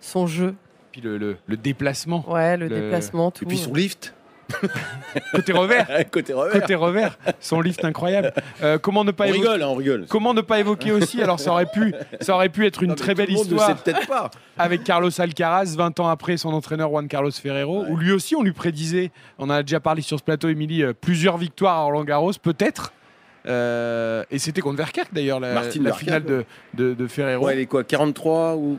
son 0.00 0.26
jeu, 0.26 0.54
Puis 0.92 1.00
le, 1.00 1.18
le- 1.18 1.36
le 1.46 1.56
déplacement. 1.56 2.24
ouais, 2.30 2.56
le, 2.56 2.68
Le- 2.68 2.80
déplacement, 2.80 3.30
tout. 3.30 3.44
Et 3.44 3.48
puis 3.48 3.58
son 3.58 3.74
lift, 3.74 4.14
Côté 5.32 5.52
revers. 5.52 5.86
côté 6.10 6.32
revers. 6.32 6.60
Côté 6.60 6.74
revers. 6.74 7.18
Son 7.40 7.60
lift 7.60 7.84
incroyable. 7.84 8.32
Euh, 8.62 8.78
comment 8.78 9.04
ne 9.04 9.10
pas 9.10 9.24
rigole, 9.24 9.62
hein, 9.62 9.68
on 9.68 9.74
rigole. 9.74 10.06
Comment 10.08 10.34
ne 10.34 10.40
pas 10.40 10.60
évoquer 10.60 10.92
aussi, 10.92 11.22
alors 11.22 11.40
ça 11.40 11.52
aurait 11.52 11.66
pu, 11.66 11.94
ça 12.20 12.34
aurait 12.34 12.48
pu 12.48 12.66
être 12.66 12.82
une 12.82 12.90
Non, 12.90 12.94
très 12.94 13.14
belle 13.14 13.30
histoire 13.30 13.76
peut-être 13.76 14.06
pas. 14.06 14.30
avec 14.58 14.84
Carlos 14.84 15.10
Alcaraz, 15.20 15.74
20 15.76 16.00
ans 16.00 16.08
après 16.08 16.36
son 16.36 16.50
entraîneur 16.50 16.90
Juan 16.90 17.08
Carlos 17.08 17.30
Ferrero, 17.30 17.84
où 17.88 17.96
lui 17.96 18.12
aussi 18.12 18.34
on 18.36 18.42
lui 18.42 18.52
prédisait, 18.52 19.10
on 19.38 19.44
en 19.44 19.50
a 19.50 19.62
déjà 19.62 19.80
parlé 19.80 20.02
sur 20.02 20.18
ce 20.18 20.24
plateau, 20.24 20.48
Émilie, 20.48 20.82
euh, 20.82 20.92
plusieurs 20.92 21.36
victoires 21.36 21.76
à 21.76 21.82
Roland 21.82 22.04
Garros, 22.04 22.32
peut-être. 22.42 22.92
Euh, 23.48 24.24
et 24.30 24.38
c'était 24.40 24.60
contre 24.60 24.78
Verkerk 24.78 25.14
d'ailleurs, 25.14 25.38
la, 25.38 25.54
la 25.54 25.92
finale 25.92 26.24
de, 26.24 26.44
de, 26.74 26.94
de 26.94 27.06
Ferrero. 27.06 27.46
Ouais, 27.46 27.54
il 27.54 27.60
est 27.60 27.66
quoi 27.66 27.84
43 27.84 28.56
ou 28.56 28.78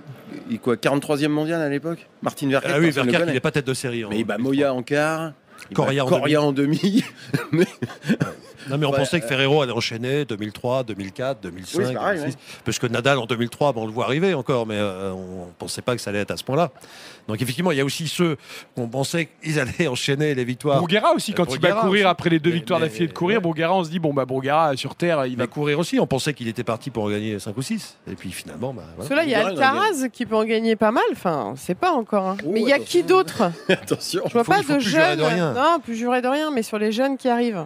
il 0.49 0.55
est 0.55 0.59
quoi 0.59 0.75
43e 0.75 1.29
mondial 1.29 1.61
à 1.61 1.69
l'époque? 1.69 2.05
Martin 2.21 2.49
Verkerk. 2.49 2.73
Ah 2.75 2.79
oui, 2.79 2.91
Verkerk, 2.91 3.23
il 3.27 3.33
n'est 3.33 3.39
pas 3.39 3.51
tête 3.51 3.65
de 3.67 3.73
série. 3.73 4.03
en 4.03 4.09
Mais 4.09 4.19
il 4.19 4.25
bat 4.25 4.35
2003. 4.35 4.43
Moya 4.43 4.73
en 4.73 4.83
quart. 4.83 5.31
En 5.69 6.05
Coria 6.05 6.41
en 6.41 6.53
demi. 6.53 7.03
Non, 8.69 8.77
mais 8.77 8.85
on 8.85 8.91
Ouais, 8.91 8.97
pensait 8.97 9.19
que 9.21 9.27
Ferrero 9.27 9.61
allait 9.61 9.71
enchaîner 9.71 10.25
2003, 10.25 10.83
2004, 10.83 11.41
2005, 11.41 11.77
Oui, 11.79 11.85
c'est 11.87 11.93
pareil, 11.93 12.17
2006. 12.19 12.37
Parce 12.65 12.79
que 12.79 12.87
Nadal 12.87 13.17
en 13.19 13.25
2003, 13.25 13.73
bon, 13.73 13.83
on 13.83 13.85
le 13.85 13.91
voit 13.91 14.05
arriver 14.05 14.33
encore, 14.33 14.65
mais 14.67 14.75
euh, 14.77 15.11
on 15.13 15.45
ne 15.47 15.51
pensait 15.57 15.81
pas 15.81 15.95
que 15.95 16.01
ça 16.01 16.09
allait 16.09 16.19
être 16.19 16.31
à 16.31 16.37
ce 16.37 16.43
point-là. 16.43 16.71
Donc 17.27 17.41
effectivement, 17.41 17.71
il 17.71 17.77
y 17.77 17.81
a 17.81 17.85
aussi 17.85 18.07
ceux 18.07 18.37
qu'on 18.75 18.87
pensait 18.87 19.27
qu'ils 19.43 19.59
allaient 19.59 19.87
enchaîner 19.87 20.33
les 20.33 20.43
victoires. 20.45 20.79
Bourguera 20.79 21.13
aussi, 21.13 21.33
quand 21.33 21.45
il 21.53 21.59
va 21.59 21.73
courir 21.73 22.05
aussi. 22.05 22.11
après 22.11 22.29
les 22.29 22.39
deux 22.39 22.49
Mais- 22.51 22.55
victoires 22.57 22.79
d'affilée 22.79 23.07
de 23.07 23.13
courir, 23.13 23.37
ouais. 23.37 23.41
Bourguera, 23.43 23.73
on 23.75 23.83
se 23.83 23.89
dit, 23.89 23.99
bon, 23.99 24.13
bah 24.13 24.25
Bourguera 24.25 24.75
sur 24.77 24.95
terre, 24.95 25.25
il 25.25 25.35
va 25.37 25.47
courir 25.47 25.77
aussi. 25.79 25.99
On 25.99 26.07
pensait 26.07 26.33
qu'il 26.33 26.47
était 26.47 26.63
parti 26.63 26.89
pour 26.89 27.03
en 27.03 27.09
gagner 27.09 27.37
5 27.39 27.55
ou 27.57 27.61
6. 27.61 27.97
Et 28.09 28.15
puis 28.15 28.31
finalement, 28.31 28.73
bah, 28.73 28.83
voilà. 28.95 28.97
Parce 28.97 29.09
que 29.09 29.13
là, 29.13 29.23
il 29.23 29.29
y 29.29 29.35
a 29.35 29.47
Alcaraz 29.47 30.07
qui 30.11 30.25
peut 30.25 30.35
en 30.35 30.45
gagner 30.45 30.75
pas 30.75 30.91
mal. 30.91 31.03
Enfin, 31.11 31.53
c'est 31.57 31.75
pas 31.77 31.91
encore. 31.91 32.25
hein. 32.27 32.37
Oh, 32.45 32.49
mais 32.53 32.61
il 32.61 32.67
y 32.67 32.73
a 32.73 32.79
qui 32.79 33.03
d'autre? 33.03 33.43
Attention. 33.69 34.23
Je 34.27 34.33
vois 34.33 34.43
faut- 34.43 34.51
pas 34.51 34.61
de 34.63 34.79
jeunes. 34.79 35.19
Non, 35.19 35.79
plus 35.83 35.95
jurer 35.95 36.21
de 36.21 36.27
rien, 36.27 36.49
mais 36.51 36.63
sur 36.63 36.77
les 36.79 36.91
jeunes 36.91 37.17
qui 37.17 37.27
arrivent. 37.29 37.65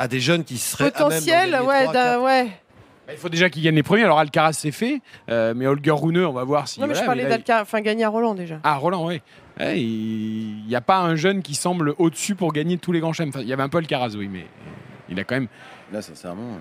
À 0.00 0.08
des 0.08 0.20
jeunes 0.20 0.44
qui 0.44 0.56
seraient 0.58 0.90
Potentiel, 0.90 1.54
à 1.54 1.58
même 1.60 1.68
ouais, 1.68 1.86
ouais. 2.24 2.44
Bah, 3.06 3.12
Il 3.12 3.18
faut 3.18 3.28
déjà 3.28 3.50
qu'il 3.50 3.62
gagne 3.62 3.74
les 3.74 3.82
premiers. 3.82 4.04
Alors 4.04 4.18
Alcaraz 4.18 4.52
c'est 4.54 4.70
fait, 4.70 5.00
euh, 5.28 5.52
mais 5.56 5.66
Holger 5.66 5.90
Rune, 5.92 6.18
on 6.24 6.32
va 6.32 6.44
voir 6.44 6.68
si. 6.68 6.80
Non, 6.80 6.86
mais 6.86 6.94
je 6.94 7.04
parlais 7.04 7.26
d'Alcaraz, 7.26 7.62
enfin, 7.62 7.80
gagner 7.80 8.04
à 8.04 8.08
Roland 8.08 8.34
déjà. 8.34 8.60
Ah, 8.62 8.76
Roland, 8.76 9.06
oui. 9.06 9.20
Ouais, 9.58 9.80
il 9.80 10.64
n'y 10.66 10.74
a 10.74 10.80
pas 10.80 10.98
un 11.00 11.16
jeune 11.16 11.42
qui 11.42 11.54
semble 11.54 11.94
au-dessus 11.98 12.34
pour 12.34 12.52
gagner 12.52 12.78
tous 12.78 12.92
les 12.92 13.00
grands 13.00 13.12
chemins. 13.12 13.28
Enfin, 13.28 13.40
il 13.42 13.48
y 13.48 13.52
avait 13.52 13.62
un 13.62 13.68
peu 13.68 13.78
Alcaraz, 13.78 14.14
oui, 14.16 14.28
mais 14.32 14.46
il 15.10 15.18
a 15.20 15.24
quand 15.24 15.34
même. 15.34 15.48
Là, 15.92 16.00
sincèrement. 16.00 16.42
euh, 16.42 16.58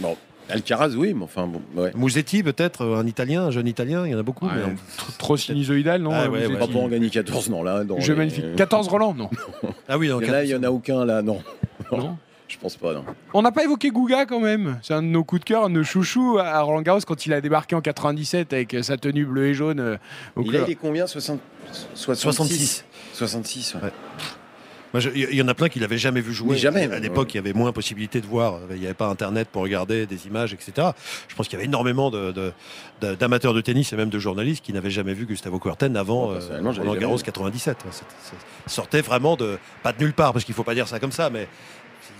Bon, 0.00 0.16
Alcaraz, 0.48 0.94
oui, 0.96 1.12
mais 1.14 1.22
enfin, 1.24 1.46
bon, 1.46 1.62
ouais. 1.80 1.92
Musetti, 1.94 2.42
peut-être, 2.42 2.84
un 2.84 3.06
Italien, 3.06 3.44
un 3.44 3.50
jeune 3.52 3.68
Italien, 3.68 4.04
il 4.06 4.10
y 4.12 4.14
en 4.14 4.18
a 4.18 4.22
beaucoup. 4.24 4.46
Ouais, 4.46 4.52
mais 4.56 4.64
on- 4.64 4.74
tr- 5.12 5.16
trop 5.18 5.36
sinusoïdal, 5.36 6.02
non 6.02 6.10
Ah, 6.12 6.28
ouais. 6.28 6.48
Pas 6.58 6.66
pour 6.66 6.82
en 6.82 6.88
gagner 6.88 7.10
14, 7.10 7.50
non, 7.50 7.62
là. 7.62 7.84
dans 7.84 8.00
Jeu 8.00 8.14
les- 8.14 8.18
magnifique. 8.18 8.56
14 8.56 8.88
Roland, 8.88 9.14
non. 9.14 9.30
Ah 9.88 9.96
oui, 9.98 10.08
dans 10.08 10.18
Il 10.20 10.26
y 10.26 10.30
en 10.30 10.34
a, 10.34 10.42
il 10.44 10.50
y 10.50 10.54
en 10.56 10.62
a 10.64 10.70
aucun, 10.70 11.04
là, 11.04 11.22
non. 11.22 11.40
non. 11.92 12.16
Je 12.52 12.58
pense 12.58 12.76
pas, 12.76 12.92
non. 12.92 13.04
On 13.32 13.40
n'a 13.42 13.50
pas 13.50 13.64
évoqué 13.64 13.88
Gouga 13.90 14.26
quand 14.26 14.38
même. 14.40 14.78
C'est 14.82 14.92
un 14.92 15.02
de 15.02 15.06
nos 15.08 15.24
coups 15.24 15.40
de 15.40 15.44
cœur, 15.46 15.64
un 15.64 15.70
de 15.70 15.74
nos 15.76 15.84
chouchous 15.84 16.38
à 16.38 16.60
Roland 16.60 16.82
Garros 16.82 17.00
quand 17.06 17.24
il 17.24 17.32
a 17.32 17.40
débarqué 17.40 17.74
en 17.74 17.80
97 17.80 18.52
avec 18.52 18.76
sa 18.82 18.96
tenue 18.98 19.24
bleue 19.24 19.46
et 19.48 19.54
jaune. 19.54 19.80
euh, 19.80 19.96
au 20.36 20.42
Il 20.42 20.54
a 20.56 20.60
été 20.60 20.74
combien 20.74 21.06
60... 21.06 21.40
66. 21.94 22.84
66, 23.14 23.74
ouais. 23.76 23.80
Ouais. 23.82 23.90
Moi, 24.92 25.00
je- 25.00 25.08
Il 25.14 25.34
y 25.34 25.40
en 25.40 25.48
a 25.48 25.54
plein 25.54 25.70
qui 25.70 25.80
l'avaient 25.80 25.96
jamais 25.96 26.20
vu 26.20 26.34
jouer. 26.34 26.50
Mais 26.52 26.58
jamais, 26.58 26.82
À 26.92 26.98
l'époque, 26.98 27.32
il 27.32 27.36
y 27.36 27.40
avait 27.40 27.54
moins 27.54 27.72
possibilité 27.72 28.20
de 28.20 28.26
voir. 28.26 28.58
Il 28.70 28.76
n'y 28.76 28.84
avait 28.84 28.92
pas 28.92 29.06
Internet 29.08 29.48
pour 29.50 29.62
regarder 29.62 30.04
des 30.04 30.26
images, 30.26 30.52
etc. 30.52 30.88
Je 31.28 31.34
pense 31.34 31.48
qu'il 31.48 31.54
y 31.54 31.56
avait 31.56 31.64
énormément 31.64 32.10
de- 32.10 32.30
de- 32.32 32.52
de- 33.00 33.14
d'amateurs 33.14 33.54
de, 33.54 33.62
tennis 33.62 33.90
et 33.94 33.96
même 33.96 34.10
de 34.10 34.18
journalistes 34.18 34.62
qui 34.62 34.74
n'avaient 34.74 34.90
jamais 34.90 35.14
vu 35.14 35.24
Gustavo 35.24 35.58
Kuerten 35.58 35.96
avant 35.96 36.26
Moi, 36.26 36.38
euh, 36.42 36.60
Roland 36.60 36.94
Garros 36.96 37.16
vu. 37.16 37.22
97. 37.22 37.78
Ouais, 37.78 37.90
c'était- 37.90 38.04
Ça 38.66 38.74
sortait 38.74 39.00
vraiment 39.00 39.36
de 39.36 39.58
pas 39.82 39.94
de 39.94 39.98
nulle 40.04 40.12
part 40.12 40.34
parce 40.34 40.44
qu'il 40.44 40.54
faut 40.54 40.62
pas 40.64 40.74
dire 40.74 40.86
ça 40.86 41.00
comme 41.00 41.10
ça, 41.12 41.30
mais 41.30 41.48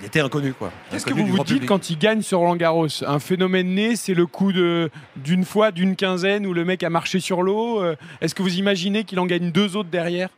il 0.01 0.07
était 0.07 0.21
inconnu 0.21 0.53
quoi. 0.53 0.73
Qu'est-ce 0.91 1.07
que 1.07 1.15
vous 1.15 1.27
vous 1.27 1.39
dites 1.39 1.47
public. 1.47 1.69
quand 1.69 1.91
il 1.91 1.99
gagne 1.99 2.23
sur 2.23 2.39
Roland 2.39 2.57
Garros? 2.57 2.89
Un 3.07 3.19
phénomène 3.19 3.75
né, 3.75 3.97
c'est 3.97 4.15
le 4.15 4.27
coup 4.27 4.53
de- 4.53 4.91
d'une 5.17 5.45
fois, 5.45 5.71
d'une 5.71 5.97
quinzaine 5.97 6.47
où 6.47 6.53
le 6.55 6.65
mec 6.65 6.83
a 6.83 6.91
marché 6.91 7.21
sur 7.21 7.43
l'eau. 7.43 7.81
euh, 7.83 7.97
Est-ce 8.21 8.35
que 8.35 8.43
vous 8.43 8.57
imaginez 8.59 9.05
qu'il 9.05 9.19
en 9.21 9.27
gagne 9.27 9.51
deux 9.51 9.77
autres 9.77 9.91
derrière? 9.91 10.29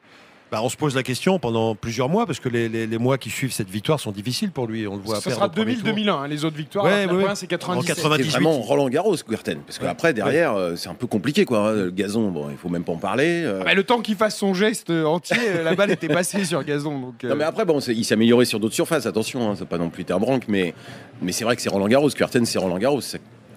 Bah, 0.53 0.61
on 0.63 0.69
se 0.69 0.77
pose 0.77 0.95
la 0.95 1.03
question 1.03 1.39
pendant 1.41 1.75
plusieurs 1.75 2.09
mois 2.09 2.27
parce 2.27 2.39
que 2.39 2.49
les, 2.49 2.69
les- 2.69 2.87
les 2.87 2.99
mois 2.99 3.19
qui 3.19 3.29
suivent 3.31 3.53
cette 3.53 3.71
victoire 3.71 3.99
sont 3.99 4.13
difficiles 4.13 4.53
pour 4.53 4.67
lui. 4.69 4.87
On 4.87 4.95
le 4.95 5.01
voit 5.03 5.17
Ça 5.17 5.23
perdre 5.23 5.37
sera 5.37 5.47
au 5.47 5.51
premier 5.51 5.75
tour. 5.75 5.89
2000-2001, 5.89 6.11
hein, 6.11 6.29
les 6.29 6.45
autres 6.45 6.57
victoires. 6.57 6.85
Ouais, 6.85 7.07
ouais, 7.07 7.25
c'est 7.35 7.47
En 7.47 7.49
97. 7.49 7.49
80. 7.49 7.81
C'est 7.81 7.87
98. 7.95 8.31
vraiment 8.31 8.61
Roland 8.61 8.89
Garros, 8.89 9.17
Guerten. 9.29 9.59
Parce 9.67 9.79
qu'après, 9.79 10.13
derrière, 10.15 10.55
euh, 10.55 10.77
c'est 10.77 10.89
un 10.89 10.95
peu 10.95 11.07
compliqué, 11.09 11.45
quoi. 11.45 11.71
hein. 11.71 11.73
Le 11.73 11.91
gazon, 11.91 12.31
bon, 12.31 12.51
il 12.51 12.57
faut 12.57 12.69
même 12.69 12.85
pas 12.85 12.93
en 12.93 12.99
parler. 12.99 13.43
euh. 13.45 13.59
Ah 13.63 13.65
bah, 13.65 13.75
le 13.75 13.83
temps 13.83 14.01
qu'il 14.01 14.15
fasse 14.17 14.37
son 14.37 14.55
geste 14.55 14.91
entier, 14.91 15.37
euh, 15.41 15.65
la 15.65 15.75
balle 15.75 15.91
était 15.91 16.09
passée 16.09 16.45
sur 16.45 16.63
gazon. 16.63 17.01
Donc, 17.01 17.25
euh, 17.25 17.31
Non 17.31 17.37
mais 17.37 17.45
après 17.45 17.65
bon, 17.65 17.81
il 17.81 18.05
s'est 18.05 18.15
amélioré 18.15 18.45
sur 18.45 18.61
d'autres 18.61 18.75
surfaces, 18.75 19.07
attention, 19.07 19.51
hein, 19.51 19.55
c'est 19.59 19.67
pas 19.69 19.79
non 19.79 19.89
plus 19.91 20.05
un 20.11 20.19
branque, 20.19 20.45
mais, 20.47 20.73
mais 21.21 21.33
c'est 21.33 21.45
vrai 21.45 21.57
que 21.57 21.63
c'est 21.63 21.71
Roland 21.71 21.89
Garros, 21.89 22.11
Kuerten 22.11 22.45
c'est 22.47 22.59
Roland 22.59 22.79
Garros, 22.79 23.01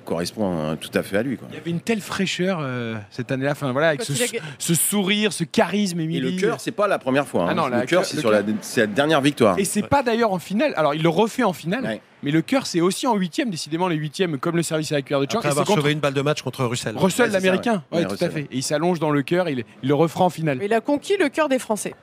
correspond 0.08 0.52
hein, 0.72 0.78
tout 0.78 0.90
à 0.94 1.04
fait 1.04 1.18
à 1.18 1.24
lui. 1.24 1.38
Quoi. 1.38 1.48
Il 1.52 1.56
y 1.56 1.60
avait 1.60 1.70
une 1.70 1.82
telle 1.82 2.02
fraîcheur 2.02 2.60
euh, 2.62 2.96
cette 3.12 3.32
année-là, 3.32 3.52
enfin 3.52 3.72
voilà, 3.74 3.90
avec 3.90 4.02
ce, 4.02 4.14
il 4.14 4.24
a- 4.24 4.42
ce 4.58 4.74
sourire, 4.74 5.34
ce 5.34 5.44
charisme, 5.44 6.00
Et 6.00 6.04
Émilie. 6.06 6.32
le 6.36 6.42
cœur, 6.42 6.60
c'est 6.60 6.72
pas 6.72 6.88
la 6.88 6.98
première 6.98 7.28
fois. 7.28 7.44
hein. 7.44 7.48
Ah 7.52 7.54
non, 7.54 7.68
le 7.68 7.82
cœur, 7.86 8.06
c'est 8.06 8.20
sur 8.20 8.32
la, 8.32 8.42
dernière 8.88 9.22
victoire. 9.22 9.60
Et 9.60 9.66
c'est 9.66 9.88
pas 9.88 10.02
d'ailleurs 10.04 10.32
en 10.32 10.40
finale. 10.40 10.74
Alors 10.78 10.96
il 10.96 11.04
le 11.04 11.10
refait 11.10 11.44
en 11.44 11.54
finale, 11.54 11.84
Ouais. 11.84 12.02
mais 12.24 12.32
le 12.32 12.42
cœur 12.42 12.66
c'est 12.66 12.82
aussi 12.82 13.06
en 13.08 13.16
huitième. 13.16 13.50
Décidément, 13.50 13.88
les 13.88 13.96
huitièmes, 13.98 14.38
comme 14.40 14.56
le 14.56 14.64
service 14.64 14.92
à 14.92 14.96
la 14.96 15.02
cuillère 15.02 15.20
de 15.20 15.28
Chang, 15.30 15.40
Après 15.40 15.50
et 15.50 15.52
c'est 15.52 15.54
avoir 15.54 15.68
contre 15.68 15.80
sauvé 15.82 15.92
une 15.92 16.00
balle 16.00 16.14
de 16.14 16.22
match 16.22 16.42
contre 16.42 16.64
Russell. 16.66 16.96
Russell, 16.98 17.28
Ouais, 17.28 17.34
l'américain. 17.34 17.84
ouais. 17.92 18.00
Ouais, 18.00 18.06
Ouais, 18.08 18.18
tout 18.18 18.24
à 18.24 18.30
fait. 18.30 18.42
Et 18.44 18.48
il 18.58 18.64
s'allonge 18.64 19.00
dans 19.00 19.12
le 19.12 19.22
cœur, 19.24 19.50
il, 19.50 19.64
il 19.84 19.90
le 19.90 19.96
refera 19.96 20.24
en 20.26 20.30
finale. 20.30 20.60
Il 20.64 20.74
a 20.74 20.82
conquis 20.82 21.18
le 21.20 21.30
cœur 21.30 21.50
des 21.50 21.60
Français. 21.60 21.94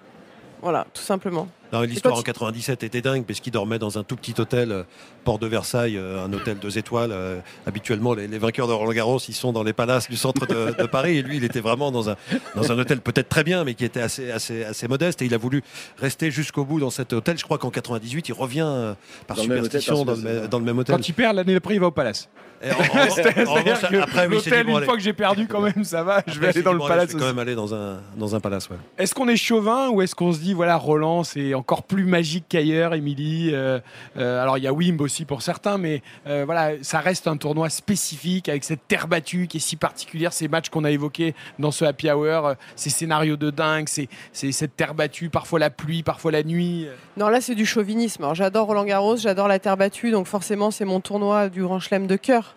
Voilà, 0.62 0.87
tout 0.95 1.03
simplement. 1.03 1.49
Non, 1.75 1.83
L'histoire 1.83 2.17
en 2.17 2.23
97 2.23 2.83
était 2.85 3.01
dingue 3.03 3.25
parce 3.25 3.41
qu'il 3.41 3.53
dormait 3.53 3.79
dans 3.79 3.99
un 3.99 4.03
tout 4.05 4.17
petit 4.17 4.35
hôtel, 4.39 4.71
euh, 4.73 4.83
port 5.25 5.39
de 5.39 5.47
Versailles, 5.47 5.97
euh, 5.97 6.25
un 6.25 6.33
hôtel 6.33 6.59
deux 6.59 6.79
étoiles. 6.79 7.11
euh, 7.13 7.41
habituellement, 7.67 8.15
les, 8.15 8.27
les 8.29 8.39
vainqueurs 8.39 8.69
de 8.69 8.73
Roland 8.73 8.93
Garros, 8.93 9.19
ils 9.29 9.35
sont 9.35 9.53
dans 9.53 9.63
les 9.63 9.73
palaces 9.73 10.09
du 10.09 10.17
centre 10.17 10.47
de, 10.47 10.73
de 10.81 10.87
Paris. 10.87 11.19
Et 11.19 11.23
lui, 11.23 11.39
il 11.39 11.45
était 11.45 11.61
vraiment 11.61 11.91
dans 11.91 12.11
un, 12.11 12.17
dans 12.55 12.71
un 12.73 12.79
hôtel 12.79 13.01
peut-être 13.01 13.29
très 13.29 13.45
bien, 13.45 13.65
mais 13.65 13.75
qui 13.75 13.85
était 13.85 14.01
assez, 14.01 14.31
assez, 14.31 14.65
assez 14.65 14.89
modeste. 14.89 15.21
Et 15.23 15.27
il 15.27 15.35
a 15.35 15.39
voulu 15.39 15.63
rester 15.99 16.31
jusqu'au 16.31 16.65
bout 16.65 16.81
dans 16.81 16.91
cet 16.91 17.13
hôtel. 17.13 17.37
Je 17.39 17.45
crois 17.45 17.59
qu'en 17.59 17.71
98, 17.71 18.29
il 18.29 18.33
revient 18.33 18.95
par 19.27 19.37
Dans 19.37 19.43
le 19.43 19.49
même 19.49 19.65
hôtel, 19.65 19.81
superstition 19.81 20.05
dans, 20.05 20.13
le, 20.15 20.21
même- 20.23 20.47
dans 20.47 20.59
le 20.59 20.65
même 20.65 20.79
hôtel. 20.79 20.95
Quand 20.97 21.09
il 21.09 21.13
perd, 21.13 21.37
l'année 21.37 21.55
d'après, 21.55 21.75
il 21.75 21.81
va 21.81 21.89
au 21.89 21.91
palace. 21.91 22.29
En- 22.65 22.69
en- 22.69 22.73
en- 23.51 24.01
après, 24.01 24.29
l'hôtel, 24.29 24.69
une 24.71 24.85
fois 24.85 24.95
que 24.97 25.03
j'ai 25.03 25.13
perdu, 25.13 25.47
quand 25.47 25.61
même, 25.61 25.85
ça 25.85 26.03
va, 26.03 26.23
je 26.27 26.39
vais 26.41 26.49
aller 26.49 26.63
dans 26.63 26.73
le 26.73 26.79
bon, 26.79 26.89
palace. 26.89 27.09
Je 27.11 27.15
vais 27.15 27.21
quand 27.21 27.27
même 27.27 27.39
aller 27.39 27.55
dans 27.55 27.75
un, 27.75 27.99
dans 28.17 28.35
un 28.35 28.41
palace. 28.41 28.71
ouais. 28.71 28.77
Est-ce 28.97 29.15
qu'on 29.15 29.29
est 29.29 29.37
chauvin 29.37 29.91
ou 29.91 30.01
est-ce 30.01 30.15
qu'on 30.15 30.33
se 30.33 30.39
dit, 30.39 30.55
voilà, 30.55 30.77
Roland, 30.77 31.25
c'est 31.25 31.53
encore 31.64 31.85
plus 31.85 32.05
magique 32.05 32.44
qu'ailleurs, 32.50 32.92
Émilie 32.92 33.48
euh, 33.55 33.81
euh, 34.18 34.42
Alors, 34.42 34.59
il 34.59 34.64
y 34.64 34.66
a 34.66 34.72
Wimb 34.74 35.00
aussi 35.00 35.24
pour 35.24 35.40
certains, 35.40 35.79
mais 35.79 36.03
euh, 36.27 36.42
voilà, 36.44 36.72
ça 36.83 37.00
reste 37.00 37.27
un 37.27 37.38
tournoi 37.38 37.70
spécifique 37.70 38.50
avec 38.50 38.64
cette 38.64 38.87
terre 38.87 39.09
battue 39.09 39.46
qui 39.46 39.57
est 39.57 39.61
si 39.61 39.77
particulière, 39.77 40.35
ces 40.35 40.46
matchs 40.46 40.68
qu'on 40.68 40.85
a 40.85 40.90
évoqués 40.90 41.35
dans 41.59 41.70
ce 41.70 41.87
happy 41.87 42.11
hour, 42.11 42.53
ces 42.77 42.90
scénarios 42.90 43.38
de 43.38 43.48
dingue, 43.48 43.88
cette 43.88 44.77
terre 44.77 44.94
battue, 44.94 45.31
parfois 45.31 45.59
la 45.59 45.70
pluie, 45.70 46.03
parfois 46.03 46.33
la 46.33 46.42
nuit. 46.42 46.87
Non, 47.16 47.29
là, 47.29 47.40
c'est 47.40 47.55
du 47.55 47.64
chauvinisme. 47.64 48.27
J'adore 48.35 48.66
Roland 48.66 48.85
Garros, 48.85 49.16
j'adore 49.16 49.48
la 49.48 49.59
terre 49.59 49.79
battue, 49.79 50.11
donc 50.11 50.27
forcément, 50.27 50.70
c'est 50.70 50.85
mon 50.85 51.00
tournoi 51.00 51.48
du 51.48 51.62
Grand 51.62 51.81
Chelem 51.81 52.07
de 52.07 52.16
cœur. 52.16 52.57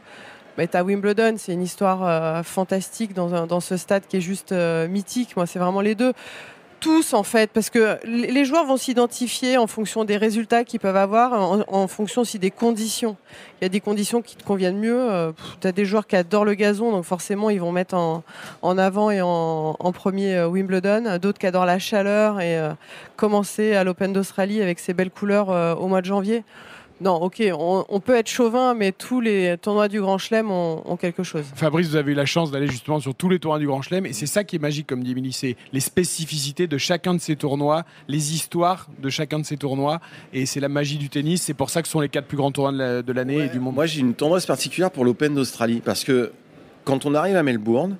Mais 0.58 0.68
t'as 0.68 0.84
Wimbledon, 0.84 1.36
c'est 1.38 1.54
une 1.54 1.62
histoire 1.62 2.44
fantastique 2.44 3.14
dans, 3.14 3.60
ce 3.62 3.78
stade 3.78 4.06
qui 4.08 4.18
est 4.18 4.22
juste 4.22 4.52
mythique. 4.90 5.38
Moi, 5.38 5.46
c'est 5.46 5.60
vraiment 5.60 5.82
les 5.82 5.96
deux. 5.96 6.14
Tous, 6.80 7.14
en 7.14 7.24
fait, 7.24 7.50
parce 7.52 7.72
que 7.72 7.98
les 8.06 8.46
joueurs 8.46 8.66
vont 8.66 8.78
s'identifier 8.78 9.58
en 9.58 9.66
fonction 9.66 10.06
des 10.06 10.16
résultats 10.16 10.64
qu'ils 10.64 10.80
peuvent 10.80 10.96
avoir, 10.96 11.34
en, 11.68 11.88
fonction 11.88 12.22
aussi 12.22 12.38
des 12.38 12.52
conditions. 12.52 13.18
Il 13.60 13.64
y 13.64 13.68
a 13.68 13.70
des 13.70 13.80
conditions 13.80 14.22
qui 14.22 14.36
te 14.36 14.44
conviennent 14.44 14.78
mieux. 14.78 15.34
tu 15.60 15.68
as 15.68 15.72
des 15.72 15.86
joueurs 15.86 16.06
qui 16.06 16.16
adorent 16.16 16.46
le 16.46 16.54
gazon, 16.54 16.92
donc 16.92 17.04
forcément, 17.04 17.50
ils 17.50 17.60
vont 17.60 17.72
mettre 17.72 17.96
en, 17.96 18.24
avant 18.78 19.10
et 19.10 19.22
en, 19.22 19.92
premier 19.92 20.36
euh, 20.36 20.48
Wimbledon. 20.48 21.18
D'autres 21.20 21.40
qui 21.40 21.48
adorent 21.48 21.66
la 21.66 21.80
chaleur 21.80 22.40
et 22.40 22.58
euh, 22.58 22.74
commencer 23.16 23.76
à 23.76 23.84
l'Open 23.84 24.14
d'Australie 24.14 24.62
avec 24.62 24.80
ses 24.80 24.94
belles 24.94 25.10
couleurs 25.10 25.50
euh, 25.50 25.76
au 25.76 25.88
mois 25.88 26.02
de 26.02 26.06
janvier. 26.06 26.44
Non, 27.00 27.14
ok, 27.22 27.44
on, 27.54 27.86
on 27.90 28.00
peut 28.00 28.16
être 28.16 28.28
chauvin, 28.28 28.74
mais 28.74 28.92
tous 28.92 29.22
les 29.22 29.56
tournois 29.62 29.88
du 29.88 30.02
Grand 30.02 30.18
Chelem 30.18 30.50
ont, 30.50 30.82
ont 30.84 30.98
quelque 30.98 31.22
chose. 31.22 31.44
Fabrice, 31.54 31.88
vous 31.90 31.96
avez 31.96 32.14
eu 32.14 32.16
la 32.16 32.26
chance 32.26 32.50
d'aller 32.50 32.68
justement 32.68 33.00
sur 33.00 33.14
tous 33.14 33.30
les 33.30 33.38
tournois 33.38 33.60
du 33.60 33.68
Grand 33.68 33.84
Chelem 33.84 34.08
et 34.08 34.14
c'est 34.14 34.26
ça 34.26 34.44
qui 34.44 34.56
est 34.56 34.60
magique, 34.60 34.88
comme 34.88 35.04
dit 35.04 35.12
Émilie, 35.12 35.32
c'est 35.32 35.56
les 35.74 35.80
spécificités 35.80 36.66
de 36.66 36.78
chacun 36.80 37.14
de 37.14 37.20
ces 37.20 37.36
tournois, 37.36 37.84
les 38.08 38.34
histoires 38.34 38.88
de 39.00 39.10
chacun 39.10 39.38
de 39.38 39.46
ces 39.46 39.58
tournois 39.58 40.00
et 40.34 40.48
c'est 40.48 40.60
la 40.60 40.70
magie 40.70 40.98
du 40.98 41.10
tennis. 41.10 41.44
C'est 41.44 41.54
pour 41.54 41.70
ça 41.70 41.84
que 41.84 41.88
ce 41.88 41.92
sont 41.92 42.00
les 42.02 42.10
quatre 42.10 42.26
plus 42.26 42.38
grands 42.38 42.52
tournois 42.52 42.72
de 42.72 42.78
la- 42.80 43.02
de 43.04 43.14
l'année 43.14 43.46
et 43.46 43.50
du 43.50 43.60
monde. 43.60 43.76
Moi, 43.76 43.86
j'ai 43.86 44.00
une 44.00 44.16
tendance 44.16 44.48
particulière 44.48 44.90
pour 44.90 45.06
l'Open 45.06 45.36
d'Australie 45.36 45.82
parce 45.86 46.04
que 46.04 46.32
quand 46.84 47.06
on 47.06 47.14
arrive 47.14 47.36
à 47.36 47.44
Melbourne, 47.44 47.98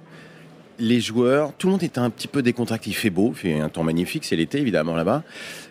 les 0.80 1.00
joueurs, 1.00 1.54
tout 1.58 1.68
le 1.68 1.72
monde 1.72 1.84
était 1.84 2.00
un 2.00 2.10
petit 2.10 2.28
peu 2.28 2.42
décontracté. 2.42 2.90
Il 2.90 2.94
fait 2.94 3.10
beau, 3.10 3.34
il 3.36 3.38
fait 3.38 3.60
un 3.60 3.70
temps 3.70 3.84
magnifique, 3.84 4.26
c'est 4.26 4.36
l'été 4.36 4.60
évidemment 4.60 4.96
là-bas. 4.96 5.24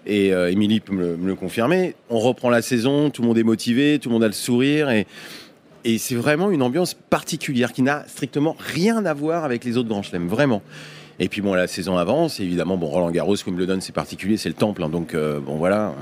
Et 0.07 0.33
euh, 0.33 0.53
peut 0.85 0.93
me 0.93 1.01
le, 1.01 1.17
me 1.17 1.27
le 1.29 1.35
confirmer. 1.35 1.95
On 2.11 2.19
reprend 2.19 2.51
la 2.51 2.63
saison, 2.63 3.11
tout 3.11 3.23
le 3.23 3.29
monde 3.29 3.39
est 3.39 3.45
motivé, 3.45 3.99
tout 3.99 4.09
le 4.09 4.15
monde 4.15 4.25
a 4.25 4.29
le 4.29 4.33
sourire 4.33 4.91
et, 4.91 5.07
c'est 5.99 6.17
vraiment 6.17 6.51
une 6.51 6.63
ambiance 6.63 6.95
particulière 6.95 7.73
qui 7.73 7.81
n'a 7.81 8.05
strictement 8.09 8.57
rien 8.59 9.07
à 9.07 9.15
voir 9.15 9.45
avec 9.45 9.63
les 9.63 9.77
autres 9.77 9.89
grands 9.89 10.03
chelems, 10.03 10.27
vraiment. 10.27 10.61
Et 11.21 11.29
puis 11.29 11.43
bon, 11.43 11.55
la 11.55 11.69
saison 11.69 11.97
avance, 11.97 12.41
évidemment, 12.41 12.77
bon, 12.77 12.89
Roland 12.89 13.13
Garros, 13.13 13.37
Wimbledon, 13.47 13.79
c'est 13.81 13.95
particulier, 13.95 14.37
c'est 14.37 14.49
le 14.49 14.57
temple, 14.57 14.83
hein, 14.83 14.89
donc 14.89 15.15
euh, 15.15 15.39
bon 15.39 15.59
voilà. 15.59 15.95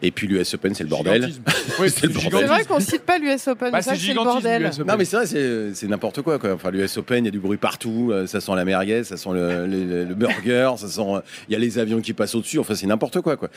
Et 0.00 0.10
puis 0.10 0.26
l'US 0.28 0.54
Open, 0.54 0.74
c'est 0.74 0.84
le 0.84 0.88
bordel. 0.88 1.32
Oui, 1.80 1.90
C'est 1.90 2.06
vrai 2.06 2.64
qu'on 2.64 2.80
cite 2.80 3.02
pas 3.02 3.18
l'US 3.18 3.46
Open, 3.48 3.70
Bah, 3.72 3.82
c'est 3.82 3.96
le 3.96 4.14
bordel. 4.14 4.70
Non 4.86 4.96
mais 4.96 5.04
c'est 5.04 5.16
vrai, 5.16 5.26
c'est 5.74 5.86
n'importe 5.88 6.22
quoi, 6.22 6.38
quoi. 6.38 6.52
Enfin, 6.52 6.70
l'US 6.70 6.96
Open, 6.98 7.24
il 7.24 7.26
y 7.26 7.28
a 7.28 7.32
du 7.32 7.40
bruit 7.40 7.56
partout. 7.58 8.10
euh, 8.12 8.26
Ça 8.26 8.40
sent 8.40 8.52
la 8.54 8.64
merguez, 8.64 9.04
ça 9.04 9.16
sent 9.16 9.30
le, 9.32 9.66
le- 9.66 10.04
le 10.04 10.14
burger, 10.14 10.72
ça 10.76 10.88
sent. 10.88 11.02
Il 11.48 11.52
y 11.52 11.56
a 11.56 11.58
les 11.58 11.78
avions 11.78 12.00
qui 12.00 12.12
passent 12.12 12.34
au-dessus. 12.34 12.58
Enfin, 12.58 12.74
c'est 12.74 12.86
n'importe 12.86 13.20
quoi, 13.20 13.36
quoi. 13.36 13.48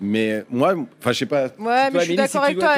Mais 0.00 0.44
moi, 0.50 0.74
enfin, 1.00 1.12
je 1.12 1.18
sais 1.18 1.26
pas. 1.26 1.44
Ouais, 1.44 1.48
Toi, 1.58 1.90
mais 1.92 2.00
je 2.00 2.04
suis 2.06 2.16
d'accord 2.16 2.44
avec 2.44 2.58
toi. 2.58 2.74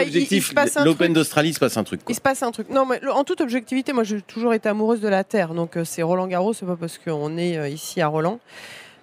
L'Open 0.85 1.12
d'Australie, 1.12 1.50
il 1.50 1.54
se 1.54 1.61
passe 1.61 1.76
un 1.76 1.85
truc. 1.85 2.04
Quoi. 2.04 2.12
Il 2.12 2.14
se 2.16 2.20
passe 2.20 2.42
un 2.42 2.50
truc. 2.50 2.70
Non, 2.70 2.87
mais 2.87 3.00
en 3.08 3.24
toute 3.24 3.40
objectivité, 3.40 3.92
moi, 3.92 4.04
j'ai 4.04 4.20
toujours 4.22 4.54
été 4.54 4.68
amoureuse 4.68 5.00
de 5.00 5.08
la 5.08 5.24
terre. 5.24 5.54
Donc, 5.54 5.76
euh, 5.76 5.85
c'est 5.85 6.02
Roland 6.02 6.26
Garros, 6.26 6.52
c'est 6.52 6.66
pas 6.66 6.76
parce 6.76 6.98
qu'on 6.98 7.37
est 7.37 7.56
euh, 7.56 7.68
ici 7.68 8.00
à 8.00 8.08
Roland. 8.08 8.40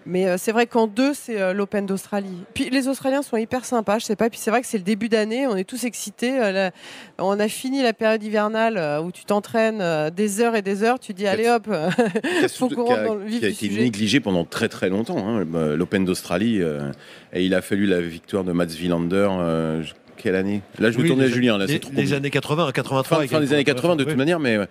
Mais 0.10 0.26
euh, 0.28 0.36
c'est 0.38 0.52
vrai 0.52 0.66
qu'en 0.68 0.88
deux, 0.88 1.14
c'est 1.14 1.40
euh, 1.40 1.54
l'Open 1.54 1.86
d'Australie. 1.86 2.44
Puis 2.54 2.70
les 2.70 2.88
Australiens 2.88 3.22
sont 3.22 3.38
hyper 3.38 3.64
sympas, 3.64 4.00
je 4.00 4.06
sais 4.06 4.16
pas. 4.16 4.30
Puis 4.30 4.40
c'est 4.40 4.50
vrai 4.50 4.62
que 4.62 4.68
c'est 4.68 4.78
le 4.80 4.84
début 4.84 5.08
d'année, 5.08 5.46
on 5.48 5.56
est 5.56 5.64
tous 5.64 5.84
excités. 5.84 6.40
euh, 6.42 6.52
la- 6.52 6.72
On 7.20 7.40
a 7.40 7.48
fini 7.48 7.82
la 7.84 7.94
période 7.94 8.24
hivernale 8.24 9.02
où 9.04 9.12
tu 9.12 9.24
t'entraînes 9.26 10.10
des 10.10 10.42
heures 10.42 10.56
et 10.56 10.62
des 10.62 10.84
heures. 10.84 11.00
Tu 11.00 11.14
dis, 11.14 11.28
allez 11.28 11.48
hop, 11.48 11.68
Faut 12.56 12.70
qu'on 12.70 12.86
rentre 12.86 13.04
dans 13.04 13.16
le 13.16 13.26
vif 13.26 13.40
qui 13.40 13.46
a 13.46 13.50
été 13.50 13.68
sujet. 13.68 13.82
négligé 13.82 14.20
pendant 14.20 14.46
très 14.46 14.68
très 14.68 14.90
longtemps. 14.90 15.18
hein, 15.28 15.46
L'Open 15.78 16.06
d'Australie, 16.06 16.62
euh, 16.62 16.92
et 17.34 17.46
il 17.46 17.54
a 17.54 17.62
fallu 17.62 17.86
la 17.86 18.02
victoire 18.02 18.44
de 18.44 18.52
Mats 18.52 18.66
Wilander. 18.80 19.28
euh, 19.40 19.84
quelle 20.22 20.36
année 20.36 20.62
Là, 20.78 20.92
je 20.92 20.98
vais 20.98 21.04
Oui, 21.04 21.08
tourner 21.10 21.26
à 21.26 21.28
Julien. 21.28 21.58
Là, 21.58 21.66
les, 21.66 21.74
c'est 21.74 21.80
trop 21.80 21.92
les 21.96 22.14
années 22.14 22.30
80, 22.30 22.72
83. 22.72 23.20
fin, 23.22 23.28
fin 23.28 23.40
des 23.40 23.54
années 23.54 23.64
pour- 23.64 23.74
80 23.76 23.96
de 23.96 24.04
oui. 24.04 24.10
toute 24.10 24.18
manière, 24.18 24.40
mais 24.40 24.56
euh, 24.58 24.66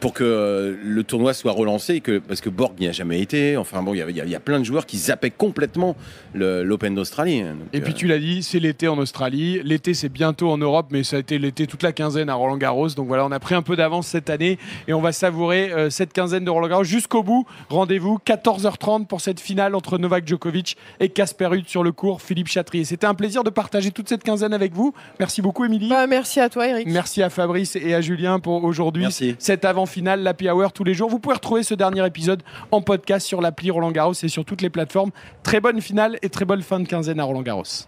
pour 0.00 0.12
que 0.14 0.24
euh, 0.24 0.74
le 0.82 1.04
tournoi 1.04 1.34
soit 1.34 1.52
relancé, 1.52 1.94
et 1.96 2.00
que, 2.00 2.18
parce 2.18 2.40
que 2.40 2.48
Borg 2.50 2.72
n'y 2.80 2.88
a 2.88 2.92
jamais 2.92 3.20
été. 3.20 3.56
Enfin 3.56 3.82
bon, 3.82 3.94
il 3.94 3.98
y 3.98 4.02
a- 4.02 4.08
il 4.08 4.30
y 4.30 4.34
a 4.34 4.40
plein 4.40 4.58
de 4.58 4.64
joueurs 4.64 4.86
qui 4.86 4.96
zappaient 4.98 5.30
complètement 5.30 5.96
l'Open 6.34 6.94
d'Australie. 6.94 7.42
Donc, 7.42 7.50
Et 7.72 7.80
puis 7.80 7.92
euh, 7.92 7.96
tu 7.96 8.06
l'as 8.06 8.18
dit, 8.18 8.42
c'est 8.42 8.58
l'été 8.58 8.88
en 8.88 8.98
Australie. 8.98 9.60
L'été, 9.64 9.94
c'est 9.94 10.08
bientôt 10.08 10.50
en 10.50 10.58
Europe, 10.58 10.86
mais 10.90 11.02
ça 11.04 11.16
a 11.16 11.18
été 11.20 11.38
l'été 11.38 11.66
toute 11.66 11.82
la 11.82 11.92
quinzaine 11.92 12.28
à 12.28 12.34
Roland 12.34 12.56
Garros. 12.56 12.88
Donc 12.90 13.06
voilà, 13.08 13.24
on 13.26 13.32
a 13.32 13.40
pris 13.40 13.54
un 13.54 13.62
peu 13.62 13.76
d'avance 13.76 14.06
cette 14.06 14.30
année 14.30 14.58
et 14.88 14.92
on 14.92 15.00
va 15.00 15.12
savourer 15.12 15.72
euh, 15.72 15.90
cette 15.90 16.12
quinzaine 16.12 16.44
de 16.44 16.50
Roland 16.50 16.68
Garros 16.68 16.84
jusqu'au 16.84 17.22
bout. 17.22 17.46
Rendez-vous 17.68 18.18
14h30 18.24 19.06
pour 19.06 19.20
cette 19.20 19.40
finale 19.40 19.74
entre 19.74 19.98
Novak 19.98 20.26
Djokovic 20.26 20.76
et 21.00 21.08
Casper 21.08 21.46
Ruud 21.46 21.68
sur 21.68 21.82
le 21.84 21.92
cours 21.92 22.22
Philippe 22.22 22.48
Chatrier. 22.48 22.84
C'était 22.84 23.06
un 23.06 23.14
plaisir 23.14 23.44
de 23.44 23.50
partager 23.50 23.90
toute 23.90 24.08
cette 24.08 24.22
quinzaine 24.24 24.52
avec 24.52 24.72
vous. 24.72 24.91
Merci 25.18 25.42
beaucoup, 25.42 25.64
Émilie. 25.64 25.88
bah, 25.88 26.06
merci 26.06 26.40
à 26.40 26.48
toi, 26.48 26.66
Eric. 26.66 26.86
Merci 26.86 27.22
à 27.22 27.30
Fabrice 27.30 27.76
et 27.76 27.94
à 27.94 28.00
Julien 28.00 28.40
pour 28.40 28.62
aujourd'hui. 28.64 29.06
Cette 29.38 29.64
avant-finale, 29.64 30.22
l'Happy 30.22 30.48
Hour 30.48 30.72
tous 30.72 30.84
les 30.84 30.94
jours. 30.94 31.08
Vous 31.08 31.18
pouvez 31.18 31.34
retrouver 31.34 31.62
ce 31.62 31.74
dernier 31.74 32.06
épisode 32.06 32.42
en 32.70 32.80
podcast 32.80 33.26
sur 33.26 33.40
l'appli 33.40 33.70
Roland 33.70 33.90
Garros 33.90 34.14
et 34.22 34.28
sur 34.28 34.44
toutes 34.44 34.62
les 34.62 34.70
plateformes. 34.70 35.10
Très 35.42 35.60
bonne 35.60 35.80
finale 35.80 36.18
et 36.22 36.28
très 36.28 36.44
bonne 36.44 36.62
fin 36.62 36.80
de 36.80 36.86
quinzaine 36.86 37.20
à 37.20 37.24
Roland 37.24 37.42
Garros. 37.42 37.86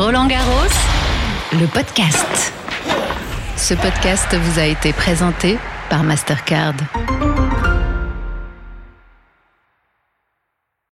Roland 0.00 0.28
Garros, 0.28 0.72
le 1.52 1.66
podcast. 1.66 2.54
Ce 3.58 3.74
podcast 3.74 4.34
vous 4.34 4.58
a 4.58 4.64
été 4.64 4.94
présenté 4.94 5.58
par 5.90 6.04
Mastercard. 6.04 6.72